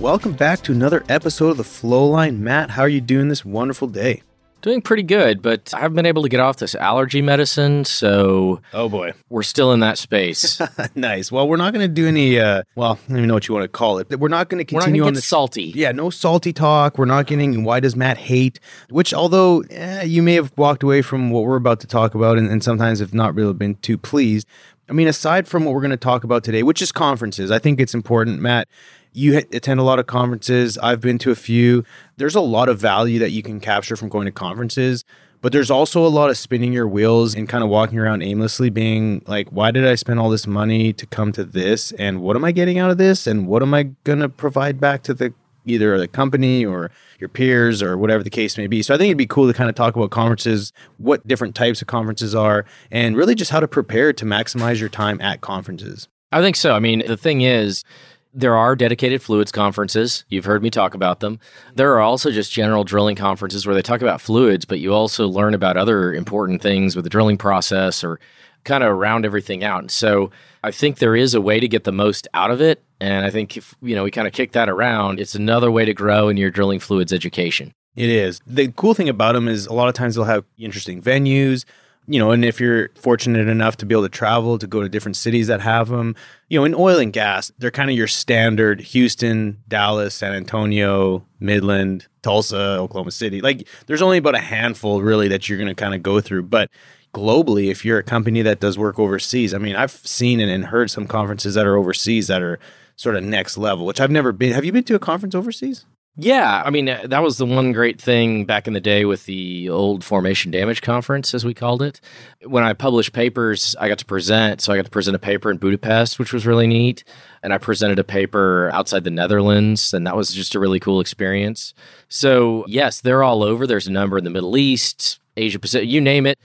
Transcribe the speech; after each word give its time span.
Welcome 0.00 0.32
back 0.32 0.62
to 0.62 0.72
another 0.72 1.04
episode 1.10 1.50
of 1.50 1.56
The 1.58 1.62
Flowline. 1.62 2.38
Matt, 2.38 2.70
how 2.70 2.82
are 2.82 2.88
you 2.88 3.02
doing 3.02 3.28
this 3.28 3.44
wonderful 3.44 3.86
day? 3.86 4.22
Doing 4.62 4.80
pretty 4.80 5.02
good, 5.02 5.42
but 5.42 5.72
I 5.74 5.80
haven't 5.80 5.96
been 5.96 6.06
able 6.06 6.22
to 6.22 6.28
get 6.30 6.40
off 6.40 6.56
this 6.56 6.74
allergy 6.74 7.20
medicine, 7.22 7.84
so 7.84 8.60
Oh 8.72 8.88
boy. 8.88 9.12
we're 9.28 9.42
still 9.42 9.72
in 9.72 9.80
that 9.80 9.98
space. 9.98 10.60
nice. 10.94 11.30
Well, 11.30 11.46
we're 11.48 11.56
not 11.58 11.74
going 11.74 11.86
to 11.86 11.92
do 11.92 12.06
any 12.06 12.38
uh 12.38 12.62
well, 12.74 12.98
I 13.04 13.08
don't 13.08 13.18
even 13.18 13.28
know 13.28 13.34
what 13.34 13.46
you 13.48 13.54
want 13.54 13.64
to 13.64 13.68
call 13.68 13.98
it. 13.98 14.08
We're 14.18 14.28
not 14.28 14.48
going 14.48 14.64
to 14.64 14.74
we're 14.74 14.80
not 14.80 14.84
continue 14.84 15.02
gonna 15.02 15.08
on 15.08 15.12
get 15.14 15.18
this 15.18 15.28
salty. 15.28 15.64
Yeah, 15.74 15.92
no 15.92 16.08
salty 16.10 16.52
talk. 16.54 16.96
We're 16.98 17.04
not 17.06 17.26
getting 17.26 17.64
why 17.64 17.80
does 17.80 17.94
Matt 17.96 18.16
hate? 18.18 18.58
Which, 18.88 19.12
although 19.14 19.62
eh, 19.70 20.04
you 20.04 20.22
may 20.22 20.34
have 20.34 20.52
walked 20.56 20.82
away 20.82 21.02
from 21.02 21.30
what 21.30 21.44
we're 21.44 21.56
about 21.56 21.80
to 21.80 21.86
talk 21.86 22.14
about 22.14 22.38
and, 22.38 22.50
and 22.50 22.62
sometimes 22.64 23.00
have 23.00 23.14
not 23.14 23.34
really 23.34 23.54
been 23.54 23.76
too 23.76 23.96
pleased. 23.98 24.46
I 24.88 24.92
mean, 24.92 25.08
aside 25.08 25.46
from 25.46 25.64
what 25.64 25.72
we're 25.74 25.80
going 25.82 25.90
to 25.92 25.96
talk 25.96 26.24
about 26.24 26.42
today, 26.42 26.64
which 26.64 26.82
is 26.82 26.90
conferences, 26.90 27.50
I 27.52 27.60
think 27.60 27.80
it's 27.80 27.94
important, 27.94 28.40
Matt. 28.40 28.66
You 29.12 29.38
attend 29.38 29.80
a 29.80 29.82
lot 29.82 29.98
of 29.98 30.06
conferences. 30.06 30.78
I've 30.78 31.00
been 31.00 31.18
to 31.18 31.30
a 31.30 31.34
few. 31.34 31.84
There's 32.16 32.34
a 32.34 32.40
lot 32.40 32.68
of 32.68 32.78
value 32.78 33.18
that 33.18 33.30
you 33.30 33.42
can 33.42 33.60
capture 33.60 33.96
from 33.96 34.08
going 34.08 34.26
to 34.26 34.32
conferences. 34.32 35.04
But 35.42 35.52
there's 35.52 35.70
also 35.70 36.06
a 36.06 36.08
lot 36.08 36.28
of 36.28 36.36
spinning 36.36 36.72
your 36.72 36.86
wheels 36.86 37.34
and 37.34 37.48
kind 37.48 37.64
of 37.64 37.70
walking 37.70 37.98
around 37.98 38.22
aimlessly, 38.22 38.68
being 38.68 39.22
like, 39.26 39.48
why 39.48 39.70
did 39.70 39.86
I 39.86 39.94
spend 39.94 40.20
all 40.20 40.28
this 40.28 40.46
money 40.46 40.92
to 40.92 41.06
come 41.06 41.32
to 41.32 41.44
this? 41.44 41.92
And 41.92 42.20
what 42.20 42.36
am 42.36 42.44
I 42.44 42.52
getting 42.52 42.78
out 42.78 42.90
of 42.90 42.98
this? 42.98 43.26
And 43.26 43.46
what 43.46 43.62
am 43.62 43.72
I 43.72 43.84
going 44.04 44.18
to 44.18 44.28
provide 44.28 44.78
back 44.80 45.02
to 45.04 45.14
the 45.14 45.32
either 45.64 45.98
the 45.98 46.08
company 46.08 46.64
or 46.64 46.90
your 47.18 47.28
peers 47.28 47.82
or 47.82 47.96
whatever 47.96 48.22
the 48.22 48.30
case 48.30 48.56
may 48.56 48.66
be. 48.66 48.82
So 48.82 48.94
I 48.94 48.98
think 48.98 49.08
it'd 49.08 49.18
be 49.18 49.26
cool 49.26 49.46
to 49.46 49.52
kind 49.52 49.68
of 49.68 49.76
talk 49.76 49.94
about 49.94 50.10
conferences, 50.10 50.72
what 50.98 51.26
different 51.26 51.54
types 51.54 51.82
of 51.82 51.88
conferences 51.88 52.34
are, 52.34 52.64
and 52.90 53.16
really 53.16 53.34
just 53.34 53.50
how 53.50 53.60
to 53.60 53.68
prepare 53.68 54.12
to 54.12 54.24
maximize 54.24 54.80
your 54.80 54.88
time 54.88 55.20
at 55.20 55.40
conferences. 55.40 56.08
I 56.32 56.40
think 56.40 56.56
so. 56.56 56.74
I 56.74 56.78
mean, 56.78 57.02
the 57.06 57.16
thing 57.16 57.40
is, 57.40 57.84
there 58.32 58.56
are 58.56 58.76
dedicated 58.76 59.22
fluids 59.22 59.52
conferences. 59.52 60.24
You've 60.28 60.44
heard 60.44 60.62
me 60.62 60.70
talk 60.70 60.94
about 60.94 61.20
them. 61.20 61.40
There 61.74 61.92
are 61.94 62.00
also 62.00 62.30
just 62.30 62.52
general 62.52 62.84
drilling 62.84 63.16
conferences 63.16 63.66
where 63.66 63.74
they 63.74 63.82
talk 63.82 64.02
about 64.02 64.20
fluids, 64.20 64.64
but 64.64 64.78
you 64.78 64.94
also 64.94 65.26
learn 65.26 65.54
about 65.54 65.76
other 65.76 66.14
important 66.14 66.62
things 66.62 66.94
with 66.94 67.04
the 67.04 67.10
drilling 67.10 67.38
process 67.38 68.04
or 68.04 68.20
kind 68.64 68.84
of 68.84 68.96
round 68.96 69.24
everything 69.24 69.64
out. 69.64 69.80
And 69.80 69.90
so 69.90 70.30
I 70.62 70.70
think 70.70 70.98
there 70.98 71.16
is 71.16 71.34
a 71.34 71.40
way 71.40 71.60
to 71.60 71.68
get 71.68 71.84
the 71.84 71.92
most 71.92 72.28
out 72.34 72.50
of 72.50 72.60
it. 72.60 72.82
And 73.00 73.24
I 73.24 73.30
think 73.30 73.56
if 73.56 73.74
you 73.80 73.94
know 73.94 74.04
we 74.04 74.10
kind 74.10 74.28
of 74.28 74.34
kick 74.34 74.52
that 74.52 74.68
around, 74.68 75.20
it's 75.20 75.34
another 75.34 75.70
way 75.70 75.84
to 75.84 75.94
grow 75.94 76.28
in 76.28 76.36
your 76.36 76.50
drilling 76.50 76.80
fluids 76.80 77.12
education. 77.12 77.72
It 77.96 78.10
is. 78.10 78.40
The 78.46 78.72
cool 78.72 78.94
thing 78.94 79.08
about 79.08 79.32
them 79.32 79.48
is 79.48 79.66
a 79.66 79.72
lot 79.72 79.88
of 79.88 79.94
times 79.94 80.14
they'll 80.14 80.24
have 80.24 80.44
interesting 80.58 81.02
venues, 81.02 81.64
you 82.06 82.18
know, 82.18 82.30
and 82.30 82.44
if 82.44 82.60
you're 82.60 82.88
fortunate 82.96 83.48
enough 83.48 83.76
to 83.78 83.86
be 83.86 83.94
able 83.94 84.02
to 84.02 84.08
travel 84.08 84.58
to 84.58 84.66
go 84.66 84.82
to 84.82 84.88
different 84.88 85.16
cities 85.16 85.46
that 85.46 85.60
have 85.60 85.88
them, 85.88 86.16
you 86.48 86.58
know, 86.58 86.64
in 86.64 86.74
oil 86.74 86.98
and 86.98 87.12
gas, 87.12 87.52
they're 87.58 87.70
kind 87.70 87.90
of 87.90 87.96
your 87.96 88.08
standard 88.08 88.80
Houston, 88.80 89.58
Dallas, 89.68 90.14
San 90.14 90.32
Antonio, 90.32 91.24
Midland, 91.38 92.06
Tulsa, 92.22 92.78
Oklahoma 92.78 93.12
City. 93.12 93.40
Like 93.40 93.68
there's 93.86 94.02
only 94.02 94.18
about 94.18 94.34
a 94.34 94.40
handful 94.40 95.02
really 95.02 95.28
that 95.28 95.48
you're 95.48 95.58
going 95.58 95.68
to 95.68 95.74
kind 95.74 95.94
of 95.94 96.02
go 96.02 96.20
through, 96.20 96.44
but 96.44 96.70
globally 97.14 97.70
if 97.70 97.84
you're 97.84 97.98
a 97.98 98.04
company 98.04 98.42
that 98.42 98.60
does 98.60 98.78
work 98.78 98.98
overseas, 98.98 99.54
I 99.54 99.58
mean, 99.58 99.76
I've 99.76 99.92
seen 99.92 100.40
and 100.40 100.64
heard 100.64 100.90
some 100.90 101.06
conferences 101.06 101.54
that 101.54 101.66
are 101.66 101.76
overseas 101.76 102.26
that 102.28 102.42
are 102.42 102.58
sort 102.96 103.16
of 103.16 103.24
next 103.24 103.56
level, 103.56 103.86
which 103.86 104.00
I've 104.00 104.10
never 104.10 104.32
been. 104.32 104.52
Have 104.52 104.64
you 104.64 104.72
been 104.72 104.84
to 104.84 104.94
a 104.94 104.98
conference 104.98 105.34
overseas? 105.34 105.84
Yeah, 106.16 106.62
I 106.64 106.70
mean 106.70 106.88
uh, 106.88 107.06
that 107.08 107.22
was 107.22 107.38
the 107.38 107.46
one 107.46 107.72
great 107.72 108.00
thing 108.00 108.44
back 108.44 108.66
in 108.66 108.72
the 108.72 108.80
day 108.80 109.04
with 109.04 109.26
the 109.26 109.70
old 109.70 110.04
formation 110.04 110.50
damage 110.50 110.82
conference, 110.82 111.34
as 111.34 111.44
we 111.44 111.54
called 111.54 111.82
it. 111.82 112.00
When 112.44 112.64
I 112.64 112.72
published 112.72 113.12
papers, 113.12 113.76
I 113.78 113.88
got 113.88 113.98
to 113.98 114.04
present. 114.04 114.60
So 114.60 114.72
I 114.72 114.76
got 114.76 114.84
to 114.84 114.90
present 114.90 115.14
a 115.14 115.20
paper 115.20 115.50
in 115.50 115.58
Budapest, 115.58 116.18
which 116.18 116.32
was 116.32 116.46
really 116.46 116.66
neat, 116.66 117.04
and 117.42 117.54
I 117.54 117.58
presented 117.58 117.98
a 117.98 118.04
paper 118.04 118.70
outside 118.72 119.04
the 119.04 119.10
Netherlands, 119.10 119.94
and 119.94 120.06
that 120.06 120.16
was 120.16 120.34
just 120.34 120.54
a 120.54 120.60
really 120.60 120.80
cool 120.80 121.00
experience. 121.00 121.74
So 122.08 122.64
yes, 122.66 123.00
they're 123.00 123.22
all 123.22 123.42
over. 123.42 123.66
There's 123.66 123.86
a 123.86 123.92
number 123.92 124.18
in 124.18 124.24
the 124.24 124.30
Middle 124.30 124.56
East, 124.56 125.20
Asia 125.36 125.58
Pacific, 125.60 125.88
you 125.88 126.00
name 126.00 126.26
it. 126.26 126.38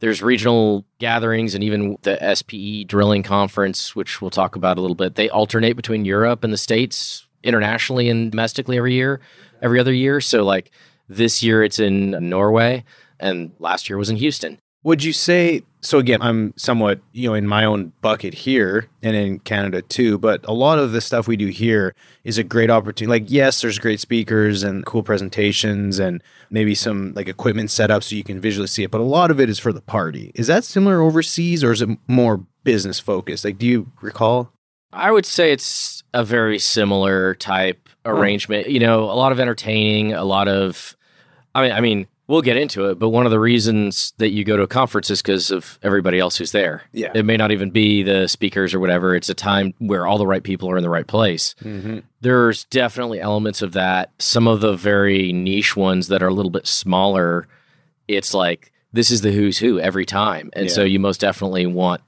There's 0.00 0.20
regional 0.20 0.84
gatherings 0.98 1.54
and 1.54 1.62
even 1.62 1.96
the 2.02 2.18
SPE 2.34 2.88
drilling 2.88 3.22
conference, 3.22 3.94
which 3.94 4.20
we'll 4.20 4.32
talk 4.32 4.56
about 4.56 4.76
a 4.76 4.80
little 4.80 4.96
bit. 4.96 5.14
They 5.14 5.30
alternate 5.30 5.74
between 5.74 6.04
Europe 6.04 6.42
and 6.42 6.52
the 6.52 6.58
States 6.58 7.28
internationally 7.42 8.08
and 8.08 8.30
domestically 8.30 8.78
every 8.78 8.94
year, 8.94 9.20
every 9.60 9.78
other 9.78 9.92
year. 9.92 10.20
So 10.20 10.44
like 10.44 10.70
this 11.08 11.42
year 11.42 11.62
it's 11.62 11.78
in 11.78 12.10
Norway 12.28 12.84
and 13.20 13.52
last 13.58 13.88
year 13.88 13.98
was 13.98 14.10
in 14.10 14.16
Houston. 14.16 14.58
Would 14.84 15.04
you 15.04 15.12
say 15.12 15.62
so 15.84 15.98
again, 15.98 16.22
I'm 16.22 16.54
somewhat, 16.56 17.00
you 17.12 17.28
know, 17.28 17.34
in 17.34 17.46
my 17.46 17.64
own 17.64 17.92
bucket 18.02 18.34
here 18.34 18.88
and 19.02 19.16
in 19.16 19.40
Canada 19.40 19.82
too, 19.82 20.16
but 20.16 20.44
a 20.46 20.52
lot 20.52 20.78
of 20.78 20.92
the 20.92 21.00
stuff 21.00 21.26
we 21.26 21.36
do 21.36 21.48
here 21.48 21.92
is 22.22 22.38
a 22.38 22.44
great 22.44 22.70
opportunity. 22.70 23.10
Like 23.10 23.30
yes, 23.30 23.60
there's 23.60 23.80
great 23.80 23.98
speakers 23.98 24.62
and 24.62 24.86
cool 24.86 25.02
presentations 25.02 25.98
and 25.98 26.22
maybe 26.50 26.76
some 26.76 27.12
like 27.14 27.28
equipment 27.28 27.70
set 27.70 27.90
up 27.90 28.04
so 28.04 28.14
you 28.14 28.22
can 28.22 28.40
visually 28.40 28.68
see 28.68 28.84
it, 28.84 28.92
but 28.92 29.00
a 29.00 29.04
lot 29.04 29.32
of 29.32 29.40
it 29.40 29.50
is 29.50 29.58
for 29.58 29.72
the 29.72 29.80
party. 29.80 30.30
Is 30.36 30.46
that 30.46 30.62
similar 30.64 31.00
overseas 31.00 31.64
or 31.64 31.72
is 31.72 31.82
it 31.82 31.88
more 32.06 32.44
business 32.62 33.00
focused? 33.00 33.44
Like 33.44 33.58
do 33.58 33.66
you 33.66 33.90
recall? 34.00 34.52
I 34.92 35.10
would 35.10 35.26
say 35.26 35.52
it's 35.52 36.02
a 36.14 36.24
very 36.24 36.58
similar 36.58 37.34
type 37.34 37.88
arrangement. 38.04 38.68
You 38.68 38.80
know, 38.80 39.04
a 39.04 39.14
lot 39.14 39.32
of 39.32 39.40
entertaining, 39.40 40.12
a 40.12 40.24
lot 40.24 40.48
of 40.48 40.96
I 41.54 41.62
mean 41.62 41.72
I 41.72 41.80
mean, 41.80 42.06
we'll 42.28 42.42
get 42.42 42.56
into 42.56 42.86
it, 42.88 42.98
but 42.98 43.10
one 43.10 43.26
of 43.26 43.30
the 43.32 43.38
reasons 43.40 44.12
that 44.18 44.30
you 44.30 44.44
go 44.44 44.56
to 44.56 44.62
a 44.62 44.66
conference 44.66 45.10
is 45.10 45.20
because 45.22 45.50
of 45.50 45.78
everybody 45.82 46.18
else 46.18 46.36
who's 46.36 46.52
there. 46.52 46.82
Yeah. 46.92 47.10
It 47.14 47.24
may 47.24 47.36
not 47.36 47.52
even 47.52 47.70
be 47.70 48.02
the 48.02 48.26
speakers 48.28 48.72
or 48.74 48.80
whatever. 48.80 49.14
It's 49.14 49.28
a 49.28 49.34
time 49.34 49.74
where 49.78 50.06
all 50.06 50.18
the 50.18 50.26
right 50.26 50.42
people 50.42 50.70
are 50.70 50.76
in 50.76 50.82
the 50.82 50.88
right 50.90 51.06
place. 51.06 51.54
Mm-hmm. 51.62 51.98
There's 52.20 52.64
definitely 52.64 53.20
elements 53.20 53.60
of 53.62 53.72
that. 53.72 54.10
Some 54.18 54.46
of 54.46 54.60
the 54.60 54.74
very 54.74 55.32
niche 55.32 55.76
ones 55.76 56.08
that 56.08 56.22
are 56.22 56.28
a 56.28 56.34
little 56.34 56.50
bit 56.50 56.66
smaller, 56.66 57.48
it's 58.08 58.32
like 58.34 58.72
this 58.92 59.10
is 59.10 59.20
the 59.22 59.32
who's 59.32 59.58
who 59.58 59.78
every 59.80 60.06
time. 60.06 60.50
And 60.54 60.66
Yeah. 60.66 60.72
so 60.72 60.82
you 60.84 61.00
most 61.00 61.20
definitely 61.20 61.66
want 61.66 62.00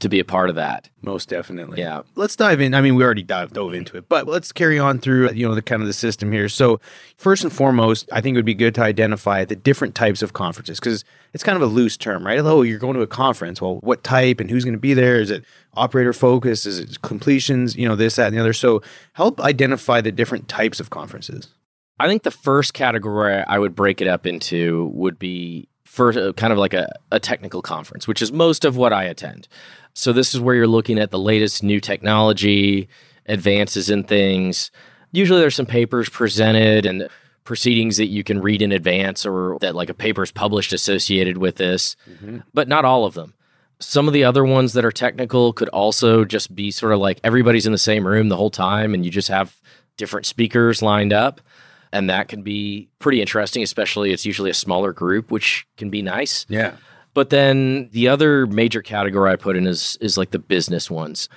to 0.00 0.08
be 0.08 0.20
a 0.20 0.24
part 0.24 0.50
of 0.50 0.56
that. 0.56 0.90
Most 1.00 1.28
definitely. 1.28 1.80
Yeah. 1.80 2.02
Let's 2.16 2.36
dive 2.36 2.60
in. 2.60 2.74
I 2.74 2.80
mean, 2.80 2.96
we 2.96 3.04
already 3.04 3.22
dived 3.22 3.54
dove 3.54 3.72
into 3.72 3.96
it, 3.96 4.08
but 4.08 4.26
let's 4.26 4.52
carry 4.52 4.78
on 4.78 4.98
through, 4.98 5.30
you 5.32 5.48
know, 5.48 5.54
the 5.54 5.62
kind 5.62 5.80
of 5.80 5.88
the 5.88 5.94
system 5.94 6.32
here. 6.32 6.48
So, 6.48 6.80
first 7.16 7.44
and 7.44 7.52
foremost, 7.52 8.08
I 8.12 8.20
think 8.20 8.34
it 8.34 8.38
would 8.38 8.44
be 8.44 8.54
good 8.54 8.74
to 8.74 8.82
identify 8.82 9.44
the 9.44 9.56
different 9.56 9.94
types 9.94 10.20
of 10.20 10.32
conferences 10.34 10.78
because 10.78 11.04
it's 11.32 11.44
kind 11.44 11.56
of 11.56 11.62
a 11.62 11.72
loose 11.72 11.96
term, 11.96 12.26
right? 12.26 12.38
Oh, 12.40 12.62
you're 12.62 12.78
going 12.78 12.94
to 12.94 13.02
a 13.02 13.06
conference. 13.06 13.60
Well, 13.62 13.76
what 13.76 14.04
type 14.04 14.40
and 14.40 14.50
who's 14.50 14.64
going 14.64 14.74
to 14.74 14.80
be 14.80 14.94
there? 14.94 15.16
Is 15.16 15.30
it 15.30 15.44
operator 15.74 16.12
focus? 16.12 16.66
Is 16.66 16.78
it 16.78 17.00
completions? 17.02 17.74
You 17.74 17.88
know, 17.88 17.96
this, 17.96 18.16
that, 18.16 18.28
and 18.28 18.36
the 18.36 18.40
other. 18.40 18.52
So, 18.52 18.82
help 19.14 19.40
identify 19.40 20.02
the 20.02 20.12
different 20.12 20.48
types 20.48 20.78
of 20.78 20.90
conferences. 20.90 21.48
I 21.98 22.08
think 22.08 22.24
the 22.24 22.30
first 22.30 22.74
category 22.74 23.42
I 23.46 23.58
would 23.58 23.74
break 23.74 24.02
it 24.02 24.08
up 24.08 24.26
into 24.26 24.90
would 24.92 25.18
be 25.18 25.68
first 25.86 26.18
uh, 26.18 26.32
kind 26.34 26.52
of 26.52 26.58
like 26.58 26.74
a, 26.74 26.92
a 27.10 27.18
technical 27.18 27.62
conference, 27.62 28.06
which 28.06 28.20
is 28.20 28.30
most 28.30 28.64
of 28.64 28.76
what 28.76 28.92
I 28.92 29.04
attend. 29.04 29.48
So 29.96 30.12
this 30.12 30.34
is 30.34 30.40
where 30.40 30.54
you're 30.54 30.66
looking 30.66 30.98
at 30.98 31.10
the 31.10 31.18
latest 31.18 31.62
new 31.62 31.80
technology, 31.80 32.86
advances 33.24 33.88
in 33.88 34.04
things. 34.04 34.70
Usually 35.10 35.40
there's 35.40 35.54
some 35.54 35.64
papers 35.64 36.10
presented 36.10 36.84
and 36.84 37.08
proceedings 37.44 37.96
that 37.96 38.08
you 38.08 38.22
can 38.22 38.42
read 38.42 38.60
in 38.60 38.72
advance 38.72 39.24
or 39.24 39.56
that 39.62 39.74
like 39.74 39.88
a 39.88 39.94
paper 39.94 40.22
is 40.22 40.30
published 40.30 40.74
associated 40.74 41.38
with 41.38 41.56
this, 41.56 41.96
mm-hmm. 42.10 42.40
but 42.52 42.68
not 42.68 42.84
all 42.84 43.06
of 43.06 43.14
them. 43.14 43.32
Some 43.80 44.06
of 44.06 44.12
the 44.12 44.24
other 44.24 44.44
ones 44.44 44.74
that 44.74 44.84
are 44.84 44.92
technical 44.92 45.54
could 45.54 45.70
also 45.70 46.26
just 46.26 46.54
be 46.54 46.70
sort 46.70 46.92
of 46.92 46.98
like 46.98 47.18
everybody's 47.24 47.64
in 47.64 47.72
the 47.72 47.78
same 47.78 48.06
room 48.06 48.28
the 48.28 48.36
whole 48.36 48.50
time 48.50 48.92
and 48.92 49.02
you 49.02 49.10
just 49.10 49.28
have 49.28 49.58
different 49.96 50.26
speakers 50.26 50.82
lined 50.82 51.14
up. 51.14 51.40
And 51.90 52.10
that 52.10 52.28
can 52.28 52.42
be 52.42 52.90
pretty 52.98 53.22
interesting, 53.22 53.62
especially 53.62 54.12
it's 54.12 54.26
usually 54.26 54.50
a 54.50 54.54
smaller 54.54 54.92
group, 54.92 55.30
which 55.30 55.66
can 55.78 55.88
be 55.88 56.02
nice. 56.02 56.44
Yeah. 56.50 56.74
But 57.16 57.30
then 57.30 57.88
the 57.92 58.08
other 58.08 58.46
major 58.46 58.82
category 58.82 59.32
I 59.32 59.36
put 59.36 59.56
in 59.56 59.66
is 59.66 59.96
is 60.02 60.18
like 60.18 60.32
the 60.32 60.38
business 60.38 60.90
ones. 60.90 61.30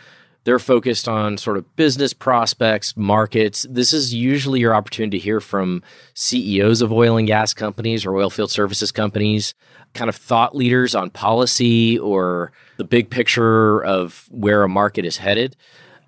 They're 0.44 0.60
focused 0.60 1.08
on 1.08 1.38
sort 1.38 1.56
of 1.56 1.74
business 1.78 2.12
prospects, 2.12 2.98
markets. 2.98 3.66
This 3.70 3.94
is 3.94 4.14
usually 4.14 4.60
your 4.60 4.76
opportunity 4.76 5.18
to 5.18 5.24
hear 5.24 5.40
from 5.40 5.82
CEOs 6.16 6.82
of 6.82 6.92
oil 6.92 7.16
and 7.16 7.28
gas 7.28 7.54
companies 7.54 8.06
or 8.06 8.14
oil 8.14 8.30
field 8.30 8.52
services 8.52 8.92
companies, 8.92 9.54
kind 9.94 10.10
of 10.10 10.18
thought 10.18 10.54
leaders 10.54 10.96
on 10.96 11.12
policy 11.12 11.98
or 11.98 12.52
the 12.76 12.84
big 12.84 13.10
picture 13.10 13.82
of 13.86 14.28
where 14.32 14.64
a 14.64 14.70
market 14.70 15.06
is 15.06 15.16
headed. 15.16 15.56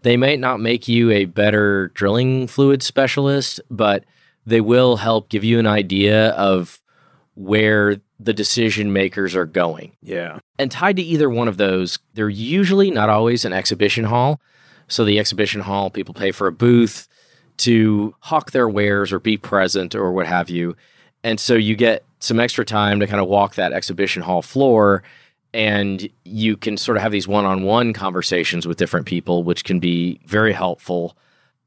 They 0.02 0.18
might 0.18 0.42
not 0.42 0.60
make 0.60 0.90
you 0.90 1.12
a 1.12 1.24
better 1.24 1.94
drilling 1.94 2.48
fluid 2.48 2.84
specialist, 2.84 3.62
but 3.70 4.04
they 4.46 4.60
will 4.60 4.98
help 4.98 5.30
give 5.30 5.46
you 5.46 5.60
an 5.60 5.68
idea 5.68 6.32
of 6.32 6.81
where 7.36 7.98
the 8.20 8.34
decision 8.34 8.94
makers 8.94 9.36
are 9.36 9.46
going. 9.46 9.94
Yeah. 10.02 10.40
And 10.60 10.70
tied 10.70 10.98
to 10.98 11.02
either 11.02 11.30
one 11.30 11.48
of 11.48 11.58
those, 11.58 12.00
they're 12.14 12.30
usually 12.30 12.92
not 12.92 13.10
always 13.10 13.46
an 13.46 13.54
exhibition 13.54 14.04
hall. 14.06 14.40
So 14.88 15.06
the 15.06 15.20
exhibition 15.20 15.62
hall, 15.62 15.90
people 15.90 16.14
pay 16.14 16.32
for 16.32 16.48
a 16.48 16.52
booth 16.52 17.08
to 17.58 18.14
hawk 18.20 18.52
their 18.52 18.68
wares 18.68 19.12
or 19.12 19.20
be 19.20 19.38
present 19.38 19.96
or 19.96 20.12
what 20.12 20.28
have 20.28 20.50
you. 20.50 20.76
And 21.24 21.40
so 21.40 21.56
you 21.56 21.76
get 21.76 22.04
some 22.20 22.40
extra 22.40 22.66
time 22.66 23.00
to 23.00 23.08
kind 23.08 23.22
of 23.22 23.28
walk 23.28 23.56
that 23.56 23.74
exhibition 23.74 24.22
hall 24.22 24.42
floor 24.42 25.04
and 25.54 26.10
you 26.24 26.56
can 26.56 26.78
sort 26.78 26.98
of 26.98 27.04
have 27.04 27.12
these 27.12 27.28
one-on-one 27.28 27.94
conversations 27.94 28.66
with 28.68 28.78
different 28.78 29.06
people 29.06 29.44
which 29.44 29.64
can 29.64 29.80
be 29.80 30.20
very 30.26 30.54
helpful. 30.54 31.18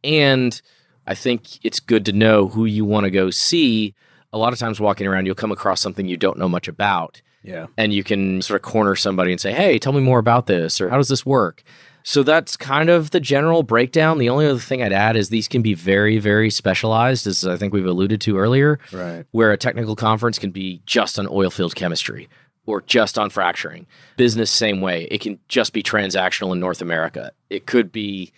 And 0.03 0.61
I 1.07 1.15
think 1.15 1.65
it's 1.65 1.81
good 1.81 2.07
to 2.07 2.13
know 2.13 2.49
who 2.49 2.65
you 2.65 2.85
want 2.85 3.05
to 3.05 3.11
go 3.11 3.31
see. 3.31 3.95
A 4.35 4.39
lot 4.39 4.53
of 4.53 4.59
times 4.59 4.81
walking 4.81 5.07
around 5.07 5.27
you'll 5.27 5.35
come 5.37 5.53
across 5.53 5.81
something 5.81 6.09
you 6.09 6.17
don't 6.17 6.39
know 6.39 6.49
much 6.49 6.67
about 6.67 7.23
Yeah. 7.45 7.67
and 7.79 7.93
you 7.95 8.03
can 8.03 8.43
sort 8.43 8.57
of 8.57 8.63
corner 8.63 8.97
somebody 8.97 9.31
and 9.31 9.41
say, 9.41 9.53
"Hey, 9.53 9.79
tell 9.79 9.93
me 9.93 10.01
more 10.01 10.19
about 10.19 10.47
this," 10.47 10.81
or 10.81 10.89
"How 10.91 10.97
does 10.97 11.09
this 11.09 11.25
work?" 11.25 11.63
So 12.03 12.23
that's 12.23 12.57
kind 12.57 12.91
of 12.91 13.13
the 13.13 13.21
general 13.21 13.63
breakdown. 13.63 14.19
The 14.19 14.29
only 14.29 14.47
other 14.47 14.59
thing 14.59 14.83
I'd 14.83 14.93
add 14.93 15.17
is 15.17 15.29
these 15.29 15.47
can 15.49 15.63
be 15.63 15.73
very, 15.73 16.19
very 16.19 16.51
specialized, 16.51 17.27
as 17.27 17.47
I 17.47 17.57
think 17.57 17.73
we've 17.73 17.87
alluded 17.87 18.21
to 18.23 18.37
earlier, 18.37 18.79
Right. 18.93 19.25
where 19.31 19.53
a 19.53 19.57
technical 19.57 19.95
conference 19.97 20.39
can 20.39 20.51
be 20.51 20.81
just 20.85 21.19
on 21.19 21.27
oil 21.31 21.49
field 21.49 21.75
chemistry 21.77 22.29
or 22.67 22.83
just 22.83 23.19
on 23.19 23.31
fracturing. 23.31 23.87
Business, 24.17 24.51
same 24.51 24.81
way. 24.81 25.07
It 25.11 25.21
can 25.21 25.39
just 25.49 25.73
be 25.73 25.83
transactional 25.83 26.53
in 26.53 26.61
North 26.61 26.83
America. 26.83 27.31
It 27.51 27.67
could 27.67 27.93
be 27.93 28.33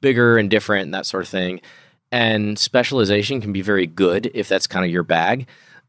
bigger 0.00 0.36
and 0.38 0.48
different 0.50 0.84
and 0.86 0.94
that 0.94 1.06
sort 1.06 1.22
of 1.24 1.28
thing. 1.28 1.60
And 2.12 2.58
specialization 2.58 3.40
can 3.40 3.52
be 3.52 3.62
very 3.62 3.86
good 3.86 4.30
if 4.34 4.48
that's 4.48 4.68
kind 4.68 4.84
of 4.84 4.92
your 4.92 5.02
bag. 5.02 5.48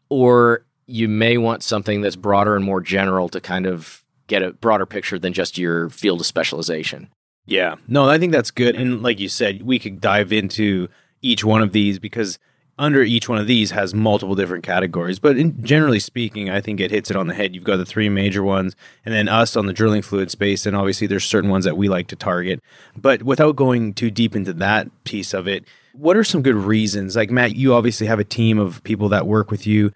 Or 0.10 0.66
you 0.88 1.08
may 1.08 1.38
want 1.38 1.64
something 1.64 2.02
that's 2.02 2.16
broader 2.16 2.56
and 2.56 2.66
more 2.66 2.82
general 2.82 3.30
to 3.30 3.42
kind 3.42 3.66
of 3.66 4.04
get 4.28 4.42
a 4.42 4.54
broader 4.54 4.86
picture 4.86 5.20
than 5.20 5.34
just 5.34 5.58
your 5.58 5.90
field 5.90 6.22
of 6.22 6.26
specialization. 6.26 7.10
Yeah. 7.46 7.76
No, 7.88 8.10
I 8.10 8.18
think 8.18 8.32
that's 8.32 8.52
good. 8.52 8.76
And 8.76 9.04
like 9.04 9.20
you 9.20 9.28
said, 9.28 9.64
we 9.64 9.80
could 9.80 10.00
dive 10.00 10.32
into 10.32 10.88
each 11.22 11.44
one 11.44 11.62
of 11.62 11.74
these 11.74 12.00
because 12.00 12.40
under 12.78 13.04
each 13.04 13.30
one 13.30 13.38
of 13.38 13.46
these 13.46 13.72
has 13.72 13.94
multiple 13.94 14.36
different 14.36 14.64
categories. 14.64 15.20
But 15.20 15.38
in, 15.38 15.64
generally 15.64 16.00
speaking, 16.00 16.50
I 16.50 16.60
think 16.60 16.80
it 16.80 16.92
hits 16.92 17.12
it 17.12 17.16
on 17.16 17.28
the 17.28 17.34
head. 17.34 17.54
You've 17.54 17.64
got 17.64 17.78
the 17.78 17.86
three 17.86 18.10
major 18.10 18.44
ones, 18.44 18.76
and 19.06 19.14
then 19.14 19.30
us 19.30 19.56
on 19.56 19.68
the 19.68 19.74
drilling 19.74 20.02
fluid 20.02 20.32
space. 20.32 20.66
And 20.66 20.76
obviously, 20.76 21.08
there's 21.08 21.26
certain 21.26 21.50
ones 21.50 21.66
that 21.66 21.78
we 21.78 21.88
like 21.88 22.08
to 22.08 22.16
target. 22.16 22.62
But 22.96 23.24
without 23.24 23.56
going 23.56 23.94
too 23.94 24.10
deep 24.10 24.36
into 24.36 24.54
that 24.54 24.90
piece 25.04 25.34
of 25.34 25.48
it, 25.48 25.66
what 25.94 26.18
are 26.18 26.24
some 26.24 26.42
good 26.42 26.56
reasons? 26.56 27.16
Like, 27.16 27.30
Matt, 27.30 27.56
you 27.56 27.76
obviously 27.76 28.08
have 28.08 28.20
a 28.20 28.24
team 28.24 28.58
of 28.58 28.84
people 28.84 29.10
that 29.10 29.28
work 29.28 29.52
with 29.52 29.68
you. 29.68 29.92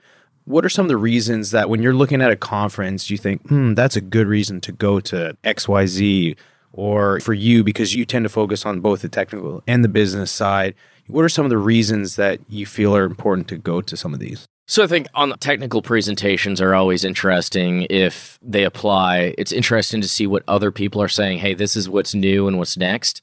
What 0.45 0.63
are 0.63 0.69
some 0.69 0.85
of 0.85 0.89
the 0.89 0.97
reasons 0.97 1.51
that 1.51 1.69
when 1.69 1.81
you're 1.81 1.95
looking 1.95 2.21
at 2.21 2.31
a 2.31 2.35
conference, 2.35 3.09
you 3.09 3.17
think, 3.17 3.47
hmm, 3.49 3.73
that's 3.73 3.95
a 3.95 4.01
good 4.01 4.27
reason 4.27 4.61
to 4.61 4.71
go 4.71 4.99
to 5.01 5.35
XYZ? 5.43 6.37
Or 6.73 7.19
for 7.21 7.33
you, 7.33 7.63
because 7.63 7.95
you 7.95 8.05
tend 8.05 8.25
to 8.25 8.29
focus 8.29 8.63
on 8.63 8.81
both 8.81 9.01
the 9.01 9.09
technical 9.09 9.63
and 9.65 9.83
the 9.83 9.89
business 9.89 10.29
side, 10.29 10.75
what 11.07 11.23
are 11.23 11.29
some 11.29 11.45
of 11.45 11.49
the 11.49 11.57
reasons 11.57 12.15
that 12.17 12.39
you 12.49 12.65
feel 12.65 12.95
are 12.95 13.03
important 13.05 13.47
to 13.49 13.57
go 13.57 13.81
to 13.81 13.97
some 13.97 14.13
of 14.13 14.19
these? 14.19 14.45
So 14.69 14.83
I 14.83 14.87
think 14.87 15.07
on 15.13 15.29
the 15.29 15.37
technical 15.37 15.81
presentations 15.81 16.59
are 16.59 16.75
always 16.75 17.05
interesting 17.05 17.87
if 17.89 18.37
they 18.41 18.65
apply. 18.65 19.33
It's 19.37 19.53
interesting 19.53 20.01
to 20.01 20.07
see 20.09 20.27
what 20.27 20.43
other 20.47 20.71
people 20.71 21.01
are 21.01 21.07
saying. 21.07 21.37
Hey, 21.39 21.53
this 21.53 21.77
is 21.77 21.87
what's 21.89 22.13
new 22.13 22.47
and 22.47 22.57
what's 22.57 22.75
next. 22.75 23.21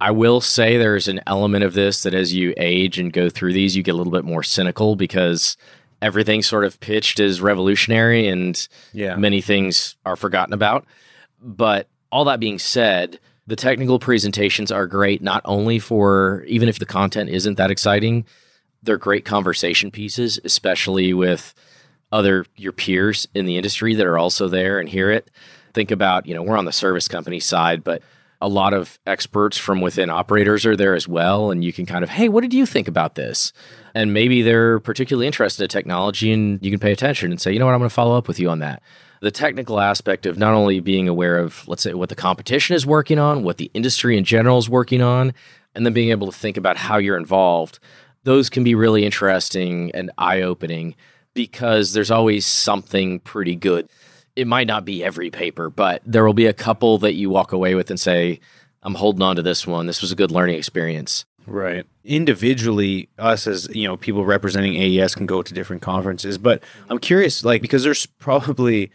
I 0.00 0.10
will 0.10 0.40
say 0.40 0.76
there's 0.78 1.06
an 1.08 1.20
element 1.26 1.62
of 1.62 1.74
this 1.74 2.02
that 2.02 2.14
as 2.14 2.34
you 2.34 2.54
age 2.56 2.98
and 2.98 3.12
go 3.12 3.28
through 3.28 3.52
these, 3.52 3.76
you 3.76 3.82
get 3.84 3.94
a 3.94 3.96
little 3.98 4.12
bit 4.12 4.24
more 4.24 4.42
cynical 4.42 4.96
because 4.96 5.56
everything's 6.02 6.46
sort 6.48 6.64
of 6.64 6.80
pitched 6.80 7.20
as 7.20 7.40
revolutionary 7.40 8.26
and 8.26 8.66
Yeah. 8.92 9.14
many 9.16 9.40
things 9.40 9.94
are 10.06 10.16
forgotten 10.16 10.54
about. 10.54 10.86
But 11.40 11.86
all 12.10 12.24
that 12.24 12.40
being 12.40 12.58
said, 12.58 13.20
the 13.50 13.56
technical 13.56 13.98
presentations 13.98 14.70
are 14.70 14.86
great 14.86 15.20
not 15.22 15.42
only 15.44 15.80
for 15.80 16.44
even 16.46 16.68
if 16.68 16.78
the 16.78 16.86
content 16.86 17.28
isn't 17.28 17.56
that 17.56 17.68
exciting, 17.68 18.24
they're 18.84 18.96
great 18.96 19.24
conversation 19.24 19.90
pieces, 19.90 20.38
especially 20.44 21.12
with 21.12 21.52
other 22.12 22.46
your 22.54 22.70
peers 22.70 23.26
in 23.34 23.46
the 23.46 23.56
industry 23.56 23.96
that 23.96 24.06
are 24.06 24.16
also 24.16 24.46
there 24.46 24.78
and 24.78 24.88
hear 24.88 25.10
it. 25.10 25.32
Think 25.74 25.90
about, 25.90 26.26
you 26.26 26.34
know, 26.34 26.44
we're 26.44 26.56
on 26.56 26.64
the 26.64 26.72
service 26.72 27.08
company 27.08 27.40
side, 27.40 27.82
but 27.82 28.02
a 28.40 28.48
lot 28.48 28.72
of 28.72 29.00
experts 29.04 29.58
from 29.58 29.80
within 29.80 30.10
operators 30.10 30.64
are 30.64 30.76
there 30.76 30.94
as 30.94 31.08
well. 31.08 31.50
And 31.50 31.64
you 31.64 31.72
can 31.72 31.86
kind 31.86 32.04
of, 32.04 32.10
hey, 32.10 32.28
what 32.28 32.42
did 32.42 32.54
you 32.54 32.66
think 32.66 32.86
about 32.86 33.16
this? 33.16 33.52
And 33.96 34.14
maybe 34.14 34.42
they're 34.42 34.78
particularly 34.78 35.26
interested 35.26 35.64
in 35.64 35.68
technology 35.68 36.32
and 36.32 36.64
you 36.64 36.70
can 36.70 36.78
pay 36.78 36.92
attention 36.92 37.32
and 37.32 37.40
say, 37.40 37.52
you 37.52 37.58
know 37.58 37.66
what, 37.66 37.72
I'm 37.72 37.80
going 37.80 37.90
to 37.90 37.94
follow 37.94 38.16
up 38.16 38.28
with 38.28 38.38
you 38.38 38.48
on 38.48 38.60
that. 38.60 38.80
The 39.20 39.30
technical 39.30 39.80
aspect 39.80 40.26
of 40.26 40.38
not 40.38 40.54
only 40.54 40.80
being 40.80 41.08
aware 41.08 41.38
of, 41.38 41.66
let's 41.68 41.82
say, 41.82 41.92
what 41.94 42.08
the 42.08 42.14
competition 42.14 42.74
is 42.74 42.86
working 42.86 43.18
on, 43.18 43.42
what 43.42 43.58
the 43.58 43.70
industry 43.74 44.16
in 44.16 44.24
general 44.24 44.58
is 44.58 44.68
working 44.68 45.02
on, 45.02 45.34
and 45.74 45.84
then 45.84 45.92
being 45.92 46.10
able 46.10 46.30
to 46.30 46.36
think 46.36 46.56
about 46.56 46.76
how 46.76 46.96
you're 46.96 47.18
involved, 47.18 47.78
those 48.24 48.50
can 48.50 48.64
be 48.64 48.74
really 48.74 49.04
interesting 49.04 49.90
and 49.92 50.10
eye 50.18 50.40
opening 50.40 50.94
because 51.34 51.92
there's 51.92 52.10
always 52.10 52.46
something 52.46 53.20
pretty 53.20 53.54
good. 53.54 53.88
It 54.36 54.46
might 54.46 54.66
not 54.66 54.84
be 54.84 55.04
every 55.04 55.30
paper, 55.30 55.70
but 55.70 56.02
there 56.04 56.24
will 56.24 56.34
be 56.34 56.46
a 56.46 56.52
couple 56.52 56.98
that 56.98 57.14
you 57.14 57.30
walk 57.30 57.52
away 57.52 57.74
with 57.74 57.90
and 57.90 58.00
say, 58.00 58.40
I'm 58.82 58.94
holding 58.94 59.22
on 59.22 59.36
to 59.36 59.42
this 59.42 59.66
one. 59.66 59.86
This 59.86 60.00
was 60.00 60.12
a 60.12 60.16
good 60.16 60.30
learning 60.30 60.56
experience. 60.56 61.24
Right. 61.46 61.86
Individually, 62.04 63.08
us 63.18 63.46
as 63.46 63.68
you 63.74 63.86
know, 63.86 63.96
people 63.96 64.24
representing 64.24 64.76
AES 64.76 65.14
can 65.14 65.26
go 65.26 65.42
to 65.42 65.54
different 65.54 65.82
conferences. 65.82 66.38
But 66.38 66.62
I'm 66.88 66.98
curious, 66.98 67.44
like, 67.44 67.60
because 67.60 67.82
there's 67.82 68.06
probably, 68.06 68.90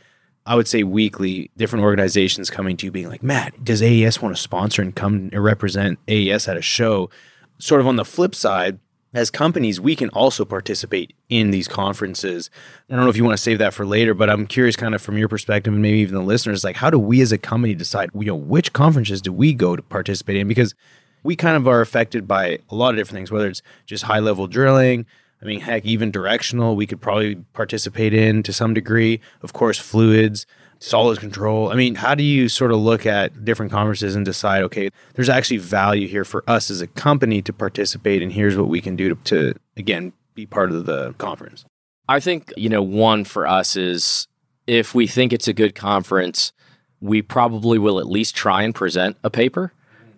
I 0.46 0.56
would 0.56 0.68
say, 0.68 0.84
weekly 0.84 1.50
different 1.58 1.84
organizations 1.84 2.50
coming 2.50 2.78
to 2.78 2.86
you, 2.86 2.92
being 2.92 3.10
like, 3.10 3.24
Matt, 3.24 3.64
does 3.64 3.82
AES 3.82 4.22
want 4.22 4.36
to 4.36 4.42
sponsor 4.42 4.82
and 4.82 4.96
come 4.96 5.30
and 5.32 5.44
represent 5.44 5.98
AES 6.08 6.48
at 6.48 6.58
a 6.58 6.62
show? 6.62 7.10
Sort 7.58 7.82
of 7.82 7.88
on 7.88 7.96
the 7.96 8.06
flip 8.06 8.36
side, 8.36 8.80
as 9.16 9.32
companies, 9.32 9.80
we 9.80 9.96
can 9.96 10.10
also 10.10 10.46
participate 10.46 11.14
in 11.30 11.50
these 11.50 11.68
conferences. 11.68 12.50
I 12.90 12.96
don't 12.96 13.06
know 13.06 13.10
if 13.10 13.18
you 13.18 13.24
want 13.24 13.38
to 13.38 13.42
save 13.42 13.60
that 13.60 13.74
for 13.74 13.86
later, 13.86 14.14
but 14.14 14.30
I'm 14.30 14.46
curious, 14.46 14.76
kind 14.76 14.94
of 14.94 15.02
from 15.02 15.18
your 15.18 15.30
perspective, 15.30 15.74
and 15.74 15.82
maybe 15.82 16.00
even 16.00 16.16
the 16.16 16.22
listeners, 16.22 16.64
like, 16.64 16.76
how 16.76 16.90
do 16.90 17.00
we 17.00 17.22
as 17.22 17.32
a 17.32 17.38
company 17.38 17.74
decide, 17.74 18.10
you 18.14 18.26
know, 18.26 18.36
which 18.36 18.74
conferences 18.74 19.22
do 19.22 19.32
we 19.32 19.54
go 19.54 19.76
to 19.76 19.82
participate 19.82 20.36
in? 20.36 20.48
Because 20.48 20.76
we 21.24 21.36
kind 21.36 21.58
of 21.58 21.68
are 21.68 21.82
affected 21.82 22.28
by 22.28 22.60
a 22.70 22.76
lot 22.76 22.90
of 22.90 22.98
different 22.98 23.16
things, 23.16 23.32
whether 23.32 23.48
it's 23.48 23.62
just 23.86 24.04
high 24.04 24.20
level 24.20 24.48
drilling. 24.48 25.06
I 25.46 25.48
mean, 25.48 25.60
heck, 25.60 25.86
even 25.86 26.10
directional, 26.10 26.76
we 26.76 26.88
could 26.88 27.00
probably 27.00 27.36
participate 27.54 28.16
in 28.16 28.42
to 28.44 28.52
some 28.52 28.74
degree. 28.74 29.22
Of 29.44 29.54
course, 29.54 29.78
fluids, 29.78 30.48
solids 30.80 31.20
control. 31.20 31.72
I 31.72 31.76
mean, 31.76 31.94
how 31.94 32.16
do 32.16 32.24
you 32.24 32.50
sort 32.50 32.72
of 32.72 32.80
look 32.80 33.06
at 33.06 33.46
different 33.46 33.72
conferences 33.72 34.16
and 34.16 34.26
decide, 34.26 34.64
okay, 34.64 34.90
there's 35.14 35.30
actually 35.30 35.58
value 35.58 36.08
here 36.08 36.26
for 36.26 36.44
us 36.48 36.72
as 36.72 36.82
a 36.82 36.88
company 36.88 37.44
to 37.44 37.54
participate, 37.54 38.24
and 38.24 38.32
here's 38.32 38.58
what 38.58 38.70
we 38.70 38.82
can 38.82 38.96
do 38.96 39.10
to, 39.10 39.16
to 39.26 39.54
again, 39.78 40.14
be 40.34 40.48
part 40.48 40.72
of 40.72 40.88
the 40.88 41.14
conference? 41.20 41.64
I 42.10 42.20
think, 42.20 42.52
you 42.58 42.70
know, 42.70 42.82
one 42.82 43.24
for 43.24 43.46
us 43.46 43.76
is 43.76 44.28
if 44.66 44.96
we 44.96 45.06
think 45.06 45.32
it's 45.32 45.48
a 45.48 45.54
good 45.54 45.76
conference, 45.76 46.54
we 47.02 47.22
probably 47.22 47.78
will 47.78 48.00
at 48.00 48.08
least 48.08 48.36
try 48.36 48.64
and 48.64 48.74
present 48.74 49.16
a 49.24 49.30
paper. 49.30 49.74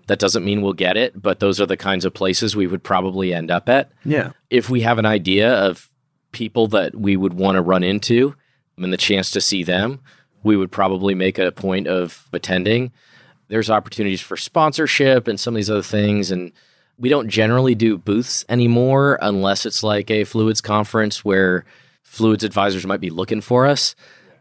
That 0.08 0.20
doesn't 0.20 0.46
mean 0.46 0.62
we'll 0.62 0.74
get 0.74 0.98
it, 0.98 1.22
but 1.22 1.40
those 1.40 1.60
are 1.62 1.66
the 1.66 1.78
kinds 1.78 2.06
of 2.06 2.14
places 2.14 2.56
we 2.56 2.68
would 2.68 2.84
probably 2.84 3.34
end 3.34 3.52
up 3.52 3.70
at. 3.70 3.92
Yeah. 4.06 4.32
If 4.50 4.70
we 4.70 4.82
have 4.82 4.98
an 4.98 5.06
idea 5.06 5.54
of 5.54 5.90
people 6.32 6.68
that 6.68 6.96
we 6.96 7.18
would 7.18 7.34
want 7.34 7.56
to 7.56 7.62
run 7.62 7.84
into 7.84 8.36
and 8.78 8.92
the 8.92 8.98
chance 8.98 9.32
to 9.32 9.42
see 9.42 9.64
them, 9.64 10.00
we 10.44 10.56
would 10.56 10.72
probably 10.72 11.14
make 11.14 11.38
a 11.38 11.52
point 11.52 11.88
of 11.88 12.28
attending. 12.32 12.92
There's 13.50 13.70
opportunities 13.70 14.22
for 14.22 14.38
sponsorship 14.38 15.28
and 15.28 15.40
some 15.40 15.56
of 15.56 15.58
these 15.58 15.70
other 15.70 15.82
things. 15.82 16.32
And 16.32 16.52
we 16.98 17.10
don't 17.10 17.30
generally 17.30 17.76
do 17.76 17.98
booths 17.98 18.46
anymore 18.50 19.20
unless 19.22 19.66
it's 19.66 19.84
like 19.84 20.10
a 20.10 20.24
fluids 20.24 20.62
conference 20.62 21.26
where 21.26 21.66
fluids 22.04 22.44
advisors 22.44 22.88
might 22.88 23.02
be 23.02 23.10
looking 23.10 23.42
for 23.42 23.66
us. 23.66 23.96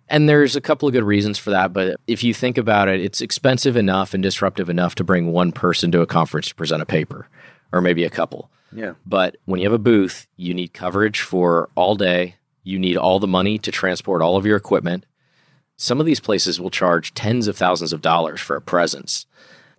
And 0.09 0.29
there's 0.29 0.55
a 0.55 0.61
couple 0.61 0.87
of 0.89 0.93
good 0.93 1.05
reasons 1.05 1.39
for 1.39 1.51
that. 1.51 1.73
But 1.73 1.99
if 2.07 2.23
you 2.23 2.33
think 2.33 2.59
about 2.59 2.89
it, 2.89 3.01
it's 3.01 3.21
expensive 3.21 3.77
enough 3.77 4.15
and 4.15 4.23
disruptive 4.23 4.71
enough 4.71 4.95
to 4.97 5.05
bring 5.05 5.33
one 5.33 5.51
person 5.53 5.91
to 5.93 6.01
a 6.01 6.07
conference 6.07 6.49
to 6.49 6.55
present 6.55 6.83
a 6.83 6.87
paper 6.87 7.29
or 7.73 7.81
maybe 7.81 8.05
a 8.05 8.11
couple. 8.11 8.51
Yeah. 8.73 8.95
But 9.05 9.37
when 9.47 9.61
you 9.61 9.67
have 9.67 9.75
a 9.75 9.83
booth, 9.83 10.27
you 10.37 10.55
need 10.55 10.73
coverage 10.73 11.21
for 11.21 11.71
all 11.75 11.97
day. 11.97 12.37
You 12.63 12.79
need 12.79 12.97
all 12.97 13.19
the 13.19 13.27
money 13.27 13.59
to 13.59 13.71
transport 13.73 14.23
all 14.23 14.37
of 14.37 14.47
your 14.47 14.57
equipment. 14.57 15.07
Some 15.77 16.01
of 16.01 16.07
these 16.07 16.21
places 16.21 16.61
will 16.61 16.71
charge 16.71 17.13
tens 17.15 17.49
of 17.49 17.57
thousands 17.57 17.93
of 17.93 18.01
dollars 18.01 18.41
for 18.41 18.57
a 18.57 18.61
presence. 18.61 19.27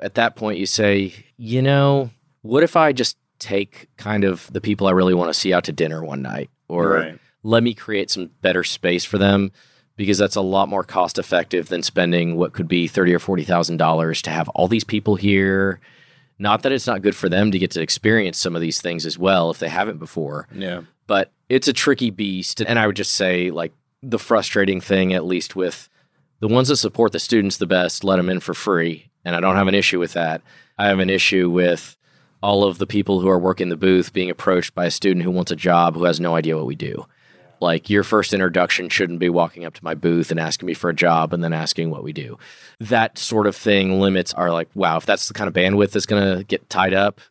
At 0.01 0.15
that 0.15 0.35
point, 0.35 0.59
you 0.59 0.65
say, 0.65 1.13
you 1.37 1.61
know, 1.61 2.11
what 2.41 2.63
if 2.63 2.75
I 2.75 2.91
just 2.93 3.17
take 3.39 3.87
kind 3.97 4.23
of 4.23 4.51
the 4.51 4.61
people 4.61 4.87
I 4.87 4.91
really 4.91 5.13
want 5.13 5.29
to 5.29 5.39
see 5.39 5.53
out 5.53 5.63
to 5.65 5.71
dinner 5.71 6.03
one 6.03 6.21
night? 6.21 6.49
Or 6.67 6.89
Right. 6.91 7.19
let 7.43 7.63
me 7.63 7.73
create 7.73 8.11
some 8.11 8.29
better 8.41 8.63
space 8.63 9.05
for 9.05 9.17
them 9.17 9.51
because 9.97 10.17
that's 10.17 10.35
a 10.37 10.41
lot 10.41 10.69
more 10.69 10.83
cost 10.83 11.19
effective 11.19 11.67
than 11.67 11.83
spending 11.83 12.35
what 12.37 12.53
could 12.53 12.67
be 12.69 12.87
thirty 12.87 13.13
or 13.13 13.19
forty 13.19 13.43
thousand 13.43 13.77
dollars 13.77 14.21
to 14.21 14.29
have 14.29 14.47
all 14.49 14.67
these 14.69 14.85
people 14.85 15.15
here 15.15 15.79
Not 16.39 16.61
that 16.63 16.71
it's 16.71 16.87
not 16.87 17.01
good 17.01 17.15
for 17.15 17.29
them 17.29 17.51
to 17.51 17.59
get 17.59 17.71
to 17.71 17.81
experience 17.81 18.37
some 18.37 18.55
of 18.55 18.61
these 18.61 18.79
things 18.79 19.05
as 19.05 19.17
well 19.17 19.49
if 19.51 19.57
they 19.59 19.69
haven't 19.69 19.97
before, 19.97 20.47
Yeah. 20.55 20.81
but 21.07 21.31
it's 21.49 21.67
a 21.67 21.73
tricky 21.73 22.11
beast. 22.11 22.61
And 22.61 22.77
I 22.77 22.85
would 22.85 22.95
just 22.95 23.13
say, 23.13 23.49
like, 23.49 23.73
the 24.03 24.19
frustrating 24.19 24.79
thing, 24.79 25.13
at 25.13 25.25
least 25.25 25.55
with 25.55 25.89
the 26.39 26.47
ones 26.47 26.67
that 26.67 26.75
support 26.77 27.11
the 27.11 27.19
students 27.19 27.57
the 27.57 27.65
best, 27.65 28.03
let 28.03 28.17
them 28.17 28.29
in 28.29 28.39
for 28.39 28.53
free. 28.53 29.09
And 29.25 29.35
I 29.35 29.39
don't 29.39 29.55
have 29.55 29.67
an 29.67 29.73
issue 29.73 29.97
with 29.99 30.13
that. 30.13 30.41
I 30.77 30.87
have 30.89 30.99
an 30.99 31.09
issue 31.09 31.49
with 31.49 31.97
all 32.43 32.63
of 32.63 32.77
the 32.77 32.85
people 32.85 33.19
who 33.19 33.29
are 33.29 33.39
working 33.39 33.69
the 33.69 33.75
booth 33.77 34.13
being 34.13 34.29
approached 34.29 34.75
by 34.75 34.85
a 34.85 34.91
student 34.91 35.23
who 35.23 35.31
wants 35.31 35.49
a 35.51 35.55
job 35.55 35.95
who 35.95 36.03
has 36.03 36.19
no 36.19 36.35
idea 36.35 36.55
what 36.55 36.67
we 36.67 36.75
do. 36.75 37.07
Like 37.61 37.89
your 37.89 38.03
first 38.03 38.33
introduction 38.33 38.89
shouldn't 38.89 39.19
be 39.19 39.29
walking 39.29 39.65
up 39.65 39.73
to 39.75 39.83
my 39.83 39.95
booth 39.95 40.31
and 40.31 40.39
asking 40.39 40.67
me 40.67 40.73
for 40.73 40.89
a 40.89 40.95
job 40.95 41.33
and 41.33 41.43
then 41.43 41.53
asking 41.53 41.89
what 41.89 42.03
we 42.03 42.13
do. 42.13 42.37
That 42.79 43.17
sort 43.17 43.47
of 43.47 43.55
thing 43.55 43.99
limits 43.99 44.33
our 44.33 44.51
like, 44.51 44.69
wow, 44.75 44.97
if 44.97 45.05
that's 45.05 45.27
the 45.27 45.33
kind 45.33 45.47
of 45.47 45.53
bandwidth 45.53 45.91
that's 45.91 46.05
going 46.05 46.37
to 46.37 46.43
get 46.43 46.69
tied 46.69 46.93
up. 46.93 47.21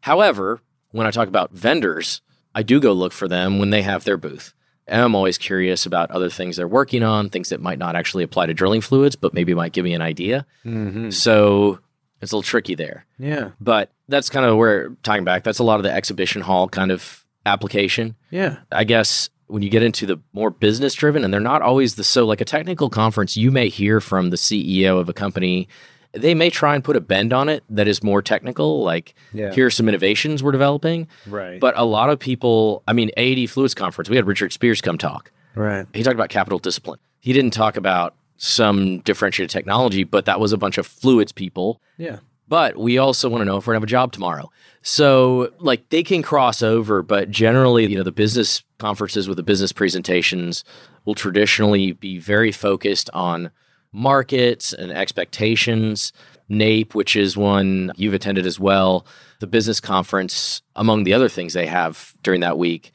However, 0.00 0.60
when 0.90 1.06
I 1.06 1.10
talk 1.10 1.28
about 1.28 1.52
vendors, 1.52 2.20
I 2.54 2.62
do 2.62 2.80
go 2.80 2.92
look 2.92 3.12
for 3.12 3.28
them 3.28 3.58
when 3.58 3.70
they 3.70 3.82
have 3.82 4.04
their 4.04 4.16
booth. 4.16 4.54
And 4.86 5.02
I'm 5.02 5.14
always 5.16 5.36
curious 5.36 5.84
about 5.84 6.12
other 6.12 6.30
things 6.30 6.56
they're 6.56 6.68
working 6.68 7.02
on, 7.02 7.28
things 7.28 7.48
that 7.48 7.60
might 7.60 7.78
not 7.78 7.96
actually 7.96 8.22
apply 8.22 8.46
to 8.46 8.54
drilling 8.54 8.80
fluids, 8.80 9.16
but 9.16 9.34
maybe 9.34 9.52
might 9.52 9.72
give 9.72 9.84
me 9.84 9.94
an 9.94 10.02
idea. 10.02 10.46
Mm-hmm. 10.64 11.10
So 11.10 11.80
it's 12.22 12.30
a 12.32 12.36
little 12.36 12.48
tricky 12.48 12.76
there. 12.76 13.04
Yeah. 13.18 13.50
But 13.60 13.90
that's 14.08 14.30
kind 14.30 14.46
of 14.46 14.56
where, 14.56 14.90
tying 15.02 15.24
back, 15.24 15.42
that's 15.42 15.58
a 15.58 15.64
lot 15.64 15.80
of 15.80 15.82
the 15.82 15.92
exhibition 15.92 16.40
hall 16.40 16.68
kind 16.68 16.92
of 16.92 17.24
application. 17.44 18.14
Yeah. 18.30 18.58
I 18.70 18.84
guess 18.84 19.28
when 19.48 19.62
you 19.62 19.70
get 19.70 19.82
into 19.82 20.06
the 20.06 20.18
more 20.32 20.50
business 20.50 20.94
driven, 20.94 21.24
and 21.24 21.32
they're 21.32 21.40
not 21.40 21.62
always 21.62 21.94
the 21.94 22.04
so 22.04 22.24
like 22.26 22.40
a 22.40 22.44
technical 22.44 22.90
conference, 22.90 23.36
you 23.36 23.50
may 23.50 23.68
hear 23.68 24.00
from 24.00 24.30
the 24.30 24.36
CEO 24.36 24.98
of 24.98 25.08
a 25.08 25.12
company. 25.12 25.68
They 26.12 26.34
may 26.34 26.48
try 26.50 26.74
and 26.74 26.82
put 26.82 26.96
a 26.96 27.00
bend 27.00 27.32
on 27.32 27.48
it 27.48 27.62
that 27.68 27.86
is 27.86 28.02
more 28.02 28.22
technical, 28.22 28.82
like 28.82 29.14
Yeah. 29.34 29.52
here 29.52 29.66
are 29.66 29.70
some 29.70 29.88
innovations 29.88 30.42
we're 30.42 30.52
developing. 30.52 31.08
Right. 31.26 31.60
But 31.60 31.74
a 31.76 31.84
lot 31.84 32.08
of 32.10 32.18
people, 32.18 32.82
I 32.88 32.92
mean, 32.94 33.10
AADE 33.18 33.48
Fluids 33.50 33.74
Conference, 33.74 34.08
we 34.08 34.16
had 34.16 34.26
Richard 34.26 34.52
Spears 34.52 34.80
come 34.80 34.96
talk. 34.98 35.30
right. 35.54 35.86
He 35.94 36.02
talked 36.02 36.14
about 36.14 36.28
capital 36.30 36.58
discipline. 36.58 36.98
He 37.20 37.32
didn't 37.32 37.52
talk 37.52 37.76
about 37.76 38.14
some 38.38 38.98
differentiated 39.00 39.50
technology, 39.50 40.04
but 40.04 40.24
that 40.26 40.38
was 40.40 40.52
a 40.52 40.58
bunch 40.58 40.76
of 40.78 40.86
fluids 40.86 41.32
people 41.32 41.80
Yeah. 41.98 42.18
But 42.48 42.76
we 42.76 42.98
also 42.98 43.28
want 43.28 43.40
to 43.40 43.44
know 43.44 43.56
if 43.56 43.66
we're 43.66 43.72
gonna 43.72 43.80
have 43.80 43.88
a 43.88 43.90
job 43.90 44.12
tomorrow. 44.12 44.50
So 44.82 45.52
like 45.58 45.88
they 45.88 46.02
can 46.02 46.22
cross 46.22 46.62
over, 46.62 47.02
but 47.02 47.30
generally, 47.30 47.86
you 47.86 47.96
know, 47.96 48.04
the 48.04 48.12
business 48.12 48.62
conferences 48.78 49.26
with 49.26 49.36
the 49.36 49.42
business 49.42 49.72
presentations 49.72 50.64
will 51.04 51.14
traditionally 51.14 51.92
be 51.92 52.18
very 52.18 52.52
focused 52.52 53.10
on 53.12 53.50
markets 53.92 54.72
and 54.72 54.92
expectations. 54.92 56.12
NAPE, 56.48 56.94
which 56.94 57.16
is 57.16 57.36
one 57.36 57.90
you've 57.96 58.14
attended 58.14 58.46
as 58.46 58.60
well, 58.60 59.04
the 59.40 59.46
business 59.46 59.80
conference, 59.80 60.62
among 60.76 61.04
the 61.04 61.12
other 61.12 61.28
things 61.28 61.52
they 61.52 61.66
have 61.66 62.14
during 62.22 62.40
that 62.40 62.58
week, 62.58 62.92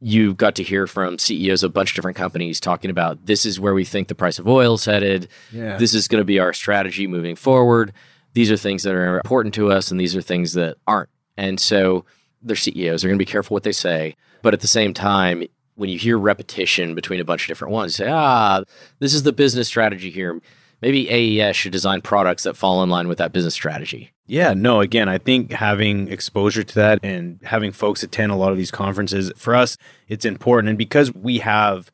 you 0.00 0.34
got 0.34 0.54
to 0.56 0.62
hear 0.62 0.86
from 0.86 1.18
CEOs 1.18 1.62
of 1.62 1.70
a 1.70 1.72
bunch 1.72 1.90
of 1.90 1.94
different 1.96 2.16
companies 2.16 2.60
talking 2.60 2.90
about 2.90 3.26
this 3.26 3.46
is 3.46 3.60
where 3.60 3.74
we 3.74 3.84
think 3.84 4.08
the 4.08 4.14
price 4.14 4.38
of 4.38 4.48
oil 4.48 4.74
is 4.74 4.84
headed. 4.84 5.28
Yeah. 5.52 5.76
This 5.76 5.94
is 5.94 6.08
going 6.08 6.20
to 6.20 6.24
be 6.24 6.38
our 6.38 6.52
strategy 6.52 7.06
moving 7.06 7.36
forward. 7.36 7.92
These 8.34 8.50
are 8.50 8.56
things 8.56 8.82
that 8.82 8.94
are 8.94 9.16
important 9.16 9.54
to 9.54 9.72
us, 9.72 9.90
and 9.90 9.98
these 9.98 10.14
are 10.14 10.22
things 10.22 10.52
that 10.54 10.76
aren't. 10.86 11.10
And 11.36 11.58
so 11.58 12.04
their 12.42 12.56
CEOs 12.56 13.04
are 13.04 13.08
going 13.08 13.18
to 13.18 13.24
be 13.24 13.30
careful 13.30 13.54
what 13.54 13.62
they 13.62 13.72
say. 13.72 14.16
But 14.42 14.54
at 14.54 14.60
the 14.60 14.68
same 14.68 14.92
time, 14.92 15.44
when 15.76 15.88
you 15.88 15.98
hear 15.98 16.18
repetition 16.18 16.94
between 16.94 17.20
a 17.20 17.24
bunch 17.24 17.44
of 17.44 17.48
different 17.48 17.72
ones, 17.72 17.96
say, 17.96 18.08
ah, 18.08 18.62
this 18.98 19.14
is 19.14 19.22
the 19.22 19.32
business 19.32 19.68
strategy 19.68 20.10
here. 20.10 20.40
Maybe 20.82 21.08
AES 21.40 21.56
should 21.56 21.72
design 21.72 22.02
products 22.02 22.42
that 22.42 22.56
fall 22.56 22.82
in 22.82 22.90
line 22.90 23.08
with 23.08 23.18
that 23.18 23.32
business 23.32 23.54
strategy. 23.54 24.12
Yeah, 24.26 24.54
no, 24.54 24.80
again, 24.80 25.08
I 25.08 25.18
think 25.18 25.52
having 25.52 26.08
exposure 26.08 26.62
to 26.62 26.74
that 26.74 26.98
and 27.02 27.38
having 27.42 27.72
folks 27.72 28.02
attend 28.02 28.32
a 28.32 28.36
lot 28.36 28.52
of 28.52 28.58
these 28.58 28.70
conferences, 28.70 29.32
for 29.36 29.54
us, 29.54 29.76
it's 30.08 30.24
important. 30.24 30.68
And 30.70 30.78
because 30.78 31.12
we 31.14 31.38
have 31.38 31.90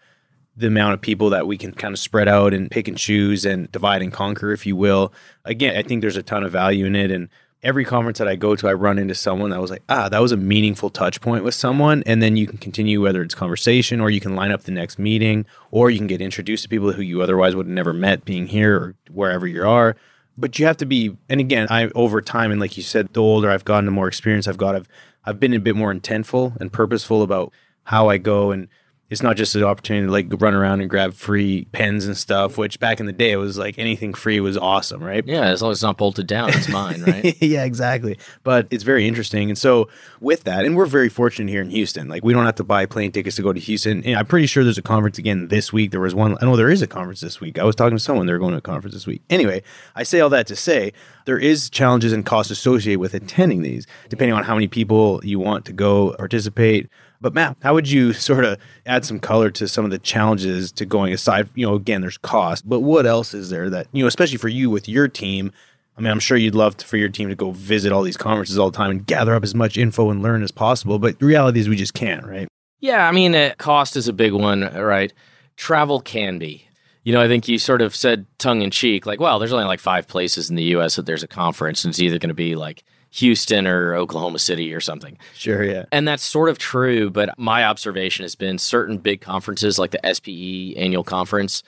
the 0.60 0.68
amount 0.68 0.94
of 0.94 1.00
people 1.00 1.30
that 1.30 1.46
we 1.46 1.58
can 1.58 1.72
kind 1.72 1.92
of 1.92 1.98
spread 1.98 2.28
out 2.28 2.54
and 2.54 2.70
pick 2.70 2.88
and 2.88 2.96
choose 2.96 3.44
and 3.44 3.70
divide 3.72 4.02
and 4.02 4.12
conquer, 4.12 4.52
if 4.52 4.66
you 4.66 4.76
will, 4.76 5.12
again, 5.44 5.76
I 5.76 5.82
think 5.82 6.00
there's 6.00 6.16
a 6.16 6.22
ton 6.22 6.44
of 6.44 6.52
value 6.52 6.86
in 6.86 6.94
it. 6.94 7.10
And 7.10 7.28
every 7.62 7.84
conference 7.84 8.18
that 8.18 8.28
I 8.28 8.36
go 8.36 8.54
to, 8.56 8.68
I 8.68 8.72
run 8.74 8.98
into 8.98 9.14
someone 9.14 9.50
that 9.50 9.60
was 9.60 9.70
like, 9.70 9.82
ah, 9.88 10.08
that 10.08 10.20
was 10.20 10.32
a 10.32 10.36
meaningful 10.36 10.90
touch 10.90 11.20
point 11.20 11.44
with 11.44 11.54
someone. 11.54 12.02
And 12.06 12.22
then 12.22 12.36
you 12.36 12.46
can 12.46 12.58
continue, 12.58 13.02
whether 13.02 13.22
it's 13.22 13.34
conversation 13.34 14.00
or 14.00 14.10
you 14.10 14.20
can 14.20 14.36
line 14.36 14.52
up 14.52 14.62
the 14.62 14.72
next 14.72 14.98
meeting 14.98 15.46
or 15.70 15.90
you 15.90 15.98
can 15.98 16.06
get 16.06 16.20
introduced 16.20 16.62
to 16.64 16.68
people 16.68 16.92
who 16.92 17.02
you 17.02 17.22
otherwise 17.22 17.56
would 17.56 17.66
have 17.66 17.74
never 17.74 17.92
met 17.92 18.24
being 18.24 18.46
here 18.46 18.76
or 18.76 18.94
wherever 19.10 19.46
you 19.46 19.66
are 19.66 19.96
but 20.40 20.58
you 20.58 20.66
have 20.66 20.76
to 20.76 20.86
be 20.86 21.16
and 21.28 21.40
again 21.40 21.66
i 21.70 21.88
over 21.94 22.20
time 22.22 22.50
and 22.50 22.60
like 22.60 22.76
you 22.76 22.82
said 22.82 23.12
the 23.12 23.20
older 23.20 23.50
i've 23.50 23.64
gotten 23.64 23.84
the 23.84 23.90
more 23.90 24.08
experience 24.08 24.48
i've 24.48 24.56
got 24.56 24.74
i've 24.74 24.88
i've 25.24 25.38
been 25.38 25.52
a 25.52 25.60
bit 25.60 25.76
more 25.76 25.92
intentful 25.92 26.56
and 26.60 26.72
purposeful 26.72 27.22
about 27.22 27.52
how 27.84 28.08
i 28.08 28.16
go 28.16 28.50
and 28.50 28.68
it's 29.10 29.22
not 29.22 29.36
just 29.36 29.54
an 29.54 29.64
opportunity 29.64 30.06
to 30.06 30.12
like 30.12 30.26
run 30.40 30.54
around 30.54 30.80
and 30.80 30.88
grab 30.88 31.12
free 31.14 31.66
pens 31.72 32.06
and 32.06 32.16
stuff 32.16 32.56
which 32.56 32.78
back 32.80 33.00
in 33.00 33.06
the 33.06 33.12
day 33.12 33.32
it 33.32 33.36
was 33.36 33.58
like 33.58 33.78
anything 33.78 34.14
free 34.14 34.40
was 34.40 34.56
awesome 34.56 35.02
right 35.02 35.26
Yeah, 35.26 35.44
as 35.44 35.62
long 35.62 35.72
as 35.72 35.78
it's 35.78 35.82
not 35.82 35.98
bolted 35.98 36.26
down, 36.26 36.50
it's 36.50 36.68
mine, 36.68 37.02
right? 37.02 37.36
yeah, 37.42 37.64
exactly. 37.64 38.18
But 38.42 38.66
it's 38.70 38.84
very 38.84 39.06
interesting. 39.06 39.50
And 39.50 39.58
so 39.58 39.88
with 40.20 40.44
that, 40.44 40.64
and 40.64 40.76
we're 40.76 40.86
very 40.86 41.08
fortunate 41.08 41.50
here 41.50 41.62
in 41.62 41.70
Houston. 41.70 42.08
Like 42.08 42.24
we 42.24 42.32
don't 42.32 42.44
have 42.44 42.54
to 42.56 42.64
buy 42.64 42.86
plane 42.86 43.12
tickets 43.12 43.36
to 43.36 43.42
go 43.42 43.52
to 43.52 43.60
Houston. 43.60 44.02
And 44.04 44.16
I'm 44.16 44.26
pretty 44.26 44.46
sure 44.46 44.64
there's 44.64 44.78
a 44.78 44.82
conference 44.82 45.18
again 45.18 45.48
this 45.48 45.72
week. 45.72 45.90
There 45.90 46.00
was 46.00 46.14
one. 46.14 46.36
I 46.40 46.46
know 46.46 46.56
there 46.56 46.70
is 46.70 46.82
a 46.82 46.86
conference 46.86 47.20
this 47.20 47.40
week. 47.40 47.58
I 47.58 47.64
was 47.64 47.74
talking 47.76 47.96
to 47.96 48.02
someone. 48.02 48.26
They're 48.26 48.38
going 48.38 48.52
to 48.52 48.58
a 48.58 48.62
conference 48.62 48.94
this 48.94 49.06
week. 49.06 49.22
Anyway, 49.28 49.62
I 49.94 50.02
say 50.02 50.20
all 50.20 50.30
that 50.30 50.46
to 50.48 50.56
say 50.56 50.92
there 51.26 51.38
is 51.38 51.70
challenges 51.70 52.12
and 52.12 52.24
costs 52.24 52.50
associated 52.50 53.00
with 53.00 53.14
attending 53.14 53.62
these, 53.62 53.86
depending 54.08 54.34
on 54.34 54.44
how 54.44 54.54
many 54.54 54.68
people 54.68 55.20
you 55.24 55.38
want 55.38 55.64
to 55.66 55.72
go 55.72 56.14
participate. 56.14 56.88
But 57.20 57.34
Matt, 57.34 57.56
how 57.62 57.74
would 57.74 57.90
you 57.90 58.12
sort 58.14 58.44
of 58.44 58.58
add 58.86 59.04
some 59.04 59.20
color 59.20 59.50
to 59.50 59.68
some 59.68 59.84
of 59.84 59.90
the 59.90 59.98
challenges 59.98 60.72
to 60.72 60.86
going 60.86 61.12
aside? 61.12 61.48
You 61.54 61.66
know, 61.66 61.74
again, 61.74 62.00
there's 62.00 62.18
cost, 62.18 62.68
but 62.68 62.80
what 62.80 63.06
else 63.06 63.34
is 63.34 63.50
there 63.50 63.70
that 63.70 63.88
you 63.92 64.02
know, 64.02 64.08
especially 64.08 64.38
for 64.38 64.48
you 64.48 64.70
with 64.70 64.88
your 64.88 65.08
team? 65.08 65.52
I 65.96 66.02
mean, 66.02 66.10
I'm 66.10 66.20
sure 66.20 66.36
you'd 66.36 66.54
love 66.54 66.78
to, 66.78 66.86
for 66.86 66.96
your 66.96 67.10
team 67.10 67.28
to 67.28 67.34
go 67.34 67.50
visit 67.50 67.92
all 67.92 68.02
these 68.02 68.16
conferences 68.16 68.58
all 68.58 68.70
the 68.70 68.76
time 68.76 68.90
and 68.90 69.06
gather 69.06 69.34
up 69.34 69.42
as 69.42 69.54
much 69.54 69.76
info 69.76 70.10
and 70.10 70.22
learn 70.22 70.42
as 70.42 70.50
possible. 70.50 70.98
But 70.98 71.18
the 71.18 71.26
reality 71.26 71.60
is, 71.60 71.68
we 71.68 71.76
just 71.76 71.92
can't, 71.92 72.24
right? 72.24 72.48
Yeah, 72.80 73.06
I 73.06 73.12
mean, 73.12 73.34
uh, 73.34 73.52
cost 73.58 73.96
is 73.96 74.08
a 74.08 74.12
big 74.14 74.32
one, 74.32 74.62
right? 74.74 75.12
Travel 75.56 76.00
can 76.00 76.38
be. 76.38 76.66
You 77.04 77.12
know, 77.12 77.20
I 77.20 77.28
think 77.28 77.48
you 77.48 77.58
sort 77.58 77.82
of 77.82 77.94
said 77.94 78.26
tongue 78.38 78.62
in 78.62 78.70
cheek, 78.70 79.04
like, 79.04 79.20
well, 79.20 79.38
there's 79.38 79.52
only 79.52 79.66
like 79.66 79.80
five 79.80 80.06
places 80.06 80.48
in 80.48 80.56
the 80.56 80.62
US 80.76 80.96
that 80.96 81.04
there's 81.04 81.22
a 81.22 81.28
conference, 81.28 81.84
and 81.84 81.92
it's 81.92 82.00
either 82.00 82.18
going 82.18 82.28
to 82.28 82.34
be 82.34 82.56
like 82.56 82.82
Houston 83.12 83.66
or 83.66 83.94
Oklahoma 83.94 84.38
City 84.38 84.72
or 84.72 84.80
something. 84.80 85.18
Sure, 85.34 85.64
yeah. 85.64 85.84
And 85.90 86.06
that's 86.06 86.22
sort 86.24 86.48
of 86.48 86.58
true, 86.58 87.10
but 87.10 87.36
my 87.38 87.64
observation 87.64 88.24
has 88.24 88.34
been 88.34 88.58
certain 88.58 88.98
big 88.98 89.20
conferences 89.20 89.78
like 89.78 89.90
the 89.90 90.00
SPE 90.14 90.78
annual 90.80 91.02
conference, 91.04 91.62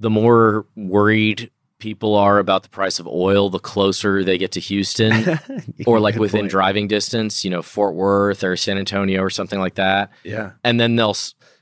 the 0.00 0.10
more 0.10 0.66
worried 0.76 1.50
people 1.78 2.16
are 2.16 2.40
about 2.40 2.64
the 2.64 2.68
price 2.68 2.98
of 2.98 3.06
oil, 3.06 3.48
the 3.50 3.60
closer 3.60 4.24
they 4.24 4.36
get 4.36 4.50
to 4.52 4.60
Houston 4.60 5.38
or 5.86 6.00
like 6.00 6.16
within 6.16 6.40
point. 6.42 6.50
driving 6.50 6.88
distance, 6.88 7.44
you 7.44 7.50
know, 7.50 7.62
Fort 7.62 7.94
Worth 7.94 8.42
or 8.42 8.56
San 8.56 8.78
Antonio 8.78 9.22
or 9.22 9.30
something 9.30 9.60
like 9.60 9.76
that 9.76 10.10
Yeah. 10.24 10.50
and 10.64 10.80
then 10.80 10.96
they'll 10.96 11.14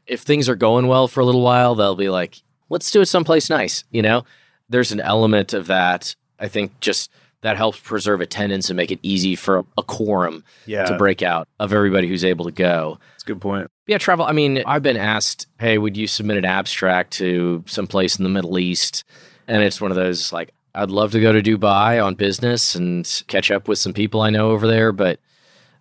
if 0.06 0.20
things 0.22 0.48
are 0.48 0.54
going 0.56 0.86
well 0.86 1.08
for 1.08 1.20
a 1.20 1.24
little 1.26 1.42
while 1.42 1.74
they'll 1.74 1.96
be 1.96 2.08
like 2.08 2.40
let's 2.70 2.90
do 2.90 3.00
it 3.02 3.06
someplace 3.06 3.50
nice 3.50 3.82
you 3.90 4.00
know 4.00 4.24
there's 4.70 4.92
an 4.92 5.00
element 5.00 5.52
of 5.52 5.66
that 5.66 6.14
i 6.38 6.46
think 6.48 6.78
just 6.80 7.10
that 7.46 7.56
helps 7.56 7.78
preserve 7.78 8.20
attendance 8.20 8.68
and 8.68 8.76
make 8.76 8.90
it 8.90 8.98
easy 9.02 9.36
for 9.36 9.64
a, 9.78 9.82
quorum 9.84 10.42
Yeah. 10.66 10.84
to 10.86 10.96
break 10.98 11.22
out 11.22 11.46
of 11.60 11.72
everybody 11.72 12.08
who's 12.08 12.24
able 12.24 12.44
to 12.46 12.50
go 12.50 12.98
That's 13.12 13.22
a 13.22 13.26
good 13.26 13.40
point. 13.40 13.70
yeah 13.86 13.98
travel 13.98 14.24
i 14.26 14.32
mean 14.32 14.62
i've 14.66 14.82
been 14.82 14.96
asked 14.96 15.46
hey 15.60 15.78
would 15.78 15.96
you 15.96 16.06
submit 16.06 16.36
an 16.38 16.44
abstract 16.44 17.12
to 17.14 17.62
some 17.66 17.86
place 17.86 18.16
in 18.18 18.24
the 18.24 18.28
middle 18.30 18.58
east 18.58 19.04
and 19.46 19.62
it's 19.62 19.80
one 19.80 19.90
of 19.92 19.96
those 19.96 20.32
like 20.32 20.52
i'd 20.74 20.90
love 20.90 21.12
to 21.12 21.20
go 21.20 21.30
to 21.32 21.40
dubai 21.42 22.04
on 22.04 22.14
business 22.16 22.74
and 22.74 23.22
catch 23.28 23.50
up 23.52 23.68
with 23.68 23.78
some 23.78 23.92
people 23.92 24.20
i 24.22 24.30
know 24.30 24.50
over 24.50 24.66
there 24.66 24.90
but 24.92 25.20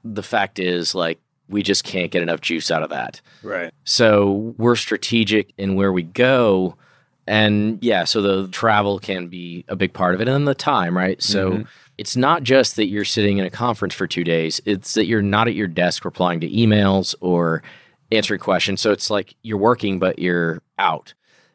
the 0.03 0.24
fact 0.24 0.60
is 0.60 0.93
like 0.93 1.19
we 1.50 1.62
just 1.63 1.84
can't 1.84 2.12
get 2.12 2.22
enough 2.24 2.41
juice 2.41 2.69
out 2.72 2.84
of 2.84 2.89
that 2.91 3.22
Right. 3.43 3.72
so 3.86 4.53
we're 4.57 4.75
strategic 4.75 5.51
in 5.57 5.75
where 5.75 5.91
we 5.91 6.03
go. 6.03 6.75
And 7.27 7.79
yeah, 7.84 8.03
so 8.03 8.22
the 8.22 8.48
travel 8.50 9.00
can 9.00 9.27
be 9.27 9.65
a 9.67 9.75
big 9.75 9.94
part 9.94 10.13
of 10.15 10.22
it 10.22 10.27
and 10.27 10.48
the 10.48 10.53
time, 10.55 10.96
right? 10.96 11.22
So 11.24 11.51
Mhm. 11.51 11.67
it's 11.98 12.15
not 12.15 12.44
just 12.44 12.75
that 12.75 12.88
you're 12.88 13.05
sitting 13.05 13.38
in 13.39 13.46
a 13.46 13.50
conference 13.50 13.94
for 13.96 14.05
two 14.08 14.24
days, 14.24 14.62
it's 14.65 14.94
that 14.94 15.05
you're 15.08 15.22
not 15.24 15.48
at 15.48 15.55
your 15.55 15.67
desk 15.67 16.05
replying 16.05 16.39
to 16.41 16.50
emails 16.50 17.15
or 17.22 17.63
answering 18.12 18.39
questions. 18.39 18.79
So 18.82 18.91
it's 18.91 19.10
like 19.10 19.36
you're 19.41 19.58
working, 19.58 19.98
but 19.98 20.20
you're 20.20 20.62
out. 20.77 21.13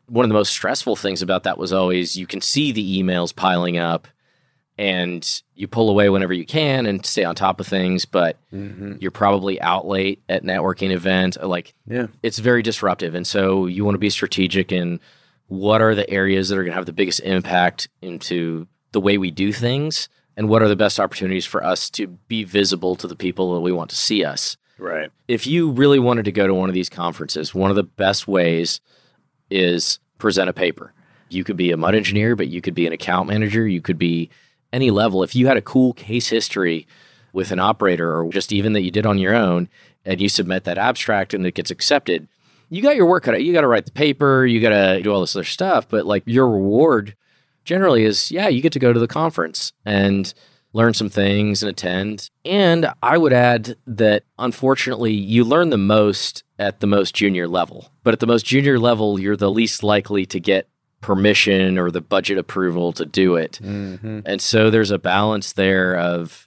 One 0.08 0.24
of 0.24 0.28
the 0.28 0.34
most 0.34 0.50
stressful 0.50 0.96
things 0.96 1.22
about 1.22 1.44
that 1.44 1.56
was 1.58 1.72
always 1.72 2.16
you 2.16 2.26
can 2.26 2.40
see 2.40 2.72
the 2.72 3.00
emails 3.02 3.34
piling 3.34 3.78
up 3.78 4.08
and 4.76 5.42
you 5.54 5.68
pull 5.68 5.90
away 5.90 6.08
whenever 6.08 6.32
you 6.32 6.46
can 6.46 6.86
and 6.86 7.04
stay 7.04 7.22
on 7.22 7.34
top 7.34 7.60
of 7.60 7.66
things, 7.66 8.04
but 8.06 8.36
Mm-hmm. 8.52 8.94
you're 8.98 9.10
probably 9.10 9.60
out 9.60 9.86
late 9.86 10.22
at 10.28 10.42
networking 10.42 10.90
event. 10.90 11.36
Like 11.40 11.74
Yeah. 11.86 12.06
it's 12.24 12.38
very 12.40 12.62
disruptive. 12.62 13.14
And 13.14 13.26
so 13.26 13.66
you 13.66 13.84
want 13.84 13.94
to 13.94 13.98
be 14.00 14.10
strategic 14.10 14.72
in 14.72 14.98
what 15.50 15.82
are 15.82 15.96
the 15.96 16.08
areas 16.08 16.48
that 16.48 16.56
are 16.56 16.62
going 16.62 16.70
to 16.70 16.76
have 16.76 16.86
the 16.86 16.92
biggest 16.92 17.18
impact 17.20 17.88
into 18.00 18.68
the 18.92 19.00
way 19.00 19.18
we 19.18 19.32
do 19.32 19.52
things 19.52 20.08
and 20.36 20.48
what 20.48 20.62
are 20.62 20.68
the 20.68 20.76
best 20.76 21.00
opportunities 21.00 21.44
for 21.44 21.64
us 21.64 21.90
to 21.90 22.06
be 22.06 22.44
visible 22.44 22.94
to 22.94 23.08
the 23.08 23.16
people 23.16 23.52
that 23.52 23.60
we 23.60 23.72
want 23.72 23.90
to 23.90 23.96
see 23.96 24.24
us. 24.24 24.56
Right. 24.78 25.10
If 25.26 25.48
you 25.48 25.72
really 25.72 25.98
wanted 25.98 26.24
to 26.26 26.32
go 26.32 26.46
to 26.46 26.54
one 26.54 26.68
of 26.68 26.74
these 26.74 26.88
conferences, 26.88 27.52
one 27.52 27.68
of 27.68 27.74
the 27.74 27.82
best 27.82 28.28
ways 28.28 28.80
is 29.50 29.98
present 30.18 30.48
a 30.48 30.52
paper. 30.52 30.92
You 31.30 31.42
could 31.42 31.56
be 31.56 31.72
a 31.72 31.76
mud 31.76 31.96
engineer, 31.96 32.36
but 32.36 32.46
you 32.46 32.60
could 32.60 32.74
be 32.74 32.86
an 32.86 32.92
account 32.92 33.28
manager, 33.28 33.66
you 33.66 33.80
could 33.80 33.98
be 33.98 34.30
any 34.72 34.92
level. 34.92 35.24
If 35.24 35.34
you 35.34 35.48
had 35.48 35.56
a 35.56 35.62
cool 35.62 35.94
case 35.94 36.28
history 36.28 36.86
with 37.32 37.50
an 37.50 37.58
operator 37.58 38.16
or 38.16 38.30
just 38.30 38.52
even 38.52 38.72
that 38.74 38.82
you 38.82 38.92
did 38.92 39.04
on 39.04 39.18
your 39.18 39.34
own 39.34 39.68
and 40.04 40.20
you 40.20 40.28
submit 40.28 40.62
that 40.62 40.78
abstract 40.78 41.34
and 41.34 41.44
it 41.44 41.56
gets 41.56 41.72
accepted, 41.72 42.28
you 42.70 42.82
got 42.82 42.96
your 42.96 43.06
work 43.06 43.24
cut 43.24 43.34
out. 43.34 43.42
You 43.42 43.52
got 43.52 43.60
to 43.60 43.66
write 43.66 43.84
the 43.84 43.92
paper, 43.92 44.46
you 44.46 44.60
got 44.60 44.70
to 44.70 45.02
do 45.02 45.12
all 45.12 45.20
this 45.20 45.36
other 45.36 45.44
stuff, 45.44 45.88
but 45.88 46.06
like 46.06 46.22
your 46.26 46.48
reward 46.48 47.16
generally 47.64 48.04
is 48.04 48.30
yeah, 48.30 48.48
you 48.48 48.62
get 48.62 48.72
to 48.72 48.78
go 48.78 48.92
to 48.92 49.00
the 49.00 49.08
conference 49.08 49.72
and 49.84 50.32
learn 50.72 50.94
some 50.94 51.10
things 51.10 51.62
and 51.62 51.70
attend. 51.70 52.30
And 52.44 52.92
I 53.02 53.18
would 53.18 53.32
add 53.32 53.76
that 53.86 54.24
unfortunately, 54.38 55.12
you 55.12 55.44
learn 55.44 55.70
the 55.70 55.78
most 55.78 56.44
at 56.58 56.80
the 56.80 56.86
most 56.86 57.14
junior 57.14 57.48
level. 57.48 57.90
But 58.04 58.14
at 58.14 58.20
the 58.20 58.26
most 58.26 58.46
junior 58.46 58.78
level, 58.78 59.18
you're 59.18 59.36
the 59.36 59.50
least 59.50 59.82
likely 59.82 60.24
to 60.26 60.38
get 60.38 60.68
permission 61.00 61.78
or 61.78 61.90
the 61.90 62.00
budget 62.00 62.38
approval 62.38 62.92
to 62.92 63.06
do 63.06 63.34
it. 63.36 63.58
Mm-hmm. 63.62 64.20
And 64.26 64.40
so 64.40 64.70
there's 64.70 64.90
a 64.90 64.98
balance 64.98 65.54
there 65.54 65.96
of 65.96 66.46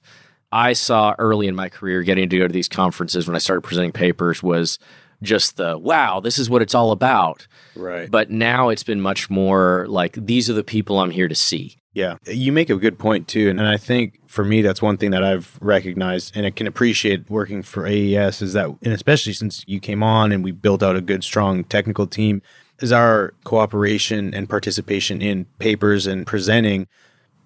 I 0.52 0.74
saw 0.74 1.16
early 1.18 1.48
in 1.48 1.56
my 1.56 1.68
career 1.68 2.04
getting 2.04 2.30
to 2.30 2.38
go 2.38 2.48
to 2.48 2.54
these 2.54 2.70
conferences 2.70 3.28
when 3.28 3.36
I 3.36 3.40
started 3.40 3.62
presenting 3.62 3.92
papers 3.92 4.44
was 4.44 4.78
just 5.24 5.58
the 5.58 5.78
wow, 5.78 6.20
this 6.20 6.38
is 6.38 6.50
what 6.50 6.62
it's 6.62 6.76
all 6.76 6.92
about. 6.92 7.48
Right. 7.76 8.10
But 8.10 8.30
now 8.30 8.70
it's 8.70 8.84
been 8.84 9.02
much 9.02 9.30
more 9.30 9.86
like 9.90 10.14
these 10.14 10.50
are 10.50 10.54
the 10.54 10.64
people 10.64 11.00
I'm 11.00 11.12
here 11.12 11.28
to 11.28 11.36
see. 11.36 11.78
Yeah, 11.96 12.18
you 12.26 12.52
make 12.52 12.72
a 12.72 12.76
good 12.76 12.98
point 12.98 13.28
too, 13.28 13.50
and 13.50 13.62
I 13.62 13.78
think 13.78 14.20
for 14.28 14.44
me 14.44 14.64
that's 14.64 14.82
one 14.82 14.98
thing 14.98 15.12
that 15.12 15.24
I've 15.24 15.60
recognized 15.62 16.36
and 16.36 16.44
I 16.44 16.50
can 16.50 16.66
appreciate 16.66 17.30
working 17.30 17.62
for 17.62 17.86
AES 17.86 18.42
is 18.42 18.54
that, 18.54 18.68
and 18.82 18.94
especially 18.94 19.34
since 19.34 19.64
you 19.68 19.80
came 19.80 20.02
on 20.02 20.32
and 20.32 20.44
we 20.44 20.52
built 20.52 20.82
out 20.82 20.96
a 20.96 21.02
good, 21.02 21.24
strong 21.24 21.64
technical 21.64 22.08
team, 22.08 22.42
is 22.80 22.92
our 22.92 23.36
cooperation 23.44 24.34
and 24.34 24.50
participation 24.50 25.22
in 25.22 25.46
papers 25.60 26.08
and 26.08 26.26
presenting. 26.26 26.88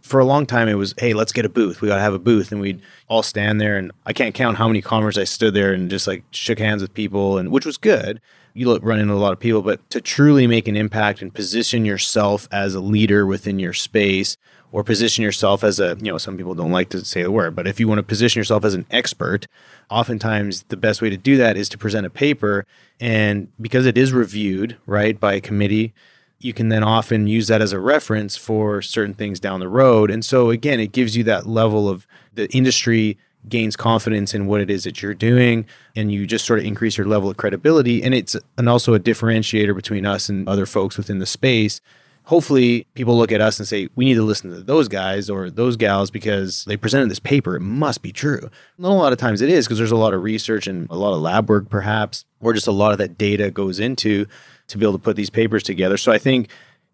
For 0.07 0.19
a 0.19 0.25
long 0.25 0.45
time, 0.45 0.67
it 0.67 0.75
was, 0.75 0.93
hey, 0.97 1.13
let's 1.13 1.31
get 1.31 1.45
a 1.45 1.49
booth. 1.49 1.81
We 1.81 1.87
got 1.87 1.95
to 1.95 2.01
have 2.01 2.13
a 2.13 2.19
booth, 2.19 2.51
and 2.51 2.61
we'd 2.61 2.81
all 3.07 3.23
stand 3.23 3.59
there. 3.59 3.77
And 3.77 3.91
I 4.05 4.13
can't 4.13 4.33
count 4.33 4.57
how 4.57 4.67
many 4.67 4.81
conferences 4.81 5.21
I 5.21 5.25
stood 5.25 5.53
there 5.53 5.73
and 5.73 5.89
just 5.89 6.07
like 6.07 6.23
shook 6.31 6.59
hands 6.59 6.81
with 6.81 6.93
people, 6.93 7.37
and 7.37 7.51
which 7.51 7.65
was 7.65 7.77
good 7.77 8.21
you 8.57 8.67
look, 8.67 8.83
run 8.83 8.99
into 8.99 9.13
a 9.13 9.15
lot 9.15 9.33
of 9.33 9.39
people, 9.39 9.61
but 9.61 9.87
to 9.91 10.01
truly 10.01 10.47
make 10.47 10.67
an 10.67 10.75
impact 10.75 11.21
and 11.21 11.31
position 11.31 11.85
yourself 11.85 12.47
as 12.51 12.73
a 12.73 12.79
leader 12.79 13.23
within 13.23 13.59
your 13.59 13.73
space 13.73 14.35
or 14.71 14.83
position 14.83 15.23
yourself 15.23 15.63
as 15.63 15.79
a, 15.79 15.95
you 15.99 16.11
know, 16.11 16.17
some 16.17 16.35
people 16.35 16.55
don't 16.55 16.71
like 16.71 16.89
to 16.89 17.05
say 17.05 17.21
the 17.21 17.29
word, 17.29 17.55
but 17.55 17.67
if 17.67 17.79
you 17.79 17.87
want 17.87 17.99
to 17.99 18.03
position 18.03 18.39
yourself 18.39 18.65
as 18.65 18.73
an 18.73 18.85
expert, 18.89 19.47
oftentimes 19.91 20.63
the 20.69 20.75
best 20.75 21.03
way 21.03 21.09
to 21.11 21.17
do 21.17 21.37
that 21.37 21.55
is 21.55 21.69
to 21.69 21.77
present 21.77 22.07
a 22.07 22.09
paper. 22.09 22.65
And 22.99 23.49
because 23.61 23.85
it 23.85 23.95
is 23.95 24.11
reviewed, 24.11 24.75
right, 24.87 25.19
by 25.19 25.35
a 25.35 25.41
committee, 25.41 25.93
you 26.39 26.53
can 26.53 26.69
then 26.69 26.83
often 26.83 27.27
use 27.27 27.47
that 27.47 27.61
as 27.61 27.71
a 27.71 27.79
reference 27.79 28.37
for 28.37 28.81
certain 28.81 29.13
things 29.13 29.39
down 29.39 29.59
the 29.59 29.67
road. 29.67 30.11
And 30.11 30.23
so, 30.23 30.49
again, 30.49 30.79
it 30.79 30.91
gives 30.91 31.17
you 31.17 31.23
that 31.23 31.47
level 31.47 31.89
of 31.89 32.05
the 32.33 32.47
industry 32.55 33.17
gains 33.49 33.75
confidence 33.75 34.33
in 34.33 34.45
what 34.45 34.61
it 34.61 34.69
is 34.69 34.83
that 34.83 35.01
you're 35.01 35.13
doing 35.13 35.65
and 35.95 36.11
you 36.11 36.27
just 36.27 36.45
sort 36.45 36.59
of 36.59 36.65
increase 36.65 36.97
your 36.97 37.07
level 37.07 37.29
of 37.29 37.37
credibility. 37.37 38.03
And 38.03 38.13
it's 38.13 38.35
and 38.57 38.67
also 38.67 38.93
a 38.93 38.99
differentiator 38.99 39.75
between 39.75 40.05
us 40.05 40.29
and 40.29 40.47
other 40.47 40.65
folks 40.65 40.97
within 40.97 41.19
the 41.19 41.25
space. 41.25 41.81
Hopefully 42.23 42.85
people 42.93 43.17
look 43.17 43.31
at 43.31 43.39
us 43.39 43.57
and 43.57 43.65
say 43.65 43.87
we 43.95 44.03
need 44.03 44.15
to 44.15 44.23
listen 44.23 44.51
to 44.51 44.61
those 44.61 44.89
guys 44.89 45.29
or 45.29 45.49
those 45.49 45.77
gals 45.77 46.11
because 46.11 46.65
they 46.65 46.75
presented 46.75 47.09
this 47.09 47.19
paper. 47.19 47.55
It 47.55 47.61
must 47.61 48.01
be 48.01 48.11
true. 48.11 48.49
And 48.75 48.85
a 48.85 48.89
lot 48.89 49.13
of 49.13 49.17
times 49.17 49.41
it 49.41 49.49
is 49.49 49.65
because 49.65 49.77
there's 49.77 49.91
a 49.91 49.97
lot 49.97 50.13
of 50.13 50.23
research 50.23 50.67
and 50.67 50.89
a 50.89 50.97
lot 50.97 51.13
of 51.13 51.21
lab 51.21 51.49
work 51.49 51.69
perhaps 51.69 52.25
or 52.41 52.53
just 52.53 52.67
a 52.67 52.71
lot 52.71 52.91
of 52.91 52.97
that 52.97 53.17
data 53.17 53.49
goes 53.49 53.79
into 53.79 54.25
to 54.67 54.77
be 54.77 54.85
able 54.85 54.93
to 54.93 54.99
put 54.99 55.15
these 55.15 55.29
papers 55.29 55.63
together 55.63 55.97
so 55.97 56.11
i 56.11 56.17
think 56.17 56.49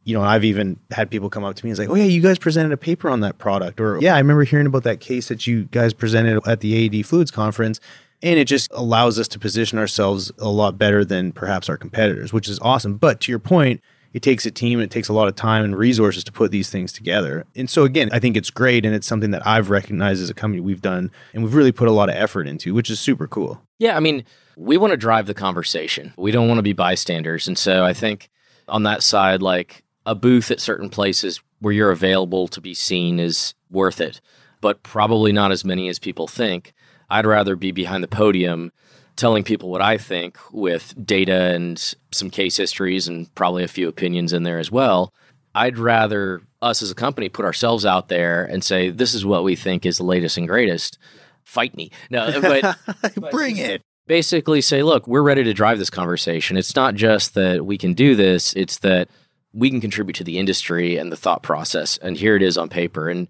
you 0.05 0.13
know, 0.13 0.23
I've 0.23 0.43
even 0.43 0.79
had 0.91 1.09
people 1.09 1.29
come 1.29 1.43
up 1.43 1.55
to 1.55 1.65
me 1.65 1.71
and 1.71 1.77
say, 1.77 1.87
"Oh 1.87 1.95
yeah, 1.95 2.03
you 2.03 2.21
guys 2.21 2.37
presented 2.37 2.71
a 2.71 2.77
paper 2.77 3.09
on 3.09 3.21
that 3.21 3.37
product," 3.37 3.79
or 3.79 3.99
"Yeah, 4.01 4.15
I 4.15 4.17
remember 4.17 4.43
hearing 4.43 4.67
about 4.67 4.83
that 4.83 4.99
case 4.99 5.29
that 5.29 5.47
you 5.47 5.65
guys 5.65 5.93
presented 5.93 6.45
at 6.45 6.59
the 6.59 6.89
AADE 6.89 7.05
Fluids 7.05 7.31
conference." 7.31 7.79
And 8.21 8.39
it 8.39 8.45
just 8.45 8.71
allows 8.73 9.19
us 9.19 9.27
to 9.29 9.39
position 9.39 9.77
ourselves 9.77 10.31
a 10.39 10.47
lot 10.47 10.77
better 10.77 11.03
than 11.03 11.33
perhaps 11.33 11.67
our 11.67 11.75
competitors, 11.75 12.31
which 12.31 12.47
is 12.47 12.57
awesome. 12.59 12.95
But 12.95 13.19
to 13.21 13.31
your 13.33 13.39
point, 13.39 13.81
it 14.13 14.21
takes 14.21 14.45
a 14.45 14.51
team 14.51 14.79
it 14.79 14.91
takes 14.91 15.09
a 15.09 15.13
lot 15.13 15.27
of 15.27 15.35
time 15.35 15.65
and 15.65 15.75
resources 15.75 16.23
to 16.25 16.31
put 16.31 16.51
these 16.51 16.69
things 16.69 16.93
together. 16.93 17.45
And 17.55 17.69
so 17.69 17.83
again, 17.83 18.09
I 18.13 18.19
think 18.19 18.37
it's 18.37 18.49
great 18.49 18.85
and 18.85 18.95
it's 18.95 19.07
something 19.07 19.31
that 19.31 19.45
I've 19.45 19.69
recognized 19.69 20.21
as 20.21 20.29
a 20.29 20.33
company 20.33 20.61
we've 20.61 20.81
done 20.81 21.11
and 21.33 21.43
we've 21.43 21.55
really 21.55 21.71
put 21.71 21.87
a 21.87 21.91
lot 21.91 22.09
of 22.09 22.15
effort 22.15 22.47
into, 22.47 22.73
which 22.73 22.89
is 22.89 22.99
super 22.99 23.27
cool. 23.27 23.61
Yeah, 23.79 23.97
I 23.97 23.99
mean, 23.99 24.23
we 24.55 24.77
want 24.77 24.91
to 24.91 24.97
drive 24.97 25.25
the 25.25 25.33
conversation. 25.33 26.13
We 26.17 26.31
don't 26.31 26.47
want 26.47 26.59
to 26.59 26.63
be 26.63 26.73
bystanders. 26.73 27.47
And 27.47 27.57
so 27.57 27.83
I 27.83 27.93
think 27.93 28.29
on 28.67 28.83
that 28.83 29.03
side 29.03 29.41
like 29.41 29.83
a 30.05 30.15
booth 30.15 30.51
at 30.51 30.59
certain 30.59 30.89
places 30.89 31.41
where 31.59 31.73
you're 31.73 31.91
available 31.91 32.47
to 32.49 32.61
be 32.61 32.73
seen 32.73 33.19
is 33.19 33.53
worth 33.71 34.01
it, 34.01 34.21
but 34.61 34.83
probably 34.83 35.31
not 35.31 35.51
as 35.51 35.63
many 35.63 35.87
as 35.87 35.99
people 35.99 36.27
think. 36.27 36.73
I'd 37.09 37.25
rather 37.25 37.55
be 37.55 37.71
behind 37.71 38.03
the 38.03 38.07
podium 38.07 38.71
telling 39.15 39.43
people 39.43 39.69
what 39.69 39.81
I 39.81 39.97
think 39.97 40.37
with 40.51 40.93
data 41.05 41.53
and 41.53 41.95
some 42.11 42.29
case 42.29 42.57
histories 42.57 43.07
and 43.07 43.33
probably 43.35 43.63
a 43.63 43.67
few 43.67 43.87
opinions 43.87 44.33
in 44.33 44.43
there 44.43 44.59
as 44.59 44.71
well. 44.71 45.13
I'd 45.55 45.77
rather 45.77 46.41
us 46.61 46.81
as 46.81 46.89
a 46.89 46.95
company 46.95 47.29
put 47.29 47.45
ourselves 47.45 47.85
out 47.85 48.07
there 48.07 48.43
and 48.43 48.63
say, 48.63 48.89
this 48.89 49.13
is 49.13 49.25
what 49.25 49.43
we 49.43 49.55
think 49.55 49.85
is 49.85 49.97
the 49.97 50.03
latest 50.03 50.37
and 50.37 50.47
greatest. 50.47 50.97
Fight 51.43 51.75
me. 51.75 51.91
No, 52.09 52.41
but 52.41 52.77
bring 53.31 53.57
it. 53.57 53.83
Basically, 54.13 54.61
say, 54.61 54.83
look, 54.83 55.07
we're 55.07 55.23
ready 55.23 55.43
to 55.43 55.55
drive 55.55 55.79
this 55.79 55.89
conversation. 55.89 56.55
It's 56.55 56.75
not 56.75 56.93
just 56.93 57.33
that 57.33 57.65
we 57.65 57.79
can 57.79 57.95
do 57.95 58.13
this, 58.15 58.53
it's 58.53 58.77
that 58.77 59.09
we 59.53 59.71
can 59.71 59.81
contribute 59.81 60.13
to 60.17 60.23
the 60.23 60.37
industry 60.37 60.97
and 60.97 61.11
the 61.11 61.17
thought 61.17 61.41
process. 61.41 61.97
And 61.97 62.15
here 62.15 62.35
it 62.35 62.43
is 62.43 62.55
on 62.55 62.69
paper. 62.69 63.09
And 63.09 63.27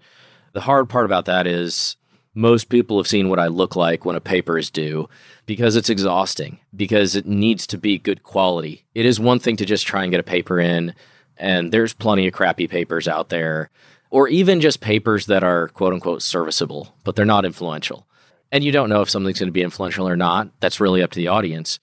the 0.52 0.60
hard 0.60 0.90
part 0.90 1.06
about 1.06 1.24
that 1.24 1.48
is 1.48 1.96
most 2.36 2.68
people 2.68 2.98
have 2.98 3.08
seen 3.08 3.30
what 3.30 3.40
I 3.40 3.48
look 3.48 3.78
like 3.78 4.04
when 4.04 4.18
a 4.18 4.20
paper 4.20 4.58
is 4.58 4.70
due 4.70 5.08
because 5.46 5.78
it's 5.78 5.90
exhausting, 5.90 6.60
because 6.76 7.16
it 7.16 7.26
needs 7.26 7.66
to 7.68 7.78
be 7.78 7.98
good 7.98 8.22
quality. 8.22 8.84
It 8.94 9.06
is 9.06 9.22
one 9.22 9.40
thing 9.40 9.56
to 9.56 9.66
just 9.66 9.88
try 9.88 10.04
and 10.04 10.12
get 10.12 10.20
a 10.20 10.24
paper 10.24 10.60
in, 10.60 10.96
and 11.38 11.72
there's 11.72 11.94
plenty 11.94 12.28
of 12.28 12.34
crappy 12.34 12.68
papers 12.68 13.08
out 13.08 13.30
there, 13.30 13.70
or 14.10 14.28
even 14.28 14.60
just 14.60 14.82
papers 14.82 15.28
that 15.28 15.46
are 15.46 15.70
quote 15.70 15.94
unquote 15.94 16.24
serviceable, 16.24 16.94
but 17.06 17.16
they're 17.16 17.24
not 17.24 17.46
influential. 17.46 18.06
And 18.54 18.64
you 18.64 18.72
don't 18.72 18.88
know 18.88 19.02
if 19.02 19.10
something's 19.10 19.40
going 19.40 19.48
to 19.48 19.52
be 19.52 19.64
influential 19.64 20.08
or 20.08 20.16
not. 20.16 20.48
That's 20.60 20.80
really 20.80 21.02
up 21.02 21.10
to 21.12 21.20
the 21.20 21.28
audience. 21.28 21.80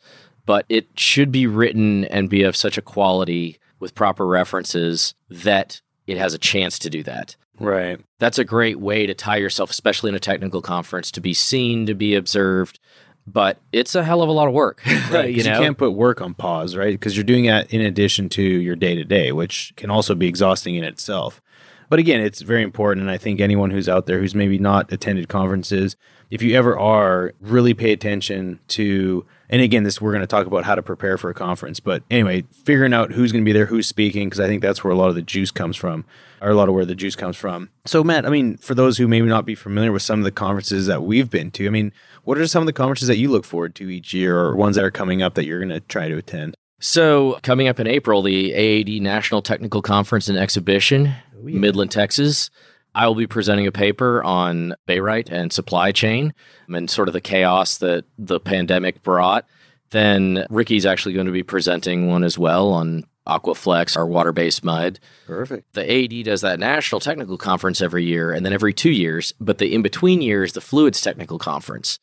But 0.46 0.66
it 0.68 0.86
should 0.96 1.32
be 1.32 1.48
written 1.48 2.04
and 2.04 2.30
be 2.30 2.44
of 2.44 2.56
such 2.56 2.78
a 2.78 2.82
quality 2.82 3.58
with 3.80 3.96
proper 3.96 4.24
references 4.24 5.14
that 5.28 5.80
it 6.06 6.16
has 6.16 6.32
a 6.32 6.38
chance 6.38 6.78
to 6.78 6.88
do 6.88 7.02
that. 7.02 7.34
Right. 7.58 8.00
That's 8.20 8.38
a 8.38 8.44
great 8.44 8.78
way 8.78 9.04
to 9.06 9.14
tie 9.14 9.36
yourself, 9.38 9.70
especially 9.70 10.10
in 10.10 10.14
a 10.14 10.20
technical 10.20 10.62
conference, 10.62 11.10
to 11.12 11.20
be 11.20 11.34
seen, 11.34 11.86
to 11.86 11.94
be 11.94 12.14
observed. 12.14 12.78
But 13.26 13.58
it's 13.72 13.96
a 13.96 14.04
hell 14.04 14.22
of 14.22 14.28
a 14.28 14.32
lot 14.32 14.46
of 14.46 14.54
work. 14.54 14.80
Right. 15.10 15.34
you, 15.34 15.42
know? 15.42 15.54
you 15.54 15.58
can't 15.58 15.76
put 15.76 15.90
work 15.90 16.20
on 16.20 16.34
pause, 16.34 16.76
right? 16.76 16.94
Because 16.94 17.16
you're 17.16 17.24
doing 17.24 17.46
that 17.46 17.72
in 17.74 17.80
addition 17.80 18.28
to 18.30 18.42
your 18.42 18.76
day 18.76 18.94
to 18.94 19.04
day, 19.04 19.32
which 19.32 19.72
can 19.76 19.90
also 19.90 20.14
be 20.14 20.28
exhausting 20.28 20.76
in 20.76 20.84
itself. 20.84 21.42
But 21.88 21.98
again, 21.98 22.20
it's 22.20 22.42
very 22.42 22.62
important. 22.62 23.02
And 23.02 23.10
I 23.10 23.18
think 23.18 23.40
anyone 23.40 23.72
who's 23.72 23.88
out 23.88 24.06
there 24.06 24.20
who's 24.20 24.36
maybe 24.36 24.58
not 24.58 24.92
attended 24.92 25.28
conferences, 25.28 25.96
if 26.30 26.42
you 26.42 26.56
ever 26.56 26.78
are, 26.78 27.32
really 27.40 27.74
pay 27.74 27.92
attention 27.92 28.60
to 28.68 29.26
and 29.50 29.60
again, 29.60 29.82
this 29.82 30.00
we're 30.00 30.12
going 30.12 30.20
to 30.20 30.28
talk 30.28 30.46
about 30.46 30.64
how 30.64 30.76
to 30.76 30.82
prepare 30.82 31.18
for 31.18 31.28
a 31.28 31.34
conference. 31.34 31.80
But 31.80 32.04
anyway, 32.08 32.44
figuring 32.64 32.94
out 32.94 33.10
who's 33.10 33.32
going 33.32 33.44
to 33.44 33.48
be 33.48 33.52
there, 33.52 33.66
who's 33.66 33.88
speaking, 33.88 34.28
because 34.28 34.38
I 34.38 34.46
think 34.46 34.62
that's 34.62 34.84
where 34.84 34.92
a 34.92 34.96
lot 34.96 35.08
of 35.08 35.16
the 35.16 35.22
juice 35.22 35.50
comes 35.50 35.76
from, 35.76 36.04
or 36.40 36.50
a 36.50 36.54
lot 36.54 36.68
of 36.68 36.74
where 36.74 36.84
the 36.84 36.94
juice 36.94 37.16
comes 37.16 37.36
from. 37.36 37.68
So, 37.84 38.04
Matt, 38.04 38.24
I 38.24 38.30
mean, 38.30 38.56
for 38.58 38.76
those 38.76 38.96
who 38.96 39.08
maybe 39.08 39.26
not 39.26 39.44
be 39.44 39.56
familiar 39.56 39.90
with 39.90 40.02
some 40.02 40.20
of 40.20 40.24
the 40.24 40.30
conferences 40.30 40.86
that 40.86 41.02
we've 41.02 41.28
been 41.28 41.50
to, 41.52 41.66
I 41.66 41.70
mean, 41.70 41.92
what 42.22 42.38
are 42.38 42.46
some 42.46 42.62
of 42.62 42.66
the 42.66 42.72
conferences 42.72 43.08
that 43.08 43.18
you 43.18 43.28
look 43.28 43.44
forward 43.44 43.74
to 43.74 43.90
each 43.90 44.14
year, 44.14 44.38
or 44.38 44.54
ones 44.54 44.76
that 44.76 44.84
are 44.84 44.90
coming 44.92 45.20
up 45.20 45.34
that 45.34 45.46
you're 45.46 45.58
going 45.58 45.70
to 45.70 45.80
try 45.80 46.06
to 46.06 46.16
attend? 46.16 46.54
So, 46.78 47.40
coming 47.42 47.66
up 47.66 47.80
in 47.80 47.88
April, 47.88 48.22
the 48.22 48.52
AADE 48.52 49.02
National 49.02 49.42
Technical 49.42 49.82
Conference 49.82 50.28
and 50.28 50.38
Exhibition, 50.38 51.12
oh, 51.36 51.48
yeah. 51.48 51.58
Midland, 51.58 51.90
Texas. 51.90 52.50
I 52.94 53.06
will 53.06 53.14
be 53.14 53.26
presenting 53.26 53.66
a 53.66 53.72
paper 53.72 54.22
on 54.22 54.74
barite 54.88 55.30
and 55.30 55.52
supply 55.52 55.92
chain 55.92 56.34
and 56.68 56.90
sort 56.90 57.08
of 57.08 57.14
the 57.14 57.20
chaos 57.20 57.78
that 57.78 58.04
the 58.18 58.40
pandemic 58.40 59.02
brought. 59.02 59.46
Then 59.90 60.46
Ricky's 60.50 60.86
actually 60.86 61.14
going 61.14 61.26
to 61.26 61.32
be 61.32 61.42
presenting 61.42 62.08
one 62.08 62.24
as 62.24 62.38
well 62.38 62.70
on 62.72 63.04
Aquaflex, 63.26 63.96
our 63.96 64.06
water 64.06 64.32
based 64.32 64.64
mud. 64.64 64.98
Perfect. 65.26 65.72
The 65.74 65.82
AADE 65.82 66.24
does 66.24 66.40
that 66.40 66.58
national 66.58 67.00
technical 67.00 67.38
conference 67.38 67.80
every 67.80 68.04
year 68.04 68.32
and 68.32 68.44
then 68.44 68.52
every 68.52 68.72
two 68.72 68.90
years, 68.90 69.32
but 69.40 69.58
the 69.58 69.72
in 69.74 69.82
between 69.82 70.22
years, 70.22 70.52
the 70.52 70.60
fluids 70.60 71.00
technical 71.00 71.38
conference. 71.38 71.98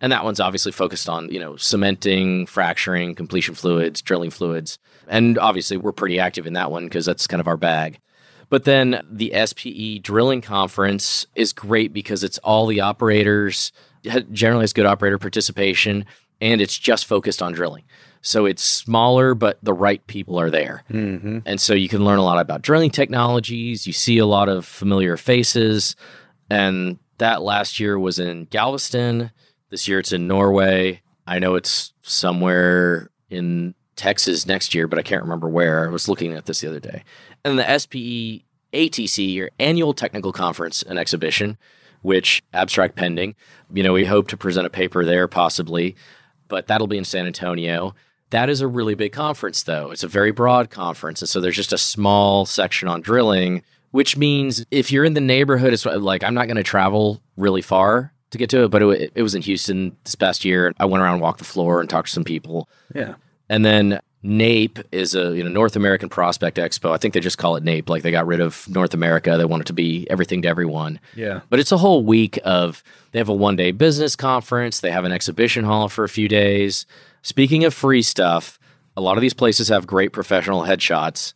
And 0.00 0.10
that 0.10 0.24
one's 0.24 0.40
obviously 0.40 0.72
focused 0.72 1.08
on, 1.08 1.30
you 1.30 1.38
know, 1.38 1.54
cementing, 1.56 2.46
fracturing, 2.46 3.14
completion 3.14 3.54
fluids, 3.54 4.02
drilling 4.02 4.30
fluids. 4.30 4.78
And 5.06 5.38
obviously 5.38 5.76
we're 5.76 5.92
pretty 5.92 6.18
active 6.18 6.44
in 6.44 6.54
that 6.54 6.72
one 6.72 6.84
because 6.84 7.06
that's 7.06 7.28
kind 7.28 7.40
of 7.40 7.46
our 7.46 7.56
bag. 7.56 8.00
But 8.52 8.64
then 8.64 9.02
the 9.10 9.32
SPE 9.46 10.02
drilling 10.02 10.42
conference 10.42 11.24
is 11.34 11.54
great 11.54 11.94
because 11.94 12.22
it's 12.22 12.36
all 12.36 12.66
the 12.66 12.82
operators, 12.82 13.72
generally 14.30 14.64
has 14.64 14.74
good 14.74 14.84
operator 14.84 15.16
participation, 15.16 16.04
and 16.38 16.60
it's 16.60 16.76
just 16.76 17.06
focused 17.06 17.40
on 17.40 17.54
drilling. 17.54 17.84
So 18.20 18.44
it's 18.44 18.62
smaller, 18.62 19.34
but 19.34 19.56
the 19.62 19.72
right 19.72 20.06
people 20.06 20.38
are 20.38 20.50
there. 20.50 20.84
Mm-hmm. 20.90 21.38
And 21.46 21.58
so 21.62 21.72
you 21.72 21.88
can 21.88 22.04
learn 22.04 22.18
a 22.18 22.24
lot 22.24 22.38
about 22.40 22.60
drilling 22.60 22.90
technologies. 22.90 23.86
You 23.86 23.94
see 23.94 24.18
a 24.18 24.26
lot 24.26 24.50
of 24.50 24.66
familiar 24.66 25.16
faces. 25.16 25.96
And 26.50 26.98
that 27.16 27.40
last 27.40 27.80
year 27.80 27.98
was 27.98 28.18
in 28.18 28.44
Galveston. 28.50 29.30
This 29.70 29.88
year 29.88 29.98
it's 29.98 30.12
in 30.12 30.26
Norway. 30.28 31.00
I 31.26 31.38
know 31.38 31.54
it's 31.54 31.94
somewhere 32.02 33.08
in 33.30 33.74
Texas 33.96 34.46
next 34.46 34.74
year, 34.74 34.88
but 34.88 34.98
I 34.98 35.02
can't 35.02 35.22
remember 35.22 35.48
where. 35.48 35.86
I 35.86 35.90
was 35.90 36.06
looking 36.06 36.34
at 36.34 36.44
this 36.44 36.60
the 36.60 36.68
other 36.68 36.80
day. 36.80 37.02
And 37.44 37.58
the 37.58 37.78
SPE 37.78 38.44
ATC, 38.72 39.34
your 39.34 39.50
annual 39.58 39.94
technical 39.94 40.32
conference 40.32 40.82
and 40.82 40.98
exhibition, 40.98 41.58
which 42.02 42.42
abstract 42.52 42.96
pending, 42.96 43.34
you 43.72 43.82
know, 43.82 43.92
we 43.92 44.04
hope 44.04 44.28
to 44.28 44.36
present 44.36 44.66
a 44.66 44.70
paper 44.70 45.04
there 45.04 45.28
possibly, 45.28 45.96
but 46.48 46.66
that'll 46.66 46.86
be 46.86 46.98
in 46.98 47.04
San 47.04 47.26
Antonio. 47.26 47.94
That 48.30 48.48
is 48.48 48.60
a 48.60 48.66
really 48.66 48.94
big 48.94 49.12
conference, 49.12 49.62
though. 49.62 49.90
It's 49.90 50.04
a 50.04 50.08
very 50.08 50.30
broad 50.30 50.70
conference. 50.70 51.20
And 51.20 51.28
so 51.28 51.40
there's 51.40 51.56
just 51.56 51.72
a 51.72 51.78
small 51.78 52.46
section 52.46 52.88
on 52.88 53.02
drilling, 53.02 53.62
which 53.90 54.16
means 54.16 54.64
if 54.70 54.90
you're 54.90 55.04
in 55.04 55.14
the 55.14 55.20
neighborhood, 55.20 55.72
it's 55.72 55.84
like 55.84 56.24
I'm 56.24 56.34
not 56.34 56.46
going 56.46 56.56
to 56.56 56.62
travel 56.62 57.20
really 57.36 57.62
far 57.62 58.12
to 58.30 58.38
get 58.38 58.48
to 58.50 58.64
it, 58.64 58.70
but 58.70 58.82
it, 58.82 59.12
it 59.14 59.22
was 59.22 59.34
in 59.34 59.42
Houston 59.42 59.96
this 60.04 60.14
past 60.14 60.44
year. 60.44 60.72
I 60.78 60.86
went 60.86 61.02
around, 61.02 61.20
walked 61.20 61.38
the 61.38 61.44
floor, 61.44 61.80
and 61.80 61.90
talked 61.90 62.08
to 62.08 62.14
some 62.14 62.24
people. 62.24 62.68
Yeah. 62.94 63.16
And 63.50 63.64
then 63.64 64.00
NAPE 64.24 64.78
is 64.92 65.14
a 65.14 65.34
you 65.36 65.42
know 65.42 65.50
North 65.50 65.74
American 65.74 66.08
Prospect 66.08 66.56
Expo. 66.56 66.92
I 66.92 66.96
think 66.96 67.14
they 67.14 67.20
just 67.20 67.38
call 67.38 67.56
it 67.56 67.64
NAPE. 67.64 67.88
Like 67.88 68.02
they 68.02 68.10
got 68.12 68.26
rid 68.26 68.40
of 68.40 68.68
North 68.68 68.94
America. 68.94 69.36
They 69.36 69.44
want 69.44 69.62
it 69.62 69.66
to 69.66 69.72
be 69.72 70.06
everything 70.10 70.42
to 70.42 70.48
everyone. 70.48 71.00
Yeah. 71.16 71.40
But 71.50 71.58
it's 71.58 71.72
a 71.72 71.78
whole 71.78 72.04
week 72.04 72.38
of 72.44 72.84
they 73.10 73.18
have 73.18 73.28
a 73.28 73.34
one 73.34 73.56
day 73.56 73.72
business 73.72 74.14
conference. 74.14 74.80
They 74.80 74.90
have 74.92 75.04
an 75.04 75.12
exhibition 75.12 75.64
hall 75.64 75.88
for 75.88 76.04
a 76.04 76.08
few 76.08 76.28
days. 76.28 76.86
Speaking 77.22 77.64
of 77.64 77.74
free 77.74 78.02
stuff, 78.02 78.58
a 78.96 79.00
lot 79.00 79.16
of 79.16 79.22
these 79.22 79.34
places 79.34 79.68
have 79.68 79.86
great 79.86 80.12
professional 80.12 80.62
headshots. 80.62 81.32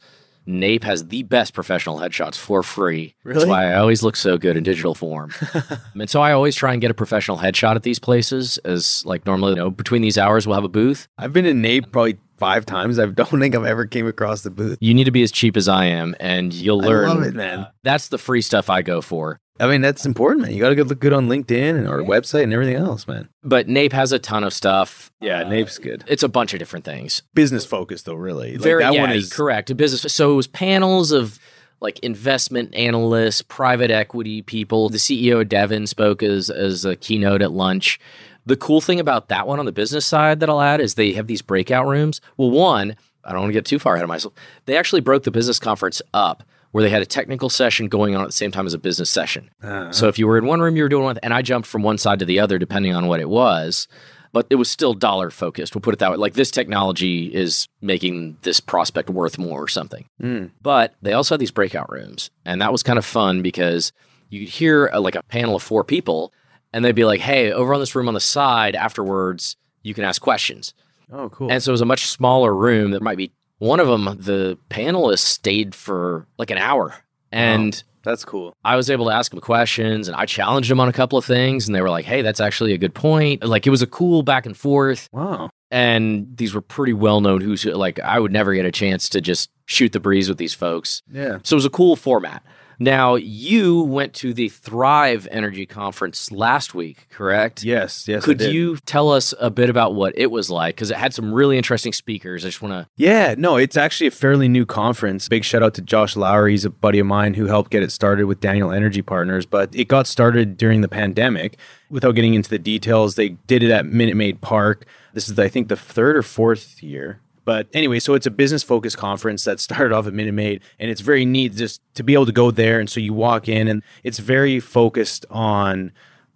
NAPE 0.49 0.85
has 0.85 1.09
the 1.09 1.25
best 1.25 1.55
professional 1.55 1.99
headshots 1.99 2.37
for 2.37 2.63
free. 2.63 3.17
That's 3.25 3.39
Really? 3.39 3.49
why 3.49 3.73
I 3.73 3.79
always 3.79 4.05
look 4.05 4.15
so 4.15 4.39
good 4.39 4.57
in 4.57 4.63
digital 4.63 4.95
form. 4.95 5.33
and 5.99 6.09
so 6.09 6.21
I 6.23 6.31
always 6.31 6.55
try 6.55 6.71
and 6.73 6.81
get 6.81 6.93
a 6.93 6.95
professional 6.95 7.39
headshot 7.39 7.75
at 7.75 7.83
these 7.83 7.99
places 7.99 8.57
as 8.59 9.05
like 9.05 9.27
normally, 9.27 9.53
you 9.53 9.57
know, 9.57 9.71
between 9.73 10.03
these 10.03 10.17
hours 10.17 10.47
we'll 10.47 10.55
have 10.55 10.63
a 10.63 10.69
booth. 10.69 11.09
I've 11.19 11.33
been 11.33 11.47
in 11.47 11.61
NAPE 11.63 11.91
probably 11.91 12.19
five 12.39 12.67
times. 12.67 12.99
I 12.99 13.07
don't 13.21 13.41
think 13.41 13.55
I've 13.55 13.65
ever 13.65 13.87
came 13.87 14.07
across 14.07 14.43
the 14.43 14.51
booth. 14.51 14.79
You 14.81 14.95
need 14.95 15.05
to 15.05 15.11
be 15.11 15.23
as 15.23 15.33
cheap 15.33 15.57
as 15.57 15.69
I 15.69 15.87
am 15.87 16.15
and 16.21 16.53
you'll 16.53 16.81
learn. 16.81 17.09
I 17.09 17.13
love 17.13 17.23
it, 17.23 17.35
man. 17.35 17.67
That's 17.83 18.09
the 18.09 18.19
free 18.19 18.43
stuff 18.43 18.71
I 18.71 18.83
go 18.83 19.01
for. 19.01 19.39
I 19.59 19.67
mean, 19.69 19.81
that's 19.81 20.05
important, 20.05 20.43
man. 20.43 20.53
You 20.53 20.61
got 20.61 20.75
to 20.75 20.85
look 20.85 20.99
good 21.01 21.15
on 21.15 21.29
LinkedIn 21.29 21.79
and 21.79 21.89
our 21.89 22.01
website 22.01 22.43
and 22.43 22.53
everything 22.53 22.77
else, 22.77 23.09
man. 23.09 23.31
But 23.43 23.69
NAPE 23.69 23.93
has 23.93 24.13
a 24.13 24.19
ton 24.19 24.45
of 24.45 24.53
stuff. 24.53 25.11
Yeah, 25.21 25.41
Uh, 25.41 25.49
NAPE's 25.49 25.79
good. 25.79 26.05
It's 26.07 26.23
a 26.23 26.29
bunch 26.29 26.53
of 26.53 26.59
different 26.59 26.85
things. 26.85 27.23
Business 27.33 27.65
focused, 27.65 28.05
though, 28.05 28.15
really. 28.15 28.53
Like, 28.53 28.61
Very 28.61 28.83
that 28.83 28.93
yeah, 28.93 29.01
one 29.01 29.13
is 29.13 29.33
correct. 29.33 29.75
Business. 29.75 30.13
So 30.13 30.31
it 30.33 30.37
was 30.37 30.47
panels 30.47 31.11
of 31.11 31.39
like 31.81 31.99
investment 32.01 32.75
analysts, 32.75 33.41
private 33.43 33.91
equity 33.91 34.43
people. 34.43 34.89
The 34.91 34.99
CEO 34.99 35.41
of 35.41 35.49
Devon 35.49 35.87
spoke 35.87 36.23
as 36.23 36.51
as 36.51 36.85
a 36.85 36.97
keynote 36.97 37.41
at 37.43 37.53
lunch. 37.53 37.99
The 38.47 38.57
cool 38.57 38.81
thing 38.81 39.01
about 39.01 39.29
that 39.29 39.47
one 39.47 39.59
on 39.59 39.67
the 39.67 39.73
business 39.73 40.07
side 40.07 40.41
that 40.41 40.49
I'll 40.49 40.61
add 40.61 40.81
is 40.81 40.95
they 40.95 41.13
have 41.13 41.27
these 41.27 41.43
breakout 41.43 41.87
rooms. 41.87 42.21
Well, 42.37 42.51
one, 42.51 42.97
I 43.25 43.33
don't 43.33 43.41
want 43.41 43.51
to 43.51 43.55
get 43.55 43.65
too 43.65 43.79
far 43.79 43.95
ahead 43.95 44.05
of 44.05 44.09
myself. 44.09 44.35
They 44.67 44.77
actually 44.77 45.01
broke 45.01 45.25
the 45.25 45.31
business 45.33 45.59
conference 45.59 46.01
up 46.15 46.43
where 46.71 46.83
they 46.85 46.91
had 46.91 47.03
a 47.03 47.07
technical 47.07 47.49
session 47.49 47.89
going 47.89 48.15
on 48.15 48.23
at 48.23 48.27
the 48.29 48.33
same 48.33 48.51
time 48.53 48.67
as 48.67 48.75
a 48.75 48.79
business 48.79 49.11
session. 49.11 49.51
Uh, 49.63 49.91
So 49.93 50.09
if 50.09 50.19
you 50.19 50.27
were 50.27 50.39
in 50.39 50.47
one 50.47 50.61
room, 50.61 50.77
you 50.77 50.83
were 50.83 50.89
doing 50.89 51.05
one, 51.05 51.19
and 51.23 51.33
I 51.35 51.43
jumped 51.43 51.67
from 51.69 51.83
one 51.83 51.99
side 51.99 52.19
to 52.21 52.25
the 52.25 52.39
other 52.39 52.59
depending 52.59 52.95
on 52.95 53.07
what 53.09 53.19
it 53.21 53.29
was. 53.29 53.89
But 54.33 54.47
it 54.51 54.57
was 54.57 54.71
still 54.71 54.93
dollar 54.93 55.31
focused. 55.31 55.75
We'll 55.75 55.81
put 55.81 55.95
it 55.95 55.99
that 56.01 56.11
way. 56.11 56.17
Like 56.19 56.35
this 56.35 56.51
technology 56.51 57.35
is 57.35 57.69
making 57.81 58.37
this 58.43 58.61
prospect 58.61 59.09
worth 59.09 59.39
more 59.39 59.63
or 59.63 59.69
something. 59.69 60.05
mm, 60.23 60.51
But 60.61 60.95
they 61.01 61.15
also 61.15 61.35
had 61.35 61.41
these 61.41 61.51
breakout 61.53 61.91
rooms, 61.91 62.31
and 62.45 62.61
that 62.61 62.71
was 62.73 62.83
kind 62.83 62.99
of 62.99 63.05
fun 63.07 63.41
because 63.41 63.93
you 64.29 64.41
could 64.41 64.51
hear 64.51 64.91
uh 64.93 65.01
like 65.01 65.15
a 65.15 65.23
panel 65.23 65.57
of 65.57 65.63
four 65.63 65.85
people, 65.85 66.33
and 66.77 66.85
they'd 66.85 66.95
be 66.95 67.05
like, 67.07 67.21
"Hey, 67.21 67.51
over 67.51 67.73
on 67.75 67.81
this 67.81 67.95
room 67.95 68.07
on 68.09 68.15
the 68.15 68.21
side, 68.21 68.77
afterwards, 68.77 69.57
you 69.83 69.95
can 69.95 70.05
ask 70.05 70.21
questions." 70.23 70.75
oh, 71.13 71.29
cool. 71.31 71.51
And 71.51 71.63
so 71.63 71.71
it 71.71 71.73
was 71.73 71.81
a 71.81 71.87
much 71.87 72.07
smaller 72.07 72.55
room 72.55 72.91
that 72.91 73.01
might 73.03 73.17
be 73.17 73.33
one 73.59 73.81
of 73.81 73.87
them. 73.89 74.05
The 74.21 74.59
panelists 74.71 75.21
stayed 75.21 75.75
for 75.75 76.27
like 76.39 76.51
an 76.51 76.59
hour, 76.59 76.95
and 77.33 77.83
that's 78.03 78.25
cool. 78.25 78.55
I 78.65 78.77
was 78.77 78.91
able 78.91 79.07
to 79.07 79.13
ask 79.13 79.31
them 79.33 79.41
questions 79.41 80.07
and 80.09 80.17
I 80.17 80.27
challenged 80.27 80.71
them 80.71 80.79
on 80.81 80.89
a 80.89 80.93
couple 80.93 81.19
of 81.19 81.25
things 81.25 81.67
and 81.67 81.75
they 81.75 81.81
were 81.81 81.91
like, 81.91 82.05
"Hey, 82.05 82.23
that's 82.23 82.41
actually 82.41 82.73
a 82.75 82.79
good 82.79 82.95
point." 82.95 83.43
Like 83.45 83.67
it 83.67 83.71
was 83.71 83.83
a 83.83 83.87
cool 83.87 84.23
back 84.23 84.47
and 84.47 84.57
forth 84.57 85.09
Wow. 85.13 85.51
and 85.71 86.37
these 86.37 86.55
were 86.55 86.61
pretty 86.61 86.93
well 86.93 87.21
known 87.21 87.41
who's 87.41 87.65
like 87.65 87.99
I 88.01 88.21
would 88.21 88.33
never 88.33 88.55
get 88.55 88.65
a 88.67 88.71
chance 88.73 89.09
to 89.11 89.21
just 89.21 89.51
shoot 89.67 89.91
the 89.93 90.01
breeze 90.01 90.29
with 90.29 90.39
these 90.39 90.55
folks. 90.55 91.03
Yeah. 91.11 91.39
So 91.43 91.55
it 91.55 91.59
was 91.59 91.65
a 91.65 91.71
cool 91.71 91.97
format. 91.97 92.43
Now, 92.79 93.15
you 93.15 93.83
went 93.83 94.13
to 94.15 94.35
the 94.35 94.49
Thrive 94.49 95.27
Energy 95.31 95.65
Conference 95.67 96.31
last 96.31 96.75
week, 96.75 97.07
correct? 97.11 97.65
Yes. 97.65 98.07
Yes. 98.07 98.25
I 98.25 98.27
Could 98.27 98.41
you 98.43 98.77
tell 98.85 99.11
us 99.11 99.33
a 99.41 99.51
bit 99.51 99.71
about 99.71 99.95
what 99.95 100.13
it 100.17 100.31
was 100.31 100.51
like? 100.51 100.75
Because 100.75 100.91
it 100.91 100.97
had 100.97 101.15
some 101.15 101.33
really 101.33 101.57
interesting 101.57 101.93
speakers. 101.93 102.45
I 102.45 102.49
just 102.49 102.61
want 102.61 102.73
to. 102.73 102.89
Yeah, 102.97 103.35
no, 103.39 103.57
it's 103.57 103.77
actually 103.77 104.09
a 104.09 104.13
fairly 104.13 104.49
new 104.49 104.67
conference. 104.67 105.29
Big 105.29 105.45
shout 105.45 105.63
out 105.63 105.75
to 105.75 105.83
Josh 105.83 106.17
Lowry. 106.17 106.53
He's 106.53 106.65
a 106.65 106.71
buddy 106.71 106.99
of 106.99 107.07
mine 107.07 107.35
who 107.35 107.47
helped 107.47 107.71
get 107.71 107.83
it 107.83 107.93
started 107.93 108.27
with 108.27 108.41
Daniel 108.41 108.71
Energy 108.71 109.03
Partners. 109.03 109.47
But 109.47 109.75
it 109.75 109.89
got 109.89 110.07
started 110.07 110.57
during 110.57 110.83
the 110.83 110.89
pandemic. 110.89 111.59
Without 111.89 112.13
getting 112.13 112.35
into 112.35 112.51
the 112.51 112.59
details, 112.59 113.15
they 113.15 113.31
did 113.31 113.63
it 113.63 113.71
at 113.71 113.87
Minute 113.87 114.17
Maid 114.17 114.41
Park. 114.41 114.87
This 115.15 115.29
is, 115.29 115.39
I 115.39 115.49
think, 115.49 115.69
the 115.69 115.77
third 115.77 116.17
or 116.17 116.23
fourth 116.23 116.83
year. 116.83 117.21
But 117.47 117.69
anyway, 117.73 118.01
so 118.01 118.15
it's 118.15 118.27
a 118.27 118.31
business 118.31 118.65
focused 118.65 118.99
conference 118.99 119.45
that 119.45 119.61
started 119.61 119.95
off 119.95 120.07
at 120.07 120.13
Minute 120.13 120.35
Maid, 120.35 120.63
and 120.79 120.91
it's 120.91 121.01
very 121.01 121.25
neat 121.25 121.55
just 121.55 121.81
to 121.95 122.03
be 122.03 122.13
able 122.13 122.27
to 122.27 122.33
go 122.33 122.51
there. 122.51 122.81
And 122.81 122.91
so 122.91 123.01
you 123.01 123.15
walk 123.15 123.49
in, 123.49 123.69
and 123.69 123.83
it's 124.03 124.19
very 124.19 124.61
focused 124.61 125.25
on 125.31 125.93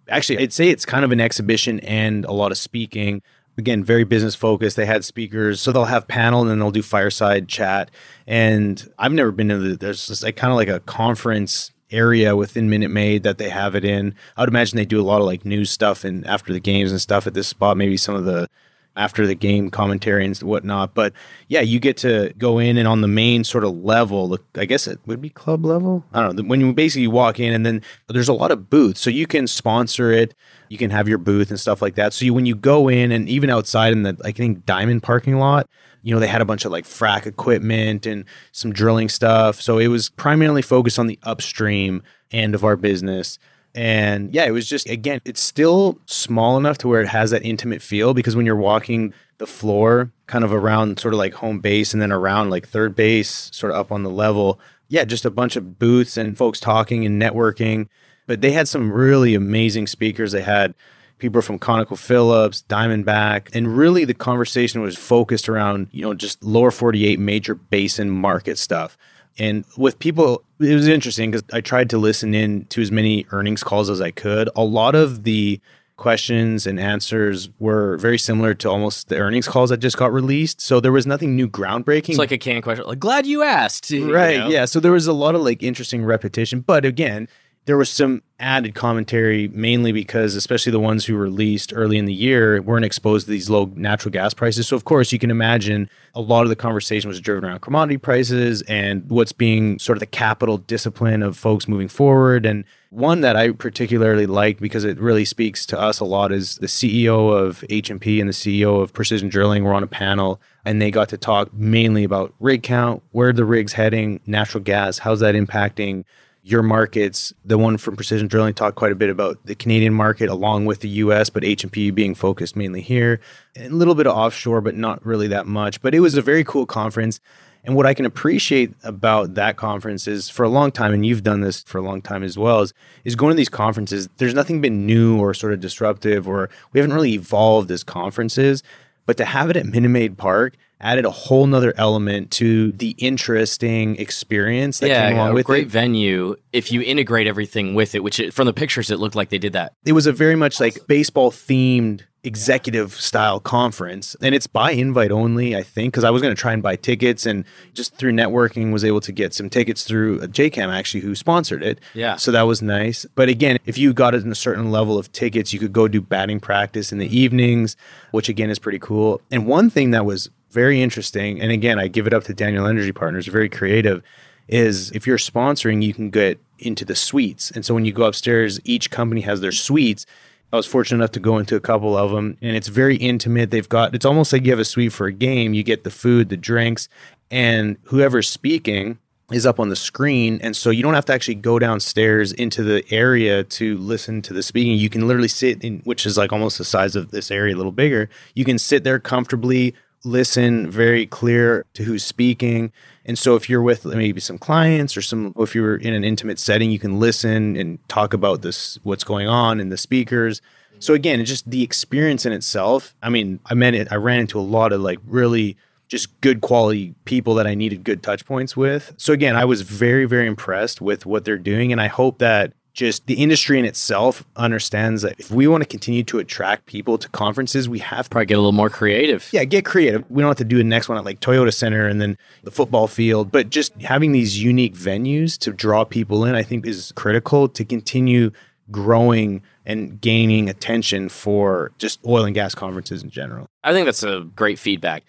actually 0.09 0.39
i'd 0.39 0.51
say 0.51 0.67
it's 0.67 0.85
kind 0.85 1.05
of 1.05 1.11
an 1.11 1.21
exhibition 1.21 1.79
and 1.81 2.25
a 2.25 2.31
lot 2.31 2.51
of 2.51 2.57
speaking. 2.57 3.21
Again 3.57 3.83
very 3.83 4.03
business 4.03 4.33
focused 4.33 4.75
they 4.77 4.85
had 4.85 5.05
speakers 5.05 5.61
so 5.61 5.71
they'll 5.71 5.85
have 5.85 6.07
panel 6.07 6.41
and 6.41 6.49
then 6.49 6.59
they'll 6.59 6.71
do 6.71 6.81
fireside 6.81 7.47
chat. 7.47 7.91
And 8.25 8.89
i've 8.97 9.11
never 9.11 9.31
been 9.31 9.49
to 9.49 9.57
the 9.57 9.75
there's 9.75 10.07
just 10.07 10.23
like 10.23 10.37
kind 10.37 10.51
of 10.51 10.57
like 10.57 10.69
a 10.69 10.79
conference 10.79 11.71
area 11.91 12.35
within 12.35 12.69
minute 12.69 12.89
maid 12.89 13.23
that 13.23 13.37
they 13.37 13.49
have 13.49 13.75
it 13.75 13.83
in. 13.83 14.15
I 14.37 14.41
would 14.41 14.49
imagine 14.49 14.77
they 14.77 14.85
do 14.85 15.01
a 15.01 15.03
lot 15.03 15.19
of 15.19 15.27
like 15.27 15.45
news 15.45 15.69
stuff 15.69 16.05
and 16.05 16.25
after 16.25 16.53
the 16.53 16.61
games 16.61 16.91
and 16.91 17.01
stuff 17.01 17.27
at 17.27 17.33
this 17.33 17.49
spot 17.49 17.77
maybe 17.77 17.97
some 17.97 18.15
of 18.15 18.23
the 18.23 18.47
after 18.95 19.25
the 19.25 19.35
game 19.35 19.69
commentary 19.69 20.25
and 20.25 20.37
whatnot. 20.39 20.93
But 20.93 21.13
yeah, 21.47 21.61
you 21.61 21.79
get 21.79 21.97
to 21.97 22.33
go 22.37 22.59
in 22.59 22.77
and 22.77 22.87
on 22.87 23.01
the 23.01 23.07
main 23.07 23.43
sort 23.43 23.63
of 23.63 23.75
level, 23.77 24.37
I 24.55 24.65
guess 24.65 24.87
it 24.87 24.99
would 25.05 25.21
be 25.21 25.29
club 25.29 25.65
level. 25.65 26.03
I 26.13 26.21
don't 26.21 26.35
know. 26.35 26.43
When 26.43 26.59
you 26.59 26.73
basically 26.73 27.07
walk 27.07 27.39
in 27.39 27.53
and 27.53 27.65
then 27.65 27.81
there's 28.09 28.27
a 28.27 28.33
lot 28.33 28.51
of 28.51 28.69
booths, 28.69 28.99
so 29.01 29.09
you 29.09 29.27
can 29.27 29.47
sponsor 29.47 30.11
it. 30.11 30.35
You 30.69 30.77
can 30.77 30.89
have 30.91 31.07
your 31.07 31.17
booth 31.17 31.49
and 31.49 31.59
stuff 31.59 31.81
like 31.81 31.95
that. 31.95 32.13
So 32.13 32.25
you, 32.25 32.33
when 32.33 32.45
you 32.45 32.55
go 32.55 32.87
in 32.87 33.11
and 33.11 33.27
even 33.29 33.49
outside 33.49 33.93
in 33.93 34.03
the, 34.03 34.17
I 34.23 34.31
think 34.31 34.65
Diamond 34.65 35.03
parking 35.03 35.37
lot, 35.37 35.69
you 36.03 36.13
know, 36.13 36.19
they 36.19 36.27
had 36.27 36.41
a 36.41 36.45
bunch 36.45 36.65
of 36.65 36.71
like 36.71 36.85
frac 36.85 37.25
equipment 37.25 38.05
and 38.05 38.25
some 38.51 38.73
drilling 38.73 39.09
stuff. 39.09 39.61
So 39.61 39.77
it 39.77 39.87
was 39.87 40.09
primarily 40.09 40.61
focused 40.61 40.97
on 40.97 41.07
the 41.07 41.19
upstream 41.23 42.03
end 42.31 42.55
of 42.55 42.63
our 42.63 42.75
business. 42.75 43.37
And 43.73 44.33
yeah, 44.33 44.45
it 44.45 44.51
was 44.51 44.67
just, 44.67 44.89
again, 44.89 45.21
it's 45.25 45.41
still 45.41 45.97
small 46.05 46.57
enough 46.57 46.77
to 46.79 46.87
where 46.87 47.01
it 47.01 47.07
has 47.07 47.31
that 47.31 47.45
intimate 47.45 47.81
feel 47.81 48.13
because 48.13 48.35
when 48.35 48.45
you're 48.45 48.55
walking 48.55 49.13
the 49.37 49.47
floor, 49.47 50.11
kind 50.27 50.43
of 50.43 50.53
around 50.53 50.99
sort 50.99 51.13
of 51.13 51.17
like 51.17 51.33
home 51.33 51.59
base 51.59 51.93
and 51.93 52.01
then 52.01 52.11
around 52.11 52.49
like 52.49 52.67
third 52.67 52.95
base, 52.95 53.49
sort 53.53 53.71
of 53.71 53.79
up 53.79 53.91
on 53.91 54.03
the 54.03 54.09
level, 54.09 54.59
yeah, 54.89 55.05
just 55.05 55.25
a 55.25 55.31
bunch 55.31 55.55
of 55.55 55.79
booths 55.79 56.17
and 56.17 56.37
folks 56.37 56.59
talking 56.59 57.05
and 57.05 57.21
networking. 57.21 57.87
But 58.27 58.41
they 58.41 58.51
had 58.51 58.67
some 58.67 58.91
really 58.91 59.35
amazing 59.35 59.87
speakers. 59.87 60.31
They 60.31 60.41
had 60.41 60.75
people 61.17 61.41
from 61.41 61.59
ConocoPhillips, 61.59 62.65
Diamondback, 62.65 63.55
and 63.55 63.77
really 63.77 64.03
the 64.03 64.13
conversation 64.13 64.81
was 64.81 64.97
focused 64.97 65.47
around, 65.47 65.87
you 65.91 66.01
know, 66.01 66.13
just 66.13 66.43
lower 66.43 66.71
48 66.71 67.19
major 67.19 67.55
basin 67.55 68.09
market 68.09 68.57
stuff. 68.57 68.97
And 69.39 69.65
with 69.77 69.97
people, 69.99 70.43
it 70.59 70.75
was 70.75 70.87
interesting 70.87 71.31
because 71.31 71.43
I 71.53 71.61
tried 71.61 71.89
to 71.91 71.97
listen 71.97 72.33
in 72.33 72.65
to 72.65 72.81
as 72.81 72.91
many 72.91 73.25
earnings 73.31 73.63
calls 73.63 73.89
as 73.89 74.01
I 74.01 74.11
could. 74.11 74.49
A 74.55 74.63
lot 74.63 74.95
of 74.95 75.23
the 75.23 75.59
questions 75.97 76.65
and 76.65 76.79
answers 76.79 77.49
were 77.59 77.95
very 77.97 78.17
similar 78.17 78.55
to 78.55 78.69
almost 78.69 79.09
the 79.09 79.17
earnings 79.17 79.47
calls 79.47 79.69
that 79.69 79.77
just 79.77 79.97
got 79.97 80.11
released. 80.11 80.59
So 80.59 80.79
there 80.79 80.91
was 80.91 81.05
nothing 81.05 81.35
new 81.35 81.47
groundbreaking. 81.47 82.09
It's 82.09 82.17
like 82.17 82.31
a 82.31 82.39
canned 82.39 82.63
question. 82.63 82.85
Like, 82.85 82.99
glad 82.99 83.27
you 83.27 83.43
asked. 83.43 83.91
you 83.91 84.11
right. 84.11 84.37
know? 84.39 84.49
Yeah. 84.49 84.65
So 84.65 84.79
there 84.79 84.91
was 84.91 85.07
a 85.07 85.13
lot 85.13 85.35
of 85.35 85.41
like 85.41 85.61
interesting 85.61 86.03
repetition. 86.03 86.61
But 86.61 86.85
again, 86.85 87.27
there 87.65 87.77
was 87.77 87.89
some 87.89 88.23
added 88.39 88.73
commentary, 88.73 89.47
mainly 89.49 89.91
because, 89.91 90.35
especially 90.35 90.71
the 90.71 90.79
ones 90.79 91.05
who 91.05 91.15
released 91.15 91.71
early 91.75 91.97
in 91.99 92.05
the 92.05 92.13
year, 92.13 92.59
weren't 92.61 92.85
exposed 92.85 93.27
to 93.27 93.31
these 93.31 93.51
low 93.51 93.71
natural 93.75 94.11
gas 94.11 94.33
prices. 94.33 94.67
So, 94.67 94.75
of 94.75 94.83
course, 94.83 95.11
you 95.11 95.19
can 95.19 95.29
imagine 95.29 95.87
a 96.15 96.21
lot 96.21 96.41
of 96.41 96.49
the 96.49 96.55
conversation 96.55 97.07
was 97.07 97.21
driven 97.21 97.45
around 97.45 97.61
commodity 97.61 97.97
prices 97.97 98.63
and 98.63 99.07
what's 99.09 99.31
being 99.31 99.77
sort 99.77 99.95
of 99.95 99.99
the 99.99 100.07
capital 100.07 100.57
discipline 100.57 101.21
of 101.21 101.37
folks 101.37 101.67
moving 101.67 101.87
forward. 101.87 102.47
And 102.47 102.65
one 102.89 103.21
that 103.21 103.35
I 103.35 103.51
particularly 103.51 104.25
liked 104.25 104.59
because 104.59 104.83
it 104.83 104.99
really 104.99 105.23
speaks 105.23 105.67
to 105.67 105.79
us 105.79 105.99
a 105.99 106.05
lot 106.05 106.31
is 106.31 106.55
the 106.55 106.67
CEO 106.67 107.31
of 107.31 107.63
H&P 107.69 108.19
and 108.19 108.27
the 108.27 108.33
CEO 108.33 108.81
of 108.81 108.91
Precision 108.91 109.29
Drilling 109.29 109.63
were 109.63 109.73
on 109.73 109.83
a 109.83 109.87
panel 109.87 110.41
and 110.65 110.81
they 110.81 110.89
got 110.89 111.09
to 111.09 111.17
talk 111.17 111.53
mainly 111.53 112.03
about 112.03 112.33
rig 112.39 112.63
count, 112.63 113.03
where 113.11 113.31
the 113.31 113.45
rig's 113.45 113.73
heading, 113.73 114.19
natural 114.25 114.63
gas, 114.63 114.97
how's 114.97 115.19
that 115.19 115.35
impacting 115.35 116.05
your 116.43 116.63
markets. 116.63 117.33
The 117.45 117.57
one 117.57 117.77
from 117.77 117.95
Precision 117.95 118.27
Drilling 118.27 118.53
talked 118.53 118.75
quite 118.75 118.91
a 118.91 118.95
bit 118.95 119.09
about 119.09 119.37
the 119.45 119.55
Canadian 119.55 119.93
market 119.93 120.29
along 120.29 120.65
with 120.65 120.79
the 120.79 120.89
US, 120.89 121.29
but 121.29 121.43
H&P 121.43 121.91
being 121.91 122.15
focused 122.15 122.55
mainly 122.55 122.81
here. 122.81 123.19
And 123.55 123.73
a 123.73 123.75
little 123.75 123.95
bit 123.95 124.07
of 124.07 124.15
offshore, 124.15 124.61
but 124.61 124.75
not 124.75 125.05
really 125.05 125.27
that 125.27 125.45
much. 125.45 125.81
But 125.81 125.93
it 125.93 125.99
was 125.99 126.15
a 126.15 126.21
very 126.21 126.43
cool 126.43 126.65
conference. 126.65 127.19
And 127.63 127.75
what 127.75 127.85
I 127.85 127.93
can 127.93 128.05
appreciate 128.05 128.73
about 128.83 129.35
that 129.35 129.55
conference 129.55 130.07
is 130.07 130.29
for 130.29 130.43
a 130.43 130.49
long 130.49 130.71
time, 130.71 130.93
and 130.93 131.05
you've 131.05 131.23
done 131.23 131.41
this 131.41 131.61
for 131.61 131.77
a 131.77 131.83
long 131.83 132.01
time 132.01 132.23
as 132.23 132.37
well, 132.37 132.61
is, 132.61 132.73
is 133.03 133.15
going 133.15 133.31
to 133.31 133.37
these 133.37 133.49
conferences, 133.49 134.09
there's 134.17 134.33
nothing 134.33 134.61
been 134.61 134.87
new 134.87 135.19
or 135.19 135.35
sort 135.35 135.53
of 135.53 135.59
disruptive, 135.59 136.27
or 136.27 136.49
we 136.73 136.79
haven't 136.79 136.95
really 136.95 137.13
evolved 137.13 137.69
as 137.69 137.83
conferences. 137.83 138.63
But 139.05 139.17
to 139.17 139.25
have 139.25 139.49
it 139.51 139.57
at 139.57 139.65
Minute 139.65 139.89
Maid 139.89 140.17
Park 140.17 140.55
added 140.81 141.05
a 141.05 141.11
whole 141.11 141.47
nother 141.47 141.73
element 141.77 142.31
to 142.31 142.71
the 142.73 142.89
interesting 142.97 143.95
experience 143.97 144.79
that 144.79 144.89
yeah, 144.89 145.07
came 145.09 145.17
along 145.17 145.31
a 145.31 145.33
with 145.33 145.45
great 145.45 145.67
it. 145.67 145.69
venue. 145.69 146.35
If 146.53 146.71
you 146.71 146.81
integrate 146.81 147.27
everything 147.27 147.75
with 147.75 147.95
it, 147.95 148.03
which 148.03 148.19
it, 148.19 148.33
from 148.33 148.45
the 148.45 148.53
pictures 148.53 148.91
it 148.91 148.99
looked 148.99 149.15
like 149.15 149.29
they 149.29 149.37
did 149.37 149.53
that. 149.53 149.73
It 149.85 149.93
was 149.93 150.07
a 150.07 150.11
very 150.11 150.35
much 150.35 150.59
like 150.59 150.79
baseball 150.87 151.31
themed 151.31 152.01
executive 152.23 152.93
style 152.93 153.39
conference 153.39 154.15
and 154.21 154.35
it's 154.35 154.45
by 154.45 154.69
invite 154.71 155.09
only 155.11 155.55
i 155.55 155.63
think 155.63 155.91
because 155.91 156.03
i 156.03 156.09
was 156.11 156.21
going 156.21 156.31
to 156.33 156.39
try 156.39 156.53
and 156.53 156.61
buy 156.61 156.75
tickets 156.75 157.25
and 157.25 157.43
just 157.73 157.95
through 157.95 158.11
networking 158.11 158.71
was 158.71 158.85
able 158.85 159.01
to 159.01 159.11
get 159.11 159.33
some 159.33 159.49
tickets 159.49 159.83
through 159.85 160.21
uh, 160.21 160.27
jcam 160.27 160.67
actually 160.71 161.01
who 161.01 161.15
sponsored 161.15 161.63
it 161.63 161.79
Yeah. 161.95 162.17
so 162.17 162.31
that 162.31 162.43
was 162.43 162.61
nice 162.61 163.07
but 163.15 163.27
again 163.27 163.57
if 163.65 163.75
you 163.79 163.91
got 163.91 164.13
it 164.13 164.23
in 164.23 164.31
a 164.31 164.35
certain 164.35 164.69
level 164.69 164.99
of 164.99 165.11
tickets 165.11 165.51
you 165.51 165.57
could 165.59 165.73
go 165.73 165.87
do 165.87 165.99
batting 165.99 166.39
practice 166.39 166.91
in 166.91 166.99
the 166.99 167.07
evenings 167.19 167.75
which 168.11 168.29
again 168.29 168.51
is 168.51 168.59
pretty 168.59 168.77
cool 168.79 169.19
and 169.31 169.47
one 169.47 169.71
thing 169.71 169.89
that 169.89 170.05
was 170.05 170.29
very 170.51 170.81
interesting 170.81 171.41
and 171.41 171.51
again 171.51 171.79
i 171.79 171.87
give 171.87 172.07
it 172.07 172.13
up 172.13 172.23
to 172.23 172.33
daniel 172.33 172.67
energy 172.67 172.91
partners 172.91 173.27
very 173.27 173.49
creative 173.49 174.03
is 174.47 174.91
if 174.91 175.07
you're 175.07 175.17
sponsoring 175.17 175.81
you 175.81 175.93
can 175.93 176.09
get 176.09 176.39
into 176.59 176.85
the 176.85 176.95
suites 176.95 177.51
and 177.51 177.65
so 177.65 177.73
when 177.73 177.85
you 177.85 177.91
go 177.91 178.03
upstairs 178.03 178.59
each 178.63 178.91
company 178.91 179.21
has 179.21 179.41
their 179.41 179.51
suites 179.51 180.05
I 180.53 180.57
was 180.57 180.65
fortunate 180.65 180.97
enough 180.97 181.11
to 181.11 181.19
go 181.21 181.37
into 181.37 181.55
a 181.55 181.61
couple 181.61 181.97
of 181.97 182.11
them, 182.11 182.37
and 182.41 182.57
it's 182.57 182.67
very 182.67 182.97
intimate. 182.97 183.51
They've 183.51 183.69
got 183.69 183.95
it's 183.95 184.05
almost 184.05 184.33
like 184.33 184.43
you 184.43 184.51
have 184.51 184.59
a 184.59 184.65
suite 184.65 184.91
for 184.91 185.07
a 185.07 185.13
game. 185.13 185.53
You 185.53 185.63
get 185.63 185.85
the 185.85 185.91
food, 185.91 186.27
the 186.27 186.35
drinks, 186.35 186.89
and 187.29 187.77
whoever's 187.83 188.29
speaking 188.29 188.99
is 189.31 189.45
up 189.45 189.61
on 189.61 189.69
the 189.69 189.77
screen, 189.77 190.39
and 190.43 190.55
so 190.55 190.69
you 190.69 190.83
don't 190.83 190.93
have 190.93 191.05
to 191.05 191.13
actually 191.13 191.35
go 191.35 191.57
downstairs 191.57 192.33
into 192.33 192.63
the 192.63 192.83
area 192.91 193.45
to 193.45 193.77
listen 193.77 194.21
to 194.23 194.33
the 194.33 194.43
speaking. 194.43 194.77
You 194.77 194.89
can 194.89 195.07
literally 195.07 195.29
sit 195.29 195.63
in, 195.63 195.79
which 195.85 196.05
is 196.05 196.17
like 196.17 196.33
almost 196.33 196.57
the 196.57 196.65
size 196.65 196.97
of 196.97 197.11
this 197.11 197.31
area, 197.31 197.55
a 197.55 197.57
little 197.57 197.71
bigger. 197.71 198.09
You 198.35 198.43
can 198.43 198.59
sit 198.59 198.83
there 198.83 198.99
comfortably, 198.99 199.73
listen 200.03 200.69
very 200.69 201.05
clear 201.05 201.65
to 201.73 201.83
who's 201.83 202.03
speaking. 202.03 202.71
And 203.05 203.17
so 203.17 203.35
if 203.35 203.49
you're 203.49 203.61
with 203.61 203.85
maybe 203.85 204.19
some 204.19 204.37
clients 204.37 204.95
or 204.95 205.01
some 205.01 205.33
if 205.37 205.55
you're 205.55 205.75
in 205.75 205.93
an 205.93 206.03
intimate 206.03 206.39
setting, 206.39 206.71
you 206.71 206.79
can 206.79 206.99
listen 206.99 207.55
and 207.55 207.79
talk 207.87 208.13
about 208.13 208.41
this 208.41 208.79
what's 208.83 209.03
going 209.03 209.27
on 209.27 209.59
and 209.59 209.71
the 209.71 209.77
speakers. 209.77 210.41
So 210.79 210.93
again, 210.93 211.19
it's 211.19 211.29
just 211.29 211.49
the 211.49 211.63
experience 211.63 212.25
in 212.25 212.33
itself. 212.33 212.95
I 213.03 213.09
mean, 213.09 213.39
I 213.45 213.53
meant 213.53 213.75
it. 213.75 213.91
I 213.91 213.95
ran 213.95 214.19
into 214.19 214.39
a 214.39 214.41
lot 214.41 214.73
of 214.73 214.81
like 214.81 214.99
really 215.05 215.57
just 215.87 216.19
good 216.21 216.41
quality 216.41 216.95
people 217.05 217.35
that 217.35 217.45
I 217.45 217.53
needed 217.53 217.83
good 217.83 218.01
touch 218.01 218.25
points 218.25 218.55
with. 218.55 218.93
So 218.97 219.13
again, 219.13 219.35
I 219.35 219.45
was 219.45 219.61
very, 219.61 220.05
very 220.05 220.25
impressed 220.25 220.81
with 220.81 221.05
what 221.05 221.25
they're 221.25 221.37
doing. 221.37 221.71
And 221.71 221.81
I 221.81 221.87
hope 221.87 222.19
that 222.19 222.53
just 222.73 223.05
the 223.07 223.15
industry 223.15 223.59
in 223.59 223.65
itself 223.65 224.23
understands 224.35 225.01
that 225.01 225.19
if 225.19 225.29
we 225.29 225.47
want 225.47 225.61
to 225.61 225.67
continue 225.67 226.03
to 226.03 226.19
attract 226.19 226.65
people 226.65 226.97
to 226.97 227.09
conferences, 227.09 227.67
we 227.67 227.79
have 227.79 228.05
to 228.05 228.09
Probably 228.11 228.25
get 228.27 228.35
a 228.35 228.37
little 228.37 228.51
more 228.53 228.69
creative. 228.69 229.27
yeah, 229.33 229.43
get 229.43 229.65
creative. 229.65 230.09
We 230.09 230.21
don't 230.21 230.29
have 230.29 230.37
to 230.37 230.43
do 230.45 230.57
the 230.57 230.63
next 230.63 230.87
one 230.87 230.97
at 230.97 231.03
like 231.03 231.19
Toyota 231.19 231.53
Center 231.53 231.85
and 231.87 231.99
then 231.99 232.17
the 232.43 232.51
football 232.51 232.87
field, 232.87 233.31
but 233.31 233.49
just 233.49 233.73
having 233.81 234.13
these 234.13 234.41
unique 234.41 234.73
venues 234.75 235.37
to 235.39 235.51
draw 235.51 235.83
people 235.83 236.23
in, 236.25 236.35
I 236.35 236.43
think 236.43 236.65
is 236.65 236.93
critical 236.95 237.49
to 237.49 237.65
continue 237.65 238.31
growing 238.69 239.41
and 239.65 239.99
gaining 239.99 240.49
attention 240.49 241.09
for 241.09 241.71
just 241.77 241.99
oil 242.05 242.23
and 242.23 242.33
gas 242.33 242.55
conferences 242.55 243.03
in 243.03 243.09
general. 243.09 243.47
I 243.63 243.73
think 243.73 243.85
that's 243.85 244.03
a 244.03 244.21
great 244.35 244.57
feedback. 244.59 245.03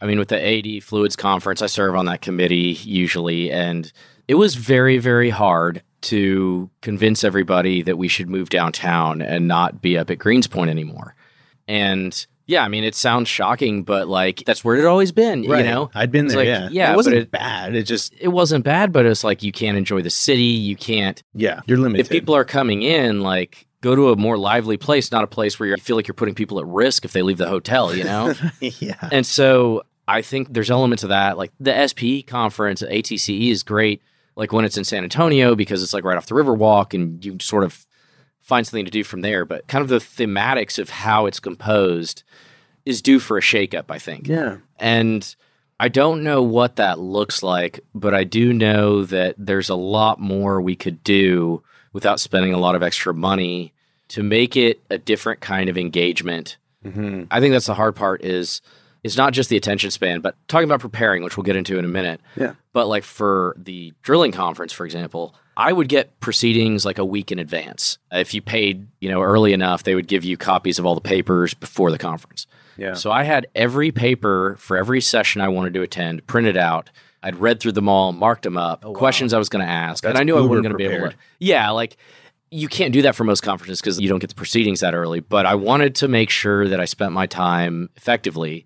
I 0.00 0.06
mean, 0.06 0.18
with 0.18 0.28
the 0.28 0.36
AADE 0.36 0.82
Fluids 0.82 1.16
Conference, 1.16 1.60
I 1.60 1.66
serve 1.66 1.94
on 1.94 2.06
that 2.06 2.22
committee 2.22 2.78
usually, 2.84 3.50
and 3.50 3.92
it 4.28 4.34
was 4.36 4.54
very, 4.54 4.96
very 4.98 5.28
hard 5.28 5.82
to 6.02 6.70
convince 6.82 7.24
everybody 7.24 7.82
that 7.82 7.98
we 7.98 8.08
should 8.08 8.28
move 8.28 8.48
downtown 8.48 9.20
and 9.22 9.46
not 9.48 9.80
be 9.82 9.96
up 9.98 10.10
at 10.10 10.18
Greenspoint 10.18 10.68
anymore. 10.68 11.14
And 11.68 12.26
yeah, 12.46 12.64
I 12.64 12.68
mean, 12.68 12.82
it 12.82 12.94
sounds 12.96 13.28
shocking, 13.28 13.84
but 13.84 14.08
like 14.08 14.42
that's 14.44 14.64
where 14.64 14.76
it 14.76 14.84
always 14.84 15.12
been, 15.12 15.44
you 15.44 15.50
know? 15.50 15.90
I'd 15.94 16.10
been 16.10 16.26
there. 16.26 16.38
like, 16.38 16.46
yeah, 16.46 16.68
yeah, 16.72 16.92
it 16.92 16.96
wasn't 16.96 17.16
it- 17.16 17.30
bad. 17.30 17.76
It 17.76 17.84
just 17.84 18.12
It 18.20 18.28
wasn't 18.28 18.64
bad, 18.64 18.92
but 18.92 19.06
it's 19.06 19.22
like 19.22 19.42
you 19.42 19.52
can't 19.52 19.78
enjoy 19.78 20.02
the 20.02 20.10
city. 20.10 20.42
You 20.42 20.74
can't, 20.74 21.22
yeah, 21.34 21.60
you're 21.66 21.78
limited. 21.78 22.06
if 22.06 22.10
people 22.10 22.34
are 22.34 22.44
coming 22.44 22.82
in, 22.82 23.20
like, 23.20 23.68
go 23.82 23.94
to 23.94 24.10
a 24.10 24.16
more 24.16 24.36
lively 24.36 24.76
place, 24.76 25.12
not 25.12 25.22
a 25.22 25.28
place 25.28 25.60
where 25.60 25.68
you 25.68 25.76
feel 25.76 25.96
like 25.96 26.08
you're 26.08 26.14
putting 26.14 26.34
people 26.34 26.58
at 26.58 26.66
risk 26.66 27.04
if 27.04 27.12
they 27.12 27.22
leave 27.22 27.38
the 27.38 27.48
hotel, 27.48 27.94
you 27.94 28.04
know? 28.04 28.34
yeah, 28.60 29.08
And 29.12 29.24
so 29.24 29.84
I 30.08 30.20
think 30.22 30.52
there's 30.52 30.70
elements 30.72 31.02
of 31.04 31.10
that. 31.10 31.38
Like 31.38 31.52
the 31.60 31.86
SPE 31.86 32.26
conference 32.26 32.82
ATCE 32.82 33.50
is 33.50 33.62
great, 33.62 34.02
like 34.36 34.52
when 34.52 34.64
it's 34.64 34.76
in 34.76 34.84
San 34.84 35.02
Antonio 35.02 35.54
because 35.54 35.82
it's 35.82 35.92
like 35.92 36.04
right 36.04 36.16
off 36.16 36.26
the 36.26 36.34
Riverwalk 36.34 36.94
and 36.94 37.24
you 37.24 37.36
sort 37.40 37.64
of 37.64 37.86
find 38.40 38.66
something 38.66 38.84
to 38.84 38.90
do 38.90 39.04
from 39.04 39.20
there. 39.20 39.44
But 39.44 39.66
kind 39.66 39.82
of 39.82 39.88
the 39.88 39.96
thematics 39.96 40.78
of 40.78 40.90
how 40.90 41.26
it's 41.26 41.40
composed 41.40 42.22
is 42.86 43.02
due 43.02 43.20
for 43.20 43.36
a 43.36 43.42
shakeup, 43.42 43.84
I 43.90 43.98
think. 43.98 44.26
yeah, 44.26 44.58
And 44.78 45.34
I 45.78 45.88
don't 45.88 46.22
know 46.22 46.42
what 46.42 46.76
that 46.76 46.98
looks 46.98 47.42
like, 47.42 47.80
but 47.94 48.14
I 48.14 48.24
do 48.24 48.52
know 48.52 49.04
that 49.04 49.34
there's 49.38 49.68
a 49.68 49.74
lot 49.74 50.18
more 50.18 50.60
we 50.60 50.76
could 50.76 51.04
do 51.04 51.62
without 51.92 52.20
spending 52.20 52.54
a 52.54 52.58
lot 52.58 52.74
of 52.74 52.82
extra 52.82 53.12
money 53.12 53.72
to 54.08 54.22
make 54.22 54.56
it 54.56 54.80
a 54.90 54.98
different 54.98 55.40
kind 55.40 55.68
of 55.68 55.78
engagement 55.78 56.56
hmm 56.82 57.24
I 57.30 57.40
think 57.40 57.52
that's 57.52 57.66
the 57.66 57.74
hard 57.74 57.94
part 57.94 58.24
is 58.24 58.62
it's 59.02 59.16
not 59.16 59.32
just 59.32 59.48
the 59.50 59.56
attention 59.56 59.90
span, 59.90 60.20
but 60.20 60.36
talking 60.48 60.64
about 60.68 60.80
preparing, 60.80 61.22
which 61.22 61.36
we'll 61.36 61.44
get 61.44 61.56
into 61.56 61.78
in 61.78 61.84
a 61.84 61.88
minute. 61.88 62.20
Yeah. 62.36 62.54
But 62.72 62.86
like 62.88 63.04
for 63.04 63.54
the 63.58 63.92
drilling 64.02 64.32
conference, 64.32 64.72
for 64.72 64.84
example, 64.84 65.34
I 65.56 65.72
would 65.72 65.88
get 65.88 66.20
proceedings 66.20 66.84
like 66.84 66.98
a 66.98 67.04
week 67.04 67.32
in 67.32 67.38
advance. 67.38 67.98
If 68.12 68.34
you 68.34 68.42
paid, 68.42 68.86
you 69.00 69.08
know, 69.10 69.22
early 69.22 69.52
enough, 69.52 69.82
they 69.84 69.94
would 69.94 70.06
give 70.06 70.24
you 70.24 70.36
copies 70.36 70.78
of 70.78 70.86
all 70.86 70.94
the 70.94 71.00
papers 71.00 71.54
before 71.54 71.90
the 71.90 71.98
conference. 71.98 72.46
yeah. 72.76 72.94
So 72.94 73.10
I 73.10 73.24
had 73.24 73.46
every 73.54 73.90
paper 73.92 74.56
for 74.58 74.76
every 74.76 75.00
session 75.00 75.40
I 75.40 75.48
wanted 75.48 75.74
to 75.74 75.82
attend 75.82 76.26
printed 76.26 76.56
out. 76.56 76.90
I'd 77.22 77.36
read 77.36 77.60
through 77.60 77.72
them 77.72 77.88
all, 77.88 78.12
marked 78.12 78.44
them 78.44 78.56
up, 78.56 78.82
Oh, 78.84 78.92
wow. 78.92 78.98
questions 78.98 79.34
I 79.34 79.38
was 79.38 79.50
going 79.50 79.64
to 79.64 79.70
ask, 79.70 80.04
and 80.06 80.16
I 80.16 80.22
knew 80.22 80.36
I 80.38 80.40
wasn't 80.40 80.62
going 80.62 80.72
to 80.72 80.78
be 80.78 80.84
able 80.86 81.10
to. 81.10 81.16
Yeah, 81.38 81.68
like 81.70 81.98
you 82.50 82.66
can't 82.66 82.92
do 82.94 83.02
that 83.02 83.14
for 83.14 83.24
most 83.24 83.42
conferences 83.42 83.80
because 83.80 84.00
you 84.00 84.08
don't 84.08 84.18
get 84.20 84.30
the 84.30 84.34
proceedings 84.34 84.80
that 84.80 84.94
early. 84.94 85.20
But 85.20 85.44
I 85.44 85.54
wanted 85.54 85.94
to 85.96 86.08
make 86.08 86.30
sure 86.30 86.66
that 86.68 86.80
I 86.80 86.86
spent 86.86 87.12
my 87.12 87.26
time 87.26 87.90
effectively. 87.96 88.64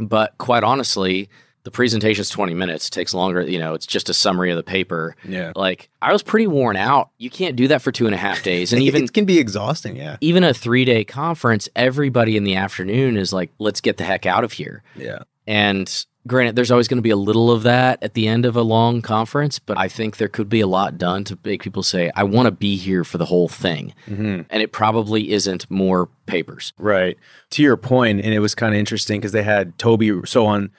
But 0.00 0.36
quite 0.38 0.64
honestly, 0.64 1.28
the 1.62 1.70
presentation 1.70 2.22
is 2.22 2.30
20 2.30 2.54
minutes, 2.54 2.88
it 2.88 2.90
takes 2.90 3.12
longer. 3.12 3.42
You 3.42 3.58
know, 3.58 3.74
it's 3.74 3.86
just 3.86 4.08
a 4.08 4.14
summary 4.14 4.50
of 4.50 4.56
the 4.56 4.62
paper. 4.62 5.14
yeah. 5.28 5.52
Like 5.54 5.90
I 6.00 6.12
was 6.12 6.22
pretty 6.22 6.46
worn 6.46 6.76
out. 6.76 7.10
You 7.18 7.28
can't 7.30 7.54
do 7.54 7.68
that 7.68 7.82
for 7.82 7.92
two 7.92 8.06
and 8.06 8.14
a 8.14 8.18
half 8.18 8.42
days. 8.52 8.72
And 8.72 8.82
even 8.82 9.04
it 9.04 9.12
can 9.12 9.26
be 9.26 9.38
exhausting. 9.38 9.96
Yeah, 9.96 10.16
even 10.20 10.42
a 10.42 10.54
three 10.54 10.84
day 10.84 11.04
conference, 11.04 11.68
everybody 11.76 12.36
in 12.36 12.44
the 12.44 12.54
afternoon 12.56 13.16
is 13.16 13.32
like, 13.32 13.50
let's 13.58 13.80
get 13.80 13.98
the 13.98 14.04
heck 14.04 14.24
out 14.26 14.42
of 14.44 14.52
here. 14.52 14.82
yeah. 14.96 15.20
And 15.50 16.06
granted, 16.28 16.54
there's 16.54 16.70
always 16.70 16.86
going 16.86 16.98
to 16.98 17.02
be 17.02 17.10
a 17.10 17.16
little 17.16 17.50
of 17.50 17.64
that 17.64 18.00
at 18.02 18.14
the 18.14 18.28
end 18.28 18.46
of 18.46 18.54
a 18.54 18.62
long 18.62 19.02
conference, 19.02 19.58
but 19.58 19.76
I 19.76 19.88
think 19.88 20.18
there 20.18 20.28
could 20.28 20.48
be 20.48 20.60
a 20.60 20.66
lot 20.68 20.96
done 20.96 21.24
to 21.24 21.36
make 21.44 21.60
people 21.64 21.82
say, 21.82 22.08
I 22.14 22.22
want 22.22 22.46
to 22.46 22.52
be 22.52 22.76
here 22.76 23.02
for 23.02 23.18
the 23.18 23.24
whole 23.24 23.48
thing. 23.48 23.92
hmm 24.06 24.42
And 24.48 24.62
it 24.62 24.70
probably 24.70 25.32
isn't 25.32 25.68
more 25.68 26.08
papers. 26.26 26.72
Right. 26.78 27.18
To 27.50 27.62
your 27.64 27.76
point, 27.76 28.20
and 28.20 28.32
it 28.32 28.38
was 28.38 28.54
kind 28.54 28.72
of 28.72 28.78
interesting 28.78 29.18
because 29.18 29.32
they 29.32 29.42
had 29.42 29.76
Toby. 29.76 30.20
So 30.24 30.46
on 30.46 30.70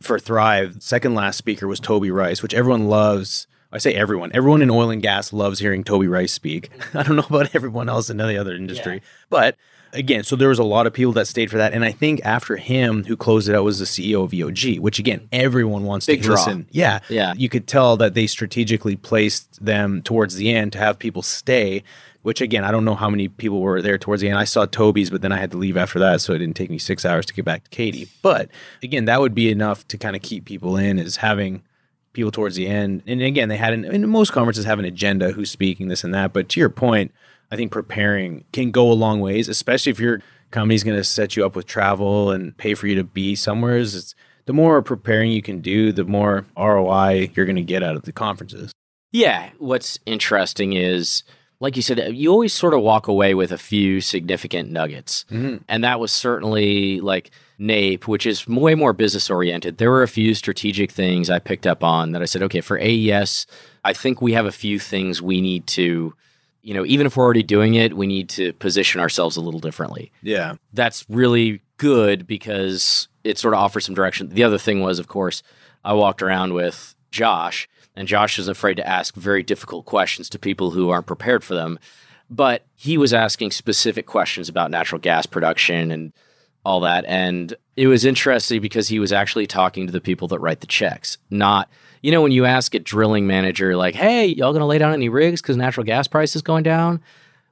for 0.00 0.16
Thrive, 0.20 0.76
second 0.78 1.16
last 1.16 1.36
speaker 1.38 1.66
was 1.66 1.80
Toby 1.80 2.12
Rice, 2.12 2.40
which 2.40 2.54
everyone 2.54 2.86
loves. 2.86 3.48
I 3.72 3.78
say 3.78 3.94
everyone. 3.94 4.30
Everyone 4.34 4.62
in 4.62 4.70
oil 4.70 4.90
and 4.90 5.00
gas 5.02 5.32
loves 5.32 5.60
hearing 5.60 5.84
Toby 5.84 6.08
Rice 6.08 6.32
speak. 6.32 6.70
I 6.94 7.02
don't 7.02 7.16
know 7.16 7.26
about 7.28 7.54
everyone 7.54 7.88
else 7.88 8.10
in 8.10 8.20
any 8.20 8.36
other 8.36 8.54
industry, 8.54 9.02
but 9.28 9.56
again, 9.92 10.22
so 10.24 10.36
there 10.36 10.48
was 10.48 10.58
a 10.58 10.64
lot 10.64 10.86
of 10.86 10.92
people 10.92 11.12
that 11.12 11.26
stayed 11.26 11.50
for 11.50 11.56
that, 11.58 11.72
and 11.72 11.84
I 11.84 11.92
think 11.92 12.20
after 12.24 12.56
him, 12.56 13.04
who 13.04 13.16
closed 13.16 13.48
it 13.48 13.54
out 13.54 13.64
was 13.64 13.78
the 13.78 13.84
CEO 13.84 14.24
of 14.24 14.30
EOG, 14.32 14.80
which 14.80 14.98
again, 14.98 15.28
everyone 15.32 15.84
wants 15.84 16.06
Big 16.06 16.20
to 16.20 16.26
draw. 16.26 16.34
listen. 16.34 16.66
Yeah, 16.70 17.00
Yeah. 17.08 17.34
You 17.36 17.48
could 17.48 17.66
tell 17.66 17.96
that 17.98 18.14
they 18.14 18.26
strategically 18.26 18.96
placed 18.96 19.64
them 19.64 20.02
towards 20.02 20.36
the 20.36 20.52
end 20.52 20.72
to 20.72 20.78
have 20.78 20.98
people 20.98 21.22
stay. 21.22 21.82
Which 22.22 22.42
again, 22.42 22.64
I 22.64 22.70
don't 22.70 22.84
know 22.84 22.96
how 22.96 23.08
many 23.08 23.28
people 23.28 23.62
were 23.62 23.80
there 23.80 23.96
towards 23.96 24.20
the 24.20 24.28
end. 24.28 24.36
I 24.36 24.44
saw 24.44 24.66
Toby's, 24.66 25.08
but 25.08 25.22
then 25.22 25.32
I 25.32 25.38
had 25.38 25.52
to 25.52 25.56
leave 25.56 25.78
after 25.78 25.98
that, 26.00 26.20
so 26.20 26.34
it 26.34 26.38
didn't 26.38 26.54
take 26.54 26.68
me 26.68 26.76
six 26.76 27.06
hours 27.06 27.24
to 27.24 27.32
get 27.32 27.46
back 27.46 27.64
to 27.64 27.70
Katy. 27.70 28.08
But 28.20 28.50
again, 28.82 29.06
that 29.06 29.22
would 29.22 29.34
be 29.34 29.50
enough 29.50 29.88
to 29.88 29.96
kind 29.96 30.14
of 30.14 30.20
keep 30.20 30.44
people 30.44 30.76
in. 30.76 30.98
Is 30.98 31.16
having 31.16 31.62
people 32.12 32.30
towards 32.30 32.56
the 32.56 32.66
end. 32.66 33.02
And 33.06 33.22
again, 33.22 33.48
they 33.48 33.56
had 33.56 33.72
an, 33.72 33.84
and 33.84 34.08
most 34.08 34.32
conferences 34.32 34.64
have 34.64 34.78
an 34.78 34.84
agenda, 34.84 35.32
who's 35.32 35.50
speaking, 35.50 35.88
this 35.88 36.04
and 36.04 36.14
that. 36.14 36.32
But 36.32 36.48
to 36.50 36.60
your 36.60 36.70
point, 36.70 37.12
I 37.50 37.56
think 37.56 37.72
preparing 37.72 38.44
can 38.52 38.70
go 38.70 38.90
a 38.90 38.94
long 38.94 39.20
ways, 39.20 39.48
especially 39.48 39.90
if 39.90 40.00
your 40.00 40.22
company's 40.50 40.84
going 40.84 40.96
to 40.96 41.04
set 41.04 41.36
you 41.36 41.44
up 41.44 41.56
with 41.56 41.66
travel 41.66 42.30
and 42.30 42.56
pay 42.56 42.74
for 42.74 42.86
you 42.86 42.94
to 42.96 43.04
be 43.04 43.34
somewhere. 43.34 43.78
It's 43.78 44.14
the 44.46 44.52
more 44.52 44.82
preparing 44.82 45.30
you 45.30 45.42
can 45.42 45.60
do, 45.60 45.92
the 45.92 46.04
more 46.04 46.46
ROI 46.56 47.30
you're 47.34 47.46
going 47.46 47.56
to 47.56 47.62
get 47.62 47.82
out 47.82 47.96
of 47.96 48.02
the 48.02 48.12
conferences. 48.12 48.72
Yeah. 49.12 49.50
What's 49.58 49.98
interesting 50.06 50.72
is, 50.72 51.22
like 51.60 51.76
you 51.76 51.82
said, 51.82 52.00
uh, 52.00 52.04
you 52.04 52.30
always 52.30 52.52
sort 52.52 52.74
of 52.74 52.80
walk 52.80 53.06
away 53.06 53.34
with 53.34 53.52
a 53.52 53.58
few 53.58 54.00
significant 54.00 54.70
nuggets. 54.70 55.24
Mm-hmm. 55.30 55.58
And 55.68 55.84
that 55.84 56.00
was 56.00 56.10
certainly 56.12 57.00
like 57.00 57.30
NAPE, 57.60 58.08
which 58.08 58.26
is 58.26 58.48
way 58.48 58.74
more 58.74 58.92
business 58.92 59.30
oriented. 59.30 59.76
There 59.78 59.90
were 59.90 60.02
a 60.02 60.08
few 60.08 60.34
strategic 60.34 60.90
things 60.90 61.28
I 61.30 61.38
picked 61.38 61.66
up 61.66 61.84
on 61.84 62.12
that 62.12 62.22
I 62.22 62.24
said, 62.24 62.42
okay, 62.44 62.60
for 62.62 62.78
AES, 62.80 63.46
I 63.84 63.92
think 63.92 64.20
we 64.22 64.32
have 64.32 64.46
a 64.46 64.52
few 64.52 64.78
things 64.78 65.20
we 65.20 65.40
need 65.42 65.66
to, 65.68 66.14
you 66.62 66.74
know, 66.74 66.84
even 66.86 67.06
if 67.06 67.16
we're 67.16 67.24
already 67.24 67.42
doing 67.42 67.74
it, 67.74 67.96
we 67.96 68.06
need 68.06 68.28
to 68.30 68.52
position 68.54 69.00
ourselves 69.00 69.36
a 69.36 69.40
little 69.40 69.60
differently 69.60 70.10
Yeah. 70.22 70.54
that's 70.72 71.04
really 71.10 71.60
good 71.76 72.26
because 72.26 73.08
it 73.24 73.38
sort 73.38 73.54
of 73.54 73.60
offers 73.60 73.84
some 73.84 73.94
direction. 73.94 74.30
The 74.30 74.44
other 74.44 74.58
thing 74.58 74.80
was, 74.80 74.98
of 74.98 75.06
course, 75.08 75.42
I 75.84 75.92
walked 75.92 76.22
around 76.22 76.54
with 76.54 76.94
Josh, 77.10 77.68
and 77.94 78.08
Josh 78.08 78.38
is 78.38 78.48
afraid 78.48 78.74
to 78.76 78.86
ask 78.88 79.14
very 79.14 79.42
difficult 79.42 79.84
questions 79.84 80.28
to 80.30 80.38
people 80.38 80.70
who 80.70 80.88
aren't 80.90 81.06
prepared 81.06 81.44
for 81.44 81.54
them. 81.54 81.78
But 82.30 82.64
he 82.76 82.96
was 82.96 83.12
asking 83.12 83.50
specific 83.50 84.06
questions 84.06 84.48
about 84.48 84.70
natural 84.70 85.00
gas 85.00 85.26
production 85.26 85.90
and 85.90 86.12
all 86.64 86.80
that. 86.80 87.04
And 87.06 87.54
it 87.76 87.86
was 87.86 88.04
interesting 88.04 88.60
because 88.60 88.88
he 88.88 88.98
was 88.98 89.12
actually 89.12 89.46
talking 89.46 89.86
to 89.86 89.92
the 89.92 90.00
people 90.00 90.28
that 90.28 90.40
write 90.40 90.60
the 90.60 90.66
checks, 90.66 91.18
not, 91.30 91.68
you 92.02 92.10
know, 92.10 92.22
when 92.22 92.32
you 92.32 92.44
ask 92.44 92.74
a 92.74 92.78
drilling 92.78 93.26
manager, 93.26 93.76
like, 93.76 93.94
hey, 93.94 94.26
y'all 94.26 94.52
gonna 94.52 94.66
lay 94.66 94.78
down 94.78 94.92
any 94.92 95.08
rigs 95.08 95.40
because 95.40 95.56
natural 95.56 95.84
gas 95.84 96.06
price 96.06 96.36
is 96.36 96.42
going 96.42 96.62
down? 96.62 97.00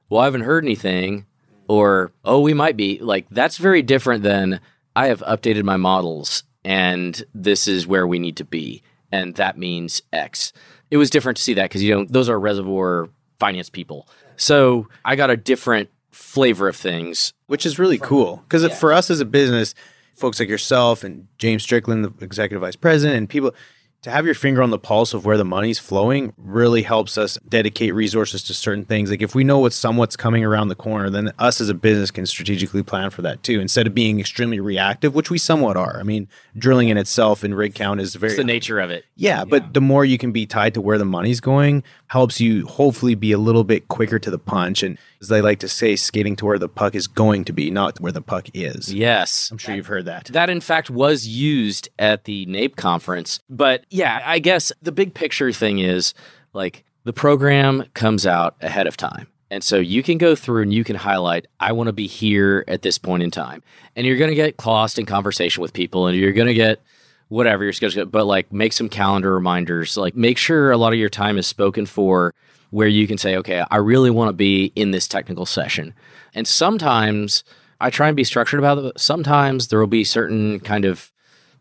Well, 0.09 0.21
I 0.21 0.25
haven't 0.25 0.41
heard 0.41 0.63
anything 0.63 1.25
or 1.69 2.11
oh 2.25 2.41
we 2.41 2.53
might 2.53 2.75
be 2.75 2.99
like 2.99 3.25
that's 3.29 3.57
very 3.57 3.81
different 3.81 4.23
than 4.23 4.59
i 4.97 5.07
have 5.07 5.21
updated 5.21 5.63
my 5.63 5.77
models 5.77 6.43
and 6.65 7.23
this 7.33 7.67
is 7.67 7.87
where 7.87 8.05
we 8.05 8.19
need 8.19 8.35
to 8.35 8.43
be 8.43 8.83
and 9.13 9.35
that 9.35 9.57
means 9.57 10.01
x 10.11 10.51
it 10.91 10.97
was 10.97 11.09
different 11.09 11.37
to 11.37 11.43
see 11.43 11.53
that 11.53 11.69
because 11.69 11.81
you 11.81 11.95
know 11.95 12.05
those 12.09 12.27
are 12.27 12.37
reservoir 12.37 13.07
finance 13.39 13.69
people 13.69 14.09
so 14.35 14.87
i 15.05 15.15
got 15.15 15.29
a 15.29 15.37
different 15.37 15.89
flavor 16.19 16.67
of 16.67 16.75
things 16.75 17.33
which 17.47 17.65
is 17.65 17.79
really 17.79 17.97
cool 17.97 18.43
because 18.47 18.65
for 18.77 18.93
us 18.93 19.09
as 19.09 19.19
a 19.19 19.25
business, 19.25 19.73
folks 20.15 20.39
like 20.39 20.49
yourself 20.49 21.03
and 21.03 21.27
James 21.37 21.63
Strickland, 21.63 22.05
the 22.05 22.13
executive 22.23 22.61
vice 22.61 22.75
president, 22.75 23.17
and 23.17 23.29
people 23.29 23.55
to 24.01 24.11
have 24.11 24.25
your 24.25 24.35
finger 24.35 24.63
on 24.63 24.69
the 24.69 24.79
pulse 24.79 25.13
of 25.13 25.25
where 25.25 25.35
the 25.35 25.43
money's 25.43 25.77
flowing 25.77 26.31
really 26.37 26.83
helps 26.83 27.17
us 27.17 27.37
dedicate 27.49 27.93
resources 27.93 28.43
to 28.43 28.53
certain 28.53 28.85
things. 28.85 29.09
Like 29.09 29.21
if 29.21 29.35
we 29.35 29.43
know 29.43 29.59
what's 29.59 29.75
somewhat's 29.75 30.15
coming 30.15 30.45
around 30.45 30.69
the 30.69 30.75
corner, 30.75 31.09
then 31.09 31.33
us 31.37 31.59
as 31.59 31.67
a 31.67 31.73
business 31.73 32.09
can 32.09 32.25
strategically 32.25 32.81
plan 32.81 33.09
for 33.09 33.21
that 33.23 33.43
too, 33.43 33.59
instead 33.59 33.87
of 33.87 33.93
being 33.93 34.19
extremely 34.19 34.59
reactive, 34.61 35.15
which 35.15 35.29
we 35.29 35.37
somewhat 35.37 35.75
are. 35.75 35.99
I 35.99 36.03
mean, 36.03 36.29
drilling 36.57 36.87
in 36.87 36.97
itself 36.97 37.43
and 37.43 37.55
rig 37.55 37.75
count 37.75 37.99
is 37.99 38.15
very 38.15 38.31
it's 38.31 38.37
the 38.37 38.43
nature 38.45 38.79
of 38.79 38.89
it 38.89 39.05
yeah, 39.19 39.43
but 39.43 39.73
the 39.73 39.81
more 39.81 40.05
you 40.05 40.17
can 40.17 40.31
be 40.31 40.45
tied 40.45 40.73
to 40.75 40.81
where 40.81 40.97
the 40.97 41.03
money's 41.03 41.41
going 41.41 41.83
helps 42.07 42.39
you 42.39 42.65
hopefully 42.67 43.15
be 43.15 43.33
a 43.33 43.37
little 43.37 43.65
bit 43.65 43.89
quicker 43.89 44.17
to 44.17 44.31
the 44.31 44.39
punch. 44.39 44.81
And 44.81 44.97
as 45.21 45.27
they 45.27 45.41
like 45.41 45.59
to 45.59 45.67
say, 45.67 45.95
skating 45.95 46.35
to 46.37 46.45
where 46.45 46.59
the 46.59 46.69
puck 46.69 46.95
is 46.95 47.07
going 47.07 47.45
to 47.45 47.53
be, 47.53 47.69
not 47.69 47.99
where 47.99 48.11
the 48.11 48.21
puck 48.21 48.47
is. 48.53 48.93
yes 48.93 49.49
I'm 49.51 49.57
sure 49.57 49.75
you've 49.75 49.87
heard 49.87 50.05
that. 50.05 50.25
That, 50.25 50.49
in 50.49 50.61
fact, 50.61 50.89
was 50.89 51.27
used 51.27 51.89
at 51.99 52.23
the 52.23 52.45
NAPE 52.45 52.75
conference. 52.75 53.39
But 53.49 53.85
yeah, 53.89 54.21
I 54.25 54.39
guess 54.39 54.71
the 54.81 54.91
big 54.91 55.13
picture 55.13 55.51
thing 55.51 55.79
is 55.79 56.13
like 56.53 56.85
the 57.03 57.13
program 57.13 57.85
comes 57.93 58.25
out 58.25 58.55
ahead 58.61 58.87
of 58.87 58.97
time. 58.97 59.27
And 59.51 59.63
so 59.63 59.77
you 59.77 60.03
can 60.03 60.17
go 60.19 60.35
through 60.35 60.61
and 60.61 60.73
you 60.73 60.83
can 60.83 60.95
highlight, 60.95 61.47
I 61.59 61.71
want 61.71 61.87
to 61.87 61.93
be 61.93 62.07
here 62.07 62.63
at 62.67 62.83
this 62.83 62.97
point 62.97 63.23
in 63.23 63.31
time. 63.31 63.63
And 63.95 64.05
you're 64.05 64.17
going 64.17 64.29
to 64.29 64.35
get 64.35 64.63
lost 64.63 64.99
in 64.99 65.05
conversation 65.05 65.61
with 65.61 65.73
people 65.73 66.07
and 66.07 66.15
you're 66.17 66.33
going 66.33 66.47
to 66.47 66.53
get 66.53 66.81
whatever 67.29 67.63
your 67.63 67.73
schedule, 67.73 68.05
but 68.05 68.25
like 68.25 68.51
make 68.51 68.73
some 68.73 68.89
calendar 68.89 69.33
reminders. 69.33 69.97
Like 69.97 70.15
make 70.15 70.37
sure 70.37 70.71
a 70.71 70.77
lot 70.77 70.93
of 70.93 70.99
your 70.99 71.09
time 71.09 71.37
is 71.37 71.47
spoken 71.47 71.85
for 71.85 72.35
where 72.71 72.87
you 72.87 73.07
can 73.07 73.17
say, 73.17 73.35
okay, 73.37 73.63
I 73.69 73.77
really 73.77 74.09
want 74.09 74.29
to 74.29 74.33
be 74.33 74.71
in 74.75 74.91
this 74.91 75.07
technical 75.07 75.45
session. 75.45 75.93
And 76.33 76.47
sometimes 76.47 77.43
I 77.81 77.89
try 77.89 78.07
and 78.07 78.15
be 78.15 78.23
structured 78.23 78.59
about 78.59 78.77
it. 78.77 78.99
Sometimes 78.99 79.67
there 79.67 79.79
will 79.79 79.87
be 79.87 80.03
certain 80.03 80.59
kind 80.59 80.85
of 80.85 81.11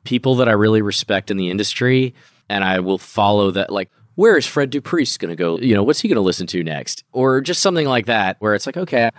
people 0.04 0.34
that 0.36 0.48
I 0.48 0.52
really 0.52 0.82
respect 0.82 1.30
in 1.30 1.36
the 1.36 1.50
industry, 1.50 2.14
and 2.48 2.64
I 2.64 2.80
will 2.80 2.98
follow 2.98 3.50
that. 3.52 3.70
Like, 3.70 3.90
where 4.14 4.36
is 4.36 4.46
Fred 4.46 4.70
Dupriest 4.70 5.18
going 5.18 5.30
to 5.30 5.36
go? 5.36 5.58
You 5.58 5.74
know, 5.74 5.82
what's 5.82 6.00
he 6.00 6.08
going 6.08 6.16
to 6.16 6.22
listen 6.22 6.46
to 6.48 6.62
next? 6.64 7.04
Or 7.12 7.40
just 7.40 7.62
something 7.62 7.86
like 7.86 8.06
that, 8.06 8.36
where 8.40 8.54
it's 8.54 8.66
like, 8.66 8.76
okay, 8.76 9.10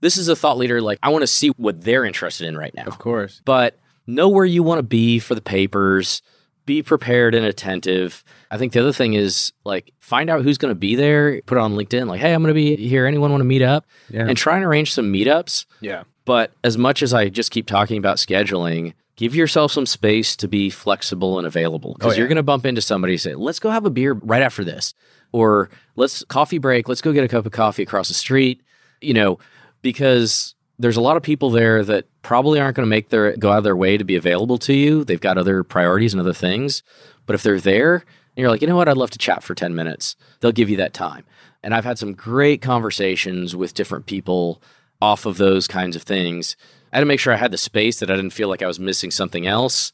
this 0.00 0.16
is 0.16 0.28
a 0.28 0.36
thought 0.36 0.58
leader. 0.58 0.80
Like, 0.80 0.98
I 1.02 1.10
want 1.10 1.22
to 1.22 1.26
see 1.26 1.48
what 1.50 1.82
they're 1.82 2.04
interested 2.04 2.48
in 2.48 2.56
right 2.56 2.74
now 2.74 2.84
Of 2.84 2.98
course. 2.98 3.40
but 3.44 3.78
know 4.06 4.28
where 4.28 4.44
you 4.44 4.62
want 4.62 4.78
to 4.78 4.82
be 4.82 5.18
for 5.18 5.34
the 5.34 5.40
papers 5.40 6.20
be 6.66 6.82
prepared 6.82 7.34
and 7.34 7.44
attentive 7.46 8.24
i 8.50 8.58
think 8.58 8.72
the 8.72 8.80
other 8.80 8.92
thing 8.92 9.14
is 9.14 9.52
like 9.64 9.92
find 10.00 10.28
out 10.30 10.42
who's 10.42 10.58
going 10.58 10.70
to 10.70 10.78
be 10.78 10.94
there 10.94 11.40
put 11.42 11.56
it 11.58 11.60
on 11.60 11.74
linkedin 11.74 12.06
like 12.06 12.20
hey 12.20 12.32
i'm 12.34 12.42
going 12.42 12.48
to 12.50 12.54
be 12.54 12.76
here 12.76 13.06
anyone 13.06 13.30
want 13.30 13.40
to 13.40 13.44
meet 13.46 13.62
up 13.62 13.86
Yeah. 14.08 14.26
and 14.28 14.36
try 14.36 14.56
and 14.56 14.64
arrange 14.64 14.92
some 14.92 15.12
meetups 15.12 15.66
Yeah. 15.80 16.04
but 16.24 16.52
as 16.64 16.76
much 16.78 17.02
as 17.02 17.12
i 17.14 17.28
just 17.28 17.50
keep 17.50 17.66
talking 17.66 17.98
about 17.98 18.16
scheduling 18.18 18.94
give 19.16 19.34
yourself 19.34 19.70
some 19.72 19.84
space 19.86 20.34
to 20.36 20.48
be 20.48 20.70
flexible 20.70 21.38
and 21.38 21.46
available 21.46 21.94
because 21.94 22.12
Oh, 22.12 22.14
yeah. 22.14 22.18
you're 22.20 22.28
going 22.28 22.36
to 22.36 22.42
bump 22.42 22.64
into 22.66 22.80
somebody 22.80 23.14
and 23.14 23.20
say 23.20 23.34
let's 23.34 23.58
go 23.58 23.70
have 23.70 23.84
a 23.86 23.90
beer 23.90 24.14
right 24.14 24.42
after 24.42 24.64
this 24.64 24.94
or 25.32 25.70
let's 25.96 26.24
coffee 26.24 26.58
break 26.58 26.88
let's 26.88 27.00
go 27.02 27.12
get 27.12 27.24
a 27.24 27.28
cup 27.28 27.46
of 27.46 27.52
coffee 27.52 27.82
across 27.82 28.08
the 28.08 28.14
street 28.14 28.62
you 29.00 29.14
know 29.14 29.38
because 29.82 30.54
there's 30.78 30.96
a 30.96 31.00
lot 31.00 31.16
of 31.16 31.22
people 31.22 31.50
there 31.50 31.84
that 31.84 32.06
probably 32.22 32.58
aren't 32.58 32.74
going 32.76 32.86
to 32.86 32.90
make 32.90 33.10
their 33.10 33.36
go 33.36 33.50
out 33.52 33.58
of 33.58 33.64
their 33.64 33.76
way 33.76 33.96
to 33.98 34.04
be 34.04 34.16
available 34.16 34.56
to 34.56 34.72
you. 34.72 35.04
They've 35.04 35.20
got 35.20 35.36
other 35.36 35.62
priorities 35.62 36.14
and 36.14 36.20
other 36.20 36.32
things. 36.32 36.82
But 37.26 37.34
if 37.34 37.42
they're 37.42 37.60
there 37.60 38.04
and 38.40 38.42
you're 38.42 38.50
like, 38.50 38.62
you 38.62 38.66
know 38.68 38.76
what, 38.76 38.88
I'd 38.88 38.96
love 38.96 39.10
to 39.10 39.18
chat 39.18 39.42
for 39.42 39.54
10 39.54 39.74
minutes, 39.74 40.16
they'll 40.40 40.50
give 40.50 40.70
you 40.70 40.78
that 40.78 40.94
time. 40.94 41.24
And 41.62 41.74
I've 41.74 41.84
had 41.84 41.98
some 41.98 42.14
great 42.14 42.62
conversations 42.62 43.54
with 43.54 43.74
different 43.74 44.06
people 44.06 44.62
off 45.02 45.26
of 45.26 45.36
those 45.36 45.68
kinds 45.68 45.94
of 45.94 46.02
things. 46.02 46.56
I 46.90 46.96
had 46.96 47.00
to 47.00 47.06
make 47.06 47.20
sure 47.20 47.34
I 47.34 47.36
had 47.36 47.50
the 47.52 47.58
space 47.58 48.00
that 48.00 48.10
I 48.10 48.16
didn't 48.16 48.32
feel 48.32 48.48
like 48.48 48.62
I 48.62 48.66
was 48.66 48.80
missing 48.80 49.10
something 49.10 49.46
else. 49.46 49.92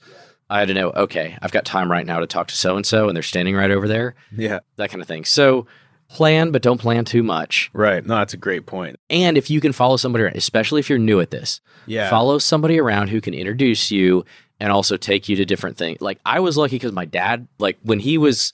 I 0.48 0.60
had 0.60 0.68
to 0.68 0.74
know, 0.74 0.90
okay, 0.90 1.36
I've 1.42 1.50
got 1.50 1.64
time 1.64 1.90
right 1.90 2.06
now 2.06 2.20
to 2.20 2.26
talk 2.28 2.46
to 2.48 2.56
so 2.56 2.76
and 2.76 2.86
so, 2.86 3.08
and 3.08 3.16
they're 3.16 3.22
standing 3.24 3.56
right 3.56 3.72
over 3.72 3.88
there, 3.88 4.14
Yeah. 4.30 4.60
that 4.76 4.90
kind 4.90 5.02
of 5.02 5.08
thing. 5.08 5.24
So 5.24 5.66
plan, 6.08 6.52
but 6.52 6.62
don't 6.62 6.80
plan 6.80 7.04
too 7.04 7.24
much. 7.24 7.68
Right. 7.72 8.06
No, 8.06 8.14
that's 8.18 8.32
a 8.34 8.36
great 8.36 8.64
point. 8.64 8.94
And 9.10 9.36
if 9.36 9.50
you 9.50 9.60
can 9.60 9.72
follow 9.72 9.96
somebody 9.96 10.22
around, 10.22 10.36
especially 10.36 10.78
if 10.78 10.88
you're 10.88 11.00
new 11.00 11.18
at 11.18 11.32
this, 11.32 11.60
Yeah. 11.86 12.08
follow 12.08 12.38
somebody 12.38 12.78
around 12.78 13.08
who 13.08 13.20
can 13.20 13.34
introduce 13.34 13.90
you 13.90 14.24
and 14.60 14.72
also 14.72 14.96
take 14.96 15.28
you 15.28 15.36
to 15.36 15.44
different 15.44 15.76
things. 15.76 16.00
Like 16.00 16.18
I 16.24 16.40
was 16.40 16.56
lucky 16.56 16.76
because 16.76 16.92
my 16.92 17.04
dad, 17.04 17.46
like 17.58 17.78
when 17.82 17.98
he 18.00 18.18
was 18.18 18.52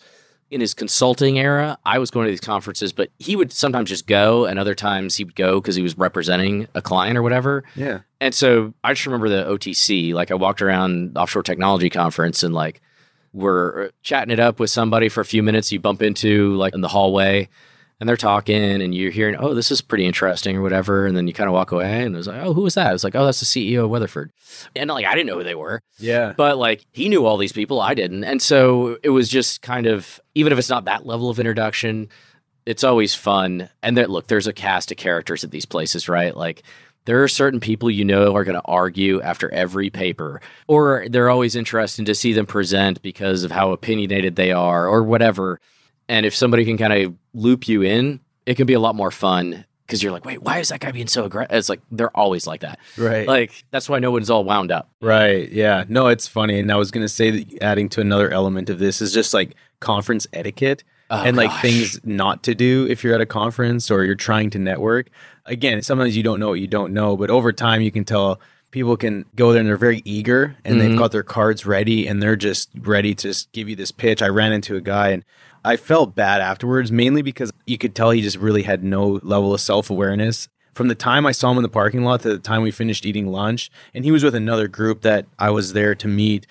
in 0.50 0.60
his 0.60 0.74
consulting 0.74 1.38
era, 1.38 1.78
I 1.86 1.98
was 1.98 2.10
going 2.10 2.26
to 2.26 2.30
these 2.30 2.40
conferences, 2.40 2.92
but 2.92 3.10
he 3.18 3.36
would 3.36 3.52
sometimes 3.52 3.88
just 3.88 4.06
go, 4.06 4.44
and 4.44 4.58
other 4.58 4.74
times 4.74 5.16
he 5.16 5.24
would 5.24 5.34
go 5.34 5.60
because 5.60 5.76
he 5.76 5.82
was 5.82 5.96
representing 5.96 6.68
a 6.74 6.82
client 6.82 7.16
or 7.16 7.22
whatever. 7.22 7.64
Yeah. 7.74 8.00
And 8.20 8.34
so 8.34 8.74
I 8.84 8.92
just 8.92 9.06
remember 9.06 9.30
the 9.30 9.44
OTC. 9.44 10.12
Like 10.12 10.30
I 10.30 10.34
walked 10.34 10.60
around 10.60 11.16
offshore 11.16 11.42
technology 11.42 11.88
conference 11.88 12.42
and 12.42 12.54
like 12.54 12.82
we're 13.32 13.92
chatting 14.02 14.30
it 14.30 14.40
up 14.40 14.60
with 14.60 14.68
somebody 14.68 15.08
for 15.08 15.22
a 15.22 15.24
few 15.24 15.42
minutes. 15.42 15.72
You 15.72 15.80
bump 15.80 16.02
into 16.02 16.54
like 16.56 16.74
in 16.74 16.82
the 16.82 16.88
hallway 16.88 17.48
and 18.02 18.08
they're 18.08 18.16
talking 18.16 18.82
and 18.82 18.92
you're 18.92 19.12
hearing, 19.12 19.36
oh, 19.38 19.54
this 19.54 19.70
is 19.70 19.80
pretty 19.80 20.04
interesting 20.06 20.56
or 20.56 20.60
whatever. 20.60 21.06
And 21.06 21.16
then 21.16 21.28
you 21.28 21.32
kind 21.32 21.46
of 21.46 21.54
walk 21.54 21.70
away 21.70 22.02
and 22.02 22.12
it 22.12 22.18
was 22.18 22.26
like, 22.26 22.42
oh, 22.42 22.52
who 22.52 22.62
was 22.62 22.74
that? 22.74 22.90
It 22.90 22.92
was 22.94 23.04
like, 23.04 23.14
oh, 23.14 23.24
that's 23.24 23.38
the 23.38 23.46
CEO 23.46 23.84
of 23.84 23.90
Weatherford. 23.90 24.32
And 24.74 24.90
like, 24.90 25.06
I 25.06 25.14
didn't 25.14 25.28
know 25.28 25.36
who 25.38 25.44
they 25.44 25.54
were, 25.54 25.80
Yeah. 26.00 26.32
but 26.36 26.58
like 26.58 26.84
he 26.90 27.08
knew 27.08 27.24
all 27.24 27.36
these 27.36 27.52
people. 27.52 27.80
I 27.80 27.94
didn't. 27.94 28.24
And 28.24 28.42
so 28.42 28.98
it 29.04 29.10
was 29.10 29.28
just 29.28 29.62
kind 29.62 29.86
of, 29.86 30.18
even 30.34 30.52
if 30.52 30.58
it's 30.58 30.68
not 30.68 30.86
that 30.86 31.06
level 31.06 31.30
of 31.30 31.38
introduction, 31.38 32.08
it's 32.66 32.82
always 32.82 33.14
fun. 33.14 33.68
And 33.84 33.96
that 33.96 34.10
look, 34.10 34.26
there's 34.26 34.48
a 34.48 34.52
cast 34.52 34.90
of 34.90 34.96
characters 34.96 35.44
at 35.44 35.52
these 35.52 35.64
places, 35.64 36.08
right? 36.08 36.36
Like 36.36 36.64
there 37.04 37.22
are 37.22 37.28
certain 37.28 37.60
people 37.60 37.88
you 37.88 38.04
know 38.04 38.34
are 38.34 38.42
going 38.42 38.58
to 38.60 38.64
argue 38.66 39.22
after 39.22 39.48
every 39.54 39.90
paper, 39.90 40.40
or 40.66 41.06
they're 41.08 41.30
always 41.30 41.54
interesting 41.54 42.04
to 42.06 42.16
see 42.16 42.32
them 42.32 42.46
present 42.46 43.00
because 43.00 43.44
of 43.44 43.52
how 43.52 43.70
opinionated 43.70 44.34
they 44.34 44.50
are, 44.50 44.88
or 44.88 45.04
whatever. 45.04 45.60
And 46.12 46.26
if 46.26 46.34
somebody 46.34 46.64
can 46.66 46.76
kind 46.76 46.92
of 46.92 47.14
loop 47.32 47.68
you 47.68 47.80
in, 47.82 48.20
it 48.44 48.56
can 48.56 48.66
be 48.66 48.74
a 48.74 48.80
lot 48.80 48.94
more 48.94 49.10
fun 49.10 49.64
because 49.86 50.02
you're 50.02 50.12
like, 50.12 50.24
wait, 50.26 50.42
why 50.42 50.58
is 50.58 50.68
that 50.68 50.80
guy 50.80 50.90
being 50.92 51.06
so 51.06 51.24
aggressive? 51.24 51.56
It's 51.56 51.68
like 51.70 51.80
they're 51.90 52.14
always 52.16 52.46
like 52.46 52.60
that. 52.60 52.78
Right. 52.98 53.26
Like 53.26 53.64
that's 53.70 53.88
why 53.88 53.98
no 53.98 54.10
one's 54.10 54.28
all 54.28 54.44
wound 54.44 54.70
up. 54.70 54.90
Right. 55.00 55.50
Yeah. 55.50 55.84
No, 55.88 56.08
it's 56.08 56.26
funny. 56.28 56.58
And 56.60 56.70
I 56.70 56.76
was 56.76 56.90
going 56.90 57.04
to 57.04 57.08
say 57.08 57.30
that 57.30 57.62
adding 57.62 57.88
to 57.90 58.00
another 58.02 58.30
element 58.30 58.68
of 58.68 58.78
this 58.78 59.00
is 59.00 59.12
just 59.12 59.32
like 59.32 59.54
conference 59.80 60.26
etiquette 60.32 60.84
Oh, 61.10 61.22
and 61.22 61.36
like 61.36 61.50
gosh. 61.50 61.62
things 61.62 62.00
not 62.04 62.42
to 62.44 62.54
do 62.54 62.86
if 62.88 63.04
you're 63.04 63.14
at 63.14 63.20
a 63.20 63.26
conference 63.26 63.90
or 63.90 64.02
you're 64.04 64.14
trying 64.14 64.48
to 64.50 64.58
network. 64.58 65.08
Again, 65.46 65.82
sometimes 65.82 66.16
you 66.16 66.22
don't 66.22 66.40
know 66.40 66.48
what 66.48 66.60
you 66.60 66.66
don't 66.66 66.92
know, 66.94 67.16
but 67.18 67.28
over 67.30 67.52
time 67.52 67.82
you 67.82 67.90
can 67.90 68.04
tell 68.04 68.40
people 68.70 68.96
can 68.96 69.26
go 69.36 69.52
there 69.52 69.60
and 69.60 69.68
they're 69.68 69.76
very 69.76 70.00
eager 70.06 70.56
and 70.64 70.80
they've 70.80 70.90
Mhm. 70.92 70.96
got 70.98 71.12
their 71.12 71.22
cards 71.22 71.66
ready 71.66 72.06
and 72.06 72.22
they're 72.22 72.36
just 72.36 72.70
ready 72.80 73.14
to 73.14 73.28
just 73.28 73.52
give 73.52 73.68
you 73.68 73.76
this 73.76 73.92
pitch. 73.92 74.22
I 74.22 74.28
ran 74.28 74.52
into 74.52 74.74
a 74.76 74.80
guy 74.80 75.08
and 75.10 75.22
I 75.64 75.76
felt 75.76 76.14
bad 76.14 76.40
afterwards, 76.40 76.90
mainly 76.90 77.22
because 77.22 77.52
you 77.66 77.78
could 77.78 77.94
tell 77.94 78.10
he 78.10 78.20
just 78.20 78.36
really 78.36 78.62
had 78.62 78.82
no 78.82 79.20
level 79.22 79.54
of 79.54 79.60
self 79.60 79.90
awareness. 79.90 80.48
From 80.74 80.88
the 80.88 80.94
time 80.94 81.26
I 81.26 81.32
saw 81.32 81.50
him 81.50 81.58
in 81.58 81.62
the 81.62 81.68
parking 81.68 82.02
lot 82.02 82.22
to 82.22 82.30
the 82.30 82.38
time 82.38 82.62
we 82.62 82.70
finished 82.70 83.04
eating 83.04 83.26
lunch, 83.28 83.70
and 83.94 84.04
he 84.04 84.10
was 84.10 84.24
with 84.24 84.34
another 84.34 84.68
group 84.68 85.02
that 85.02 85.26
I 85.38 85.50
was 85.50 85.72
there 85.74 85.94
to 85.94 86.08
meet, 86.08 86.46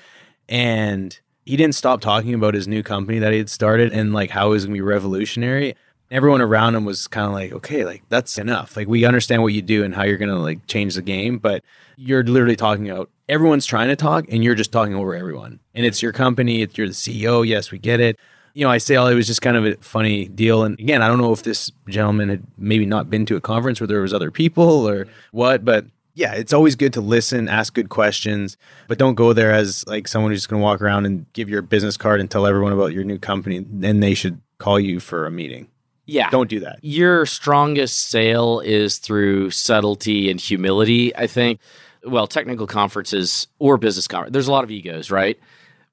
and 0.48 1.20
he 1.46 1.58
didn't 1.58 1.76
stop 1.76 2.02
talking 2.02 2.34
about 2.34 2.54
his 2.54 2.68
new 2.68 2.84
company 2.84 3.20
that 3.20 3.32
he 3.32 3.40
had 3.40 3.50
started 3.50 3.92
and 3.92 4.14
like 4.14 4.30
how 4.30 4.48
it 4.48 4.52
was 4.52 4.66
gonna 4.66 4.76
be 4.76 4.82
revolutionary. 4.82 5.76
Everyone 6.12 6.42
around 6.42 6.76
him 6.76 6.86
was 6.86 7.08
kind 7.08 7.28
of 7.28 7.34
like, 7.34 7.52
okay, 7.54 7.84
like 7.84 8.04
that's 8.10 8.38
enough. 8.38 8.78
Like 8.78 8.88
we 8.88 9.06
understand 9.06 9.42
what 9.42 9.54
you 9.54 9.62
do 9.62 9.84
and 9.84 9.96
how 9.96 10.04
you're 10.04 10.18
gonna 10.18 10.40
like 10.40 10.68
change 10.68 10.96
the 10.96 11.02
game, 11.02 11.40
but 11.40 11.64
you're 11.98 12.24
literally 12.24 12.56
talking 12.56 12.90
about 12.90 13.10
everyone's 13.28 13.66
trying 13.66 13.88
to 13.88 13.96
talk 13.96 14.26
and 14.30 14.44
you're 14.44 14.56
just 14.56 14.72
talking 14.72 14.94
over 14.94 15.16
everyone. 15.16 15.60
And 15.74 15.86
it's 15.86 16.02
your 16.02 16.12
company, 16.12 16.62
it's 16.62 16.78
you're 16.78 16.88
the 16.88 16.94
CEO. 16.94 17.48
Yes, 17.48 17.72
we 17.72 17.80
get 17.80 18.00
it. 18.00 18.20
You 18.54 18.66
know, 18.66 18.72
I 18.72 18.78
say 18.78 18.96
all 18.96 19.08
it 19.08 19.16
was 19.16 19.28
just 19.28 19.42
kind 19.42 19.58
of 19.58 19.66
a 19.66 19.76
funny 19.78 20.28
deal. 20.28 20.64
And 20.64 20.80
again, 20.80 21.02
I 21.02 21.08
don't 21.08 21.20
know 21.20 21.32
if 21.32 21.44
this 21.44 21.72
gentleman 21.88 22.30
had 22.30 22.44
maybe 22.58 22.86
not 22.86 23.10
been 23.10 23.26
to 23.28 23.36
a 23.36 23.42
conference 23.42 23.80
where 23.80 23.88
there 23.88 24.02
was 24.02 24.14
other 24.14 24.32
people 24.32 24.88
or 24.88 25.08
what, 25.32 25.64
but 25.64 25.86
yeah, 26.14 26.34
it's 26.34 26.54
always 26.54 26.76
good 26.76 26.94
to 26.94 27.02
listen, 27.02 27.48
ask 27.48 27.74
good 27.74 27.90
questions, 27.90 28.58
but 28.88 28.98
don't 28.98 29.16
go 29.16 29.34
there 29.34 29.54
as 29.54 29.86
like 29.88 30.08
someone 30.08 30.32
who's 30.32 30.46
going 30.46 30.60
to 30.60 30.64
walk 30.64 30.82
around 30.82 31.06
and 31.06 31.26
give 31.34 31.50
your 31.50 31.62
business 31.62 31.96
card 31.96 32.20
and 32.20 32.30
tell 32.30 32.46
everyone 32.46 32.74
about 32.74 32.92
your 32.92 33.04
new 33.04 33.18
company. 33.18 33.66
Then 33.66 34.02
they 34.02 34.14
should 34.14 34.42
call 34.58 34.80
you 34.80 35.00
for 35.00 35.26
a 35.26 35.32
meeting. 35.32 35.68
Yeah. 36.06 36.30
Don't 36.30 36.50
do 36.50 36.60
that. 36.60 36.80
Your 36.82 37.26
strongest 37.26 38.10
sale 38.10 38.60
is 38.60 38.98
through 38.98 39.52
subtlety 39.52 40.30
and 40.30 40.40
humility, 40.42 41.16
I 41.16 41.28
think. 41.28 41.60
Well, 42.04 42.28
technical 42.28 42.68
conferences 42.68 43.48
or 43.60 43.78
business 43.78 44.08
conference, 44.08 44.34
there's 44.34 44.48
a 44.48 44.52
lot 44.52 44.64
of 44.64 44.72
egos, 44.72 45.12
right? 45.12 45.40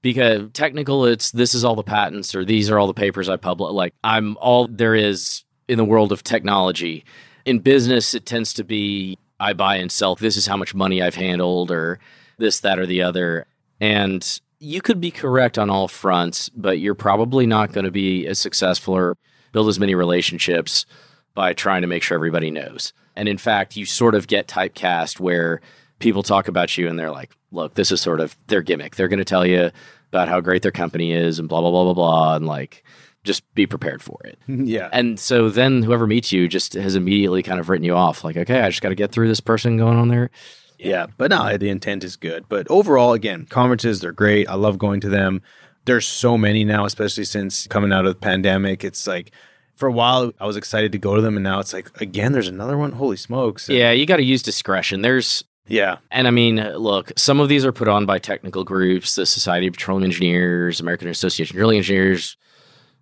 Because 0.01 0.51
technical, 0.53 1.05
it's 1.05 1.33
this 1.33 1.55
is 1.55 1.65
all 1.65 1.75
the 1.75 1.83
patents 1.83 2.35
or 2.35 2.45
these 2.45 2.71
are 2.71 2.79
all 2.79 2.87
the 2.87 2.95
papers 2.95 3.29
I 3.29 3.37
publish. 3.37 3.73
Like 3.73 3.95
I'm 4.05 4.37
all 4.39 4.69
there 4.69 4.95
is 4.95 5.45
in 5.67 5.77
the 5.77 5.85
world 5.85 6.13
of 6.13 6.23
technology. 6.23 7.05
In 7.45 7.59
business, 7.59 8.15
it 8.15 8.27
tends 8.27 8.53
to 8.55 8.65
be 8.65 9.19
I 9.41 9.53
buy 9.53 9.77
and 9.77 9.91
sell. 9.91 10.15
This 10.15 10.37
is 10.37 10.47
how 10.47 10.57
much 10.57 10.75
money 10.75 11.03
I've 11.03 11.15
handled 11.15 11.71
or 11.71 11.99
this, 12.39 12.61
that, 12.61 12.79
or 12.79 12.87
the 12.87 13.03
other. 13.03 13.47
And 13.81 14.41
you 14.59 14.81
could 14.81 15.01
be 15.01 15.11
correct 15.11 15.59
on 15.59 15.71
all 15.71 15.89
fronts, 15.89 16.49
but 16.51 16.79
you're 16.79 16.95
probably 16.95 17.47
not 17.47 17.73
going 17.73 17.85
to 17.85 17.91
be 17.91 18.27
as 18.27 18.39
successful 18.39 18.95
or 18.95 19.17
build 19.53 19.69
as 19.69 19.79
many 19.79 19.95
relationships 19.95 20.87
by 21.35 21.53
trying 21.53 21.83
to 21.83 21.89
make 21.89 22.03
sure 22.03 22.17
everybody 22.17 22.51
knows. 22.51 22.93
And 23.15 23.29
in 23.29 23.39
fact, 23.39 23.77
you 23.77 23.87
sort 23.87 24.15
of 24.15 24.27
get 24.27 24.49
typecast 24.49 25.21
where 25.21 25.61
people 25.99 26.23
talk 26.23 26.49
about 26.49 26.77
you 26.79 26.89
and 26.89 26.99
they're 26.99 27.11
like, 27.11 27.37
look, 27.51 27.75
this 27.75 27.91
is 27.91 28.01
sort 28.01 28.21
of 28.21 28.37
their 28.47 28.63
gimmick. 28.63 28.97
They're 28.97 29.09
going 29.09 29.19
to 29.19 29.25
tell 29.25 29.47
you 29.47 29.71
about 30.13 30.29
how 30.29 30.41
great 30.41 30.63
their 30.63 30.73
company 30.73 31.13
is 31.13 31.39
and 31.39 31.49
blah, 31.49 31.61
blah, 31.61 31.71
blah, 31.71 31.85
blah, 31.85 31.95
blah. 31.95 32.37
And 32.37 32.47
like, 32.47 32.85
just 33.25 33.43
be 33.55 33.67
prepared 33.67 34.03
for 34.03 34.19
it. 34.25 34.39
yeah. 34.49 34.89
And 34.93 35.19
so 35.19 35.49
then 35.51 35.83
whoever 35.83 36.07
meets 36.07 36.33
you 36.33 36.49
just 36.49 36.75
has 36.75 36.95
immediately 36.95 37.43
kind 37.43 37.61
of 37.61 37.69
written 37.69 37.85
you 37.85 37.95
off 37.95 38.25
like, 38.25 38.37
okay, 38.37 38.61
I 38.61 38.69
just 38.71 38.81
got 38.83 38.91
to 38.91 38.95
get 38.95 39.13
through 39.13 39.29
this 39.29 39.41
person 39.41 39.77
going 39.77 39.99
on 39.99 40.09
there. 40.09 40.31
Yeah, 40.79 41.07
but 41.17 41.31
no, 41.31 41.57
the 41.57 41.71
intent 41.71 42.05
is 42.05 42.15
good. 42.17 42.49
But 42.49 42.69
overall, 42.71 43.13
again, 43.13 43.47
conferences 43.47 44.01
they're 44.01 44.13
great. 44.13 44.49
I 44.49 44.55
love 44.55 44.79
going 44.79 45.01
to 45.01 45.09
them. 45.09 45.43
There's 45.87 46.07
so 46.07 46.39
many 46.39 46.65
now, 46.65 46.85
especially 46.85 47.25
since 47.25 47.67
coming 47.67 47.93
out 47.93 48.07
of 48.07 48.15
the 48.15 48.21
pandemic. 48.21 48.85
It's 48.85 49.05
like 49.07 49.33
for 49.75 49.89
a 49.89 49.93
while 49.93 50.33
I 50.39 50.47
was 50.47 50.57
excited 50.57 50.93
to 50.93 50.99
go 50.99 51.17
to 51.17 51.21
them, 51.21 51.37
and 51.37 51.43
now 51.43 51.59
it's 51.59 51.73
like 51.73 52.01
again, 52.01 52.31
there's 52.33 52.47
another 52.47 52.79
one. 52.79 52.93
Holy 52.93 53.17
smokes! 53.17 53.69
And- 53.69 53.77
Yeah, 53.77 53.91
you 53.91 54.07
got 54.07 54.19
to 54.19 54.23
use 54.23 54.41
discretion. 54.43 55.03
There's 55.03 55.43
yeah, 55.69 55.99
And 56.11 56.27
I 56.27 56.31
mean, 56.31 56.57
look, 56.57 57.13
some 57.17 57.41
of 57.41 57.49
these 57.49 57.65
are 57.65 57.73
put 57.73 57.89
on 57.89 58.07
by 58.07 58.19
technical 58.19 58.65
groups, 58.65 59.15
the 59.15 59.27
Society 59.27 59.67
of 59.67 59.75
Petroleum 59.75 60.05
Engineers, 60.05 60.81
American 60.81 61.09
Association 61.09 61.55
of 61.55 61.59
Drilling 61.59 61.79
Engineers, 61.79 62.37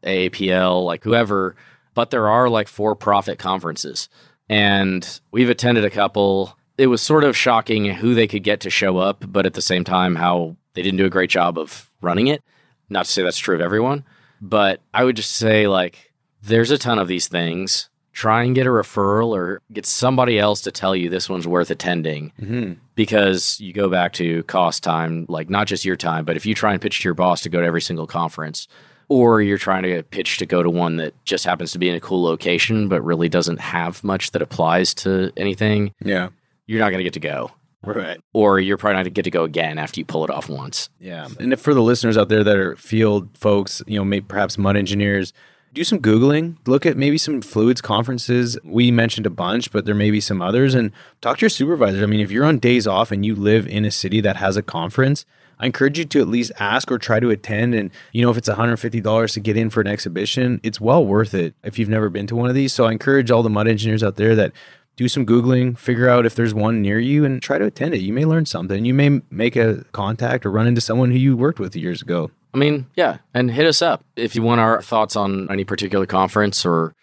AAPL, 0.03 0.85
like 0.85 1.05
whoever, 1.05 1.57
but 1.95 2.11
there 2.11 2.29
are 2.29 2.49
like 2.49 2.69
for 2.69 2.95
profit 2.95 3.39
conferences. 3.39 4.09
And 4.49 5.21
we've 5.31 5.51
attended 5.51 5.85
a 5.85 5.91
couple. 5.91 6.57
It 6.79 6.89
was 6.89 7.01
sort 7.03 7.25
of 7.25 7.37
shocking 7.37 7.87
who 7.87 8.14
they 8.14 8.27
could 8.27 8.45
get 8.45 8.61
to 8.61 8.71
show 8.71 8.99
up, 8.99 9.25
but 9.27 9.47
at 9.47 9.55
the 9.55 9.62
same 9.62 9.85
time, 9.85 10.14
how 10.14 10.57
they 10.75 10.83
didn't 10.83 10.99
do 10.99 11.07
a 11.07 11.11
great 11.11 11.31
job 11.31 11.59
of 11.59 11.91
running 12.01 12.27
it. 12.27 12.43
Not 12.89 13.07
to 13.07 13.11
say 13.11 13.23
that's 13.23 13.39
true 13.39 13.55
of 13.55 13.61
everyone, 13.61 14.05
but 14.41 14.81
I 14.95 15.05
would 15.05 15.17
just 15.17 15.31
say, 15.31 15.67
like, 15.67 16.12
there's 16.43 16.71
a 16.71 16.79
ton 16.79 16.99
of 16.99 17.09
these 17.09 17.27
things. 17.27 17.89
Try 18.17 18.45
and 18.45 18.55
get 18.55 18.67
a 18.67 18.71
referral 18.71 19.37
or 19.37 19.61
get 19.71 19.85
somebody 19.85 20.39
else 20.39 20.62
to 20.62 20.73
tell 20.73 20.97
you 20.97 21.11
this 21.11 21.29
one's 21.29 21.47
worth 21.47 21.71
attending 21.71 22.33
hmm 22.39 22.73
because 22.95 23.61
you 23.61 23.75
go 23.75 23.91
back 23.91 24.14
to 24.14 24.43
cost 24.45 24.83
time, 24.83 25.27
like 25.29 25.51
not 25.51 25.67
just 25.67 25.85
your 25.85 25.97
time, 25.97 26.25
but 26.25 26.35
if 26.35 26.47
you 26.47 26.55
try 26.55 26.73
and 26.73 26.81
pitch 26.81 27.01
to 27.01 27.05
your 27.05 27.12
boss 27.12 27.43
to 27.43 27.51
go 27.51 27.61
to 27.61 27.67
every 27.67 27.83
single 27.83 28.07
conference, 28.07 28.69
or 29.11 29.43
you're 29.43 29.59
trying 29.59 29.83
to 29.83 30.03
pitch 30.05 30.39
to 30.39 30.47
go 30.47 30.62
to 30.62 30.71
one 30.71 30.97
that 30.97 31.12
just 31.27 31.45
happens 31.45 31.73
to 31.73 31.79
be 31.79 31.91
in 31.91 31.95
a 31.95 32.01
cool 32.01 32.23
location, 32.23 32.89
but 32.89 33.03
really 33.03 33.29
doesn't 33.29 33.61
have 33.61 34.03
much 34.03 34.31
that 34.31 34.41
applies 34.41 34.95
to 34.95 35.31
anything, 35.37 35.93
yeah, 36.03 36.31
you're 36.67 36.81
not 36.81 36.89
going 36.89 37.01
to 37.01 37.05
get 37.05 37.12
to 37.12 37.21
go. 37.21 37.51
right. 37.85 38.19
Or 38.33 38.59
you're 38.59 38.79
probably 38.79 38.95
not 38.95 39.01
going 39.01 39.05
to 39.05 39.11
get 39.11 39.25
to 39.25 39.31
go 39.31 39.45
again 39.45 39.77
after 39.79 40.01
you 40.01 40.07
pull 40.07 40.25
it 40.25 40.31
off 40.31 40.49
once. 40.49 40.89
Yeah, 40.99 41.29
and 41.39 41.53
if 41.53 41.61
for 41.61 41.75
the 41.75 41.83
listeners 41.83 42.17
out 42.17 42.31
there 42.31 42.43
that 42.45 42.57
are 42.57 42.77
field 42.77 43.29
folks, 43.37 43.83
you 43.87 43.99
know, 43.99 44.07
maybe 44.07 44.25
perhaps 44.27 44.57
mud 44.57 44.79
engineers, 44.79 45.35
do 45.77 45.85
some 45.85 46.01
googling. 46.01 46.57
Look 46.66 46.85
at 46.87 46.97
maybe 46.97 47.18
some 47.18 47.43
fluids 47.43 47.81
conferences. 47.81 48.59
We 48.64 48.91
mentioned 48.91 49.27
a 49.27 49.31
bunch, 49.31 49.70
but 49.70 49.85
there 49.85 49.95
may 49.95 50.11
be 50.11 50.20
some 50.20 50.43
others, 50.43 50.74
and 50.74 50.91
talk 51.20 51.39
to 51.39 51.43
your 51.43 51.51
supervisor. 51.51 52.03
I 52.03 52.07
mean, 52.07 52.20
if 52.20 52.31
you're 52.31 52.45
on 52.47 52.59
days 52.59 52.87
off 52.87 53.12
and 53.12 53.24
you 53.24 53.35
live 53.35 53.66
in 53.68 53.85
a 53.85 53.91
city 53.91 54.20
that 54.22 54.37
has 54.37 54.57
a 54.57 54.62
conference. 54.62 55.24
I 55.59 55.64
encourage 55.64 55.99
you 55.99 56.05
to 56.05 56.20
at 56.20 56.29
least 56.29 56.53
ask 56.59 56.91
or 56.93 56.99
try 56.99 57.18
to 57.18 57.31
attend. 57.31 57.74
And, 57.74 57.91
you 58.12 58.22
know, 58.22 58.31
if 58.31 58.37
it's 58.37 58.49
$150 58.49 59.33
to 59.33 59.41
get 59.41 59.57
in 59.57 59.70
for 59.70 59.81
an 59.81 59.87
exhibition, 59.87 60.61
it's 60.62 60.81
well 60.81 61.05
worth 61.05 61.33
it 61.33 61.55
if 61.62 61.79
you've 61.79 61.89
never 61.89 62.11
been 62.11 62.27
to 62.27 62.37
one 62.37 62.51
of 62.51 62.55
these. 62.55 62.74
So 62.74 62.85
I 62.85 62.93
encourage 62.93 63.31
all 63.31 63.43
the 63.43 63.49
mud 63.49 63.66
engineers 63.66 64.03
out 64.03 64.16
there 64.16 64.35
that 64.35 64.53
do 64.97 65.09
some 65.09 65.26
Googling, 65.26 65.78
figure 65.78 66.09
out 66.09 66.26
if 66.26 66.34
there's 66.34 66.55
one 66.55 66.82
near 66.82 66.99
you, 66.99 67.24
and 67.24 67.42
try 67.42 67.59
to 67.59 67.66
attend 67.66 67.94
it. 67.94 68.01
You 68.01 68.12
may 68.12 68.24
learn 68.24 68.47
something. 68.47 68.84
You 68.84 68.94
may 68.94 69.20
make 69.30 69.57
a 69.57 69.84
contact 69.92 70.47
or 70.47 70.51
run 70.51 70.66
into 70.66 70.80
someone 70.80 71.11
who 71.11 71.18
you 71.18 71.36
worked 71.36 71.61
with 71.61 71.76
years 71.76 72.03
ago. 72.03 72.30
I 72.55 72.59
mean, 72.59 72.86
yeah, 72.94 73.18
and 73.34 73.51
hit 73.51 73.66
us 73.66 73.82
up 73.82 74.03
if 74.16 74.34
you 74.34 74.42
want 74.42 74.61
our 74.61 74.80
thoughts 74.80 75.14
on 75.14 75.51
any 75.51 75.64
particular 75.64 76.07
conference 76.07 76.64
or 76.64 76.94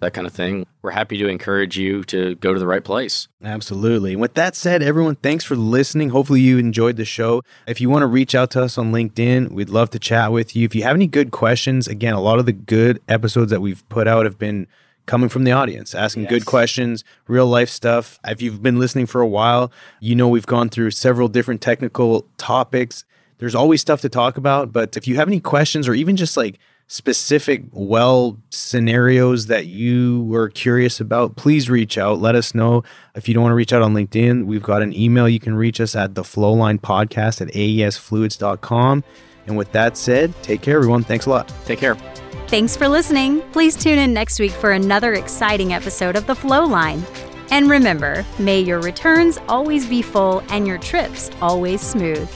that 0.00 0.12
kind 0.12 0.26
of 0.26 0.32
thing. 0.32 0.66
We're 0.82 0.90
happy 0.90 1.16
to 1.18 1.28
encourage 1.28 1.78
you 1.78 2.04
to 2.04 2.34
go 2.36 2.52
to 2.52 2.58
the 2.58 2.66
right 2.66 2.84
place. 2.84 3.28
Absolutely. 3.42 4.12
And 4.12 4.20
with 4.20 4.34
that 4.34 4.54
said, 4.54 4.82
everyone, 4.82 5.16
thanks 5.16 5.44
for 5.44 5.56
listening. 5.56 6.10
Hopefully, 6.10 6.40
you 6.40 6.58
enjoyed 6.58 6.96
the 6.96 7.04
show. 7.04 7.42
If 7.66 7.80
you 7.80 7.88
want 7.88 8.02
to 8.02 8.06
reach 8.06 8.34
out 8.34 8.50
to 8.52 8.62
us 8.62 8.76
on 8.78 8.92
LinkedIn, 8.92 9.52
we'd 9.52 9.70
love 9.70 9.90
to 9.90 9.98
chat 9.98 10.32
with 10.32 10.54
you. 10.56 10.64
If 10.64 10.74
you 10.74 10.82
have 10.82 10.96
any 10.96 11.06
good 11.06 11.30
questions, 11.30 11.86
again, 11.86 12.14
a 12.14 12.20
lot 12.20 12.38
of 12.38 12.46
the 12.46 12.52
good 12.52 13.00
episodes 13.08 13.50
that 13.50 13.60
we've 13.60 13.88
put 13.88 14.08
out 14.08 14.24
have 14.24 14.38
been 14.38 14.66
coming 15.06 15.28
from 15.28 15.44
the 15.44 15.52
audience, 15.52 15.94
asking 15.94 16.24
Yes. 16.24 16.30
good 16.30 16.46
questions, 16.46 17.04
real 17.28 17.46
life 17.46 17.68
stuff. 17.70 18.18
If 18.26 18.42
you've 18.42 18.62
been 18.62 18.78
listening 18.78 19.06
for 19.06 19.20
a 19.20 19.26
while, 19.26 19.70
you 20.00 20.14
know 20.14 20.28
we've 20.28 20.46
gone 20.46 20.68
through 20.68 20.90
several 20.90 21.28
different 21.28 21.60
technical 21.60 22.26
topics. 22.38 23.04
There's 23.38 23.54
always 23.54 23.80
stuff 23.80 24.00
to 24.02 24.08
talk 24.08 24.36
about, 24.36 24.72
but 24.72 24.96
if 24.96 25.06
you 25.06 25.16
have 25.16 25.28
any 25.28 25.40
questions 25.40 25.88
or 25.88 25.94
even 25.94 26.16
just 26.16 26.36
like 26.36 26.58
specific 26.88 27.64
well 27.72 28.36
scenarios 28.50 29.46
that 29.46 29.66
you 29.66 30.22
were 30.24 30.48
curious 30.48 31.00
about, 31.00 31.36
please 31.36 31.68
reach 31.68 31.98
out. 31.98 32.20
Let 32.20 32.34
us 32.34 32.54
know. 32.54 32.82
If 33.14 33.26
you 33.28 33.34
don't 33.34 33.42
want 33.42 33.50
to 33.52 33.56
reach 33.56 33.72
out 33.72 33.82
on 33.82 33.92
LinkedIn, 33.94 34.46
we've 34.46 34.62
got 34.62 34.82
an 34.82 34.94
email. 34.94 35.28
You 35.28 35.40
can 35.40 35.54
reach 35.56 35.80
us 35.80 35.96
at 35.96 36.14
the 36.14 36.22
flowline 36.22 36.80
podcast 36.80 37.40
at 37.40 37.48
aesfluids.com. 37.54 39.04
And 39.46 39.56
with 39.56 39.70
that 39.72 39.96
said, 39.96 40.32
take 40.42 40.62
care, 40.62 40.76
everyone. 40.76 41.02
Thanks 41.04 41.26
a 41.26 41.30
lot. 41.30 41.52
Take 41.66 41.78
care. 41.78 42.25
Thanks 42.48 42.76
for 42.76 42.86
listening. 42.86 43.40
Please 43.50 43.74
tune 43.74 43.98
in 43.98 44.12
next 44.12 44.38
week 44.38 44.52
for 44.52 44.70
another 44.70 45.14
exciting 45.14 45.72
episode 45.72 46.14
of 46.14 46.28
The 46.28 46.34
Flow 46.36 46.64
Line. 46.64 47.04
And 47.50 47.68
remember, 47.68 48.24
may 48.38 48.60
your 48.60 48.80
returns 48.80 49.38
always 49.48 49.84
be 49.84 50.00
full 50.00 50.44
and 50.50 50.64
your 50.64 50.78
trips 50.78 51.28
always 51.42 51.80
smooth. 51.80 52.28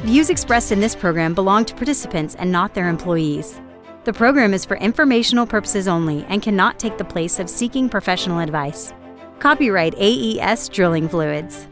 Views 0.00 0.30
expressed 0.30 0.72
in 0.72 0.80
this 0.80 0.96
program 0.96 1.32
belong 1.32 1.64
to 1.66 1.76
participants 1.76 2.34
and 2.34 2.50
not 2.50 2.74
their 2.74 2.88
employees. 2.88 3.60
The 4.02 4.12
program 4.12 4.52
is 4.52 4.64
for 4.64 4.78
informational 4.78 5.46
purposes 5.46 5.86
only 5.86 6.24
and 6.28 6.42
cannot 6.42 6.80
take 6.80 6.98
the 6.98 7.04
place 7.04 7.38
of 7.38 7.48
seeking 7.48 7.88
professional 7.88 8.40
advice. 8.40 8.92
Copyright 9.38 9.94
AES 9.96 10.68
Drilling 10.68 11.08
Fluids. 11.08 11.68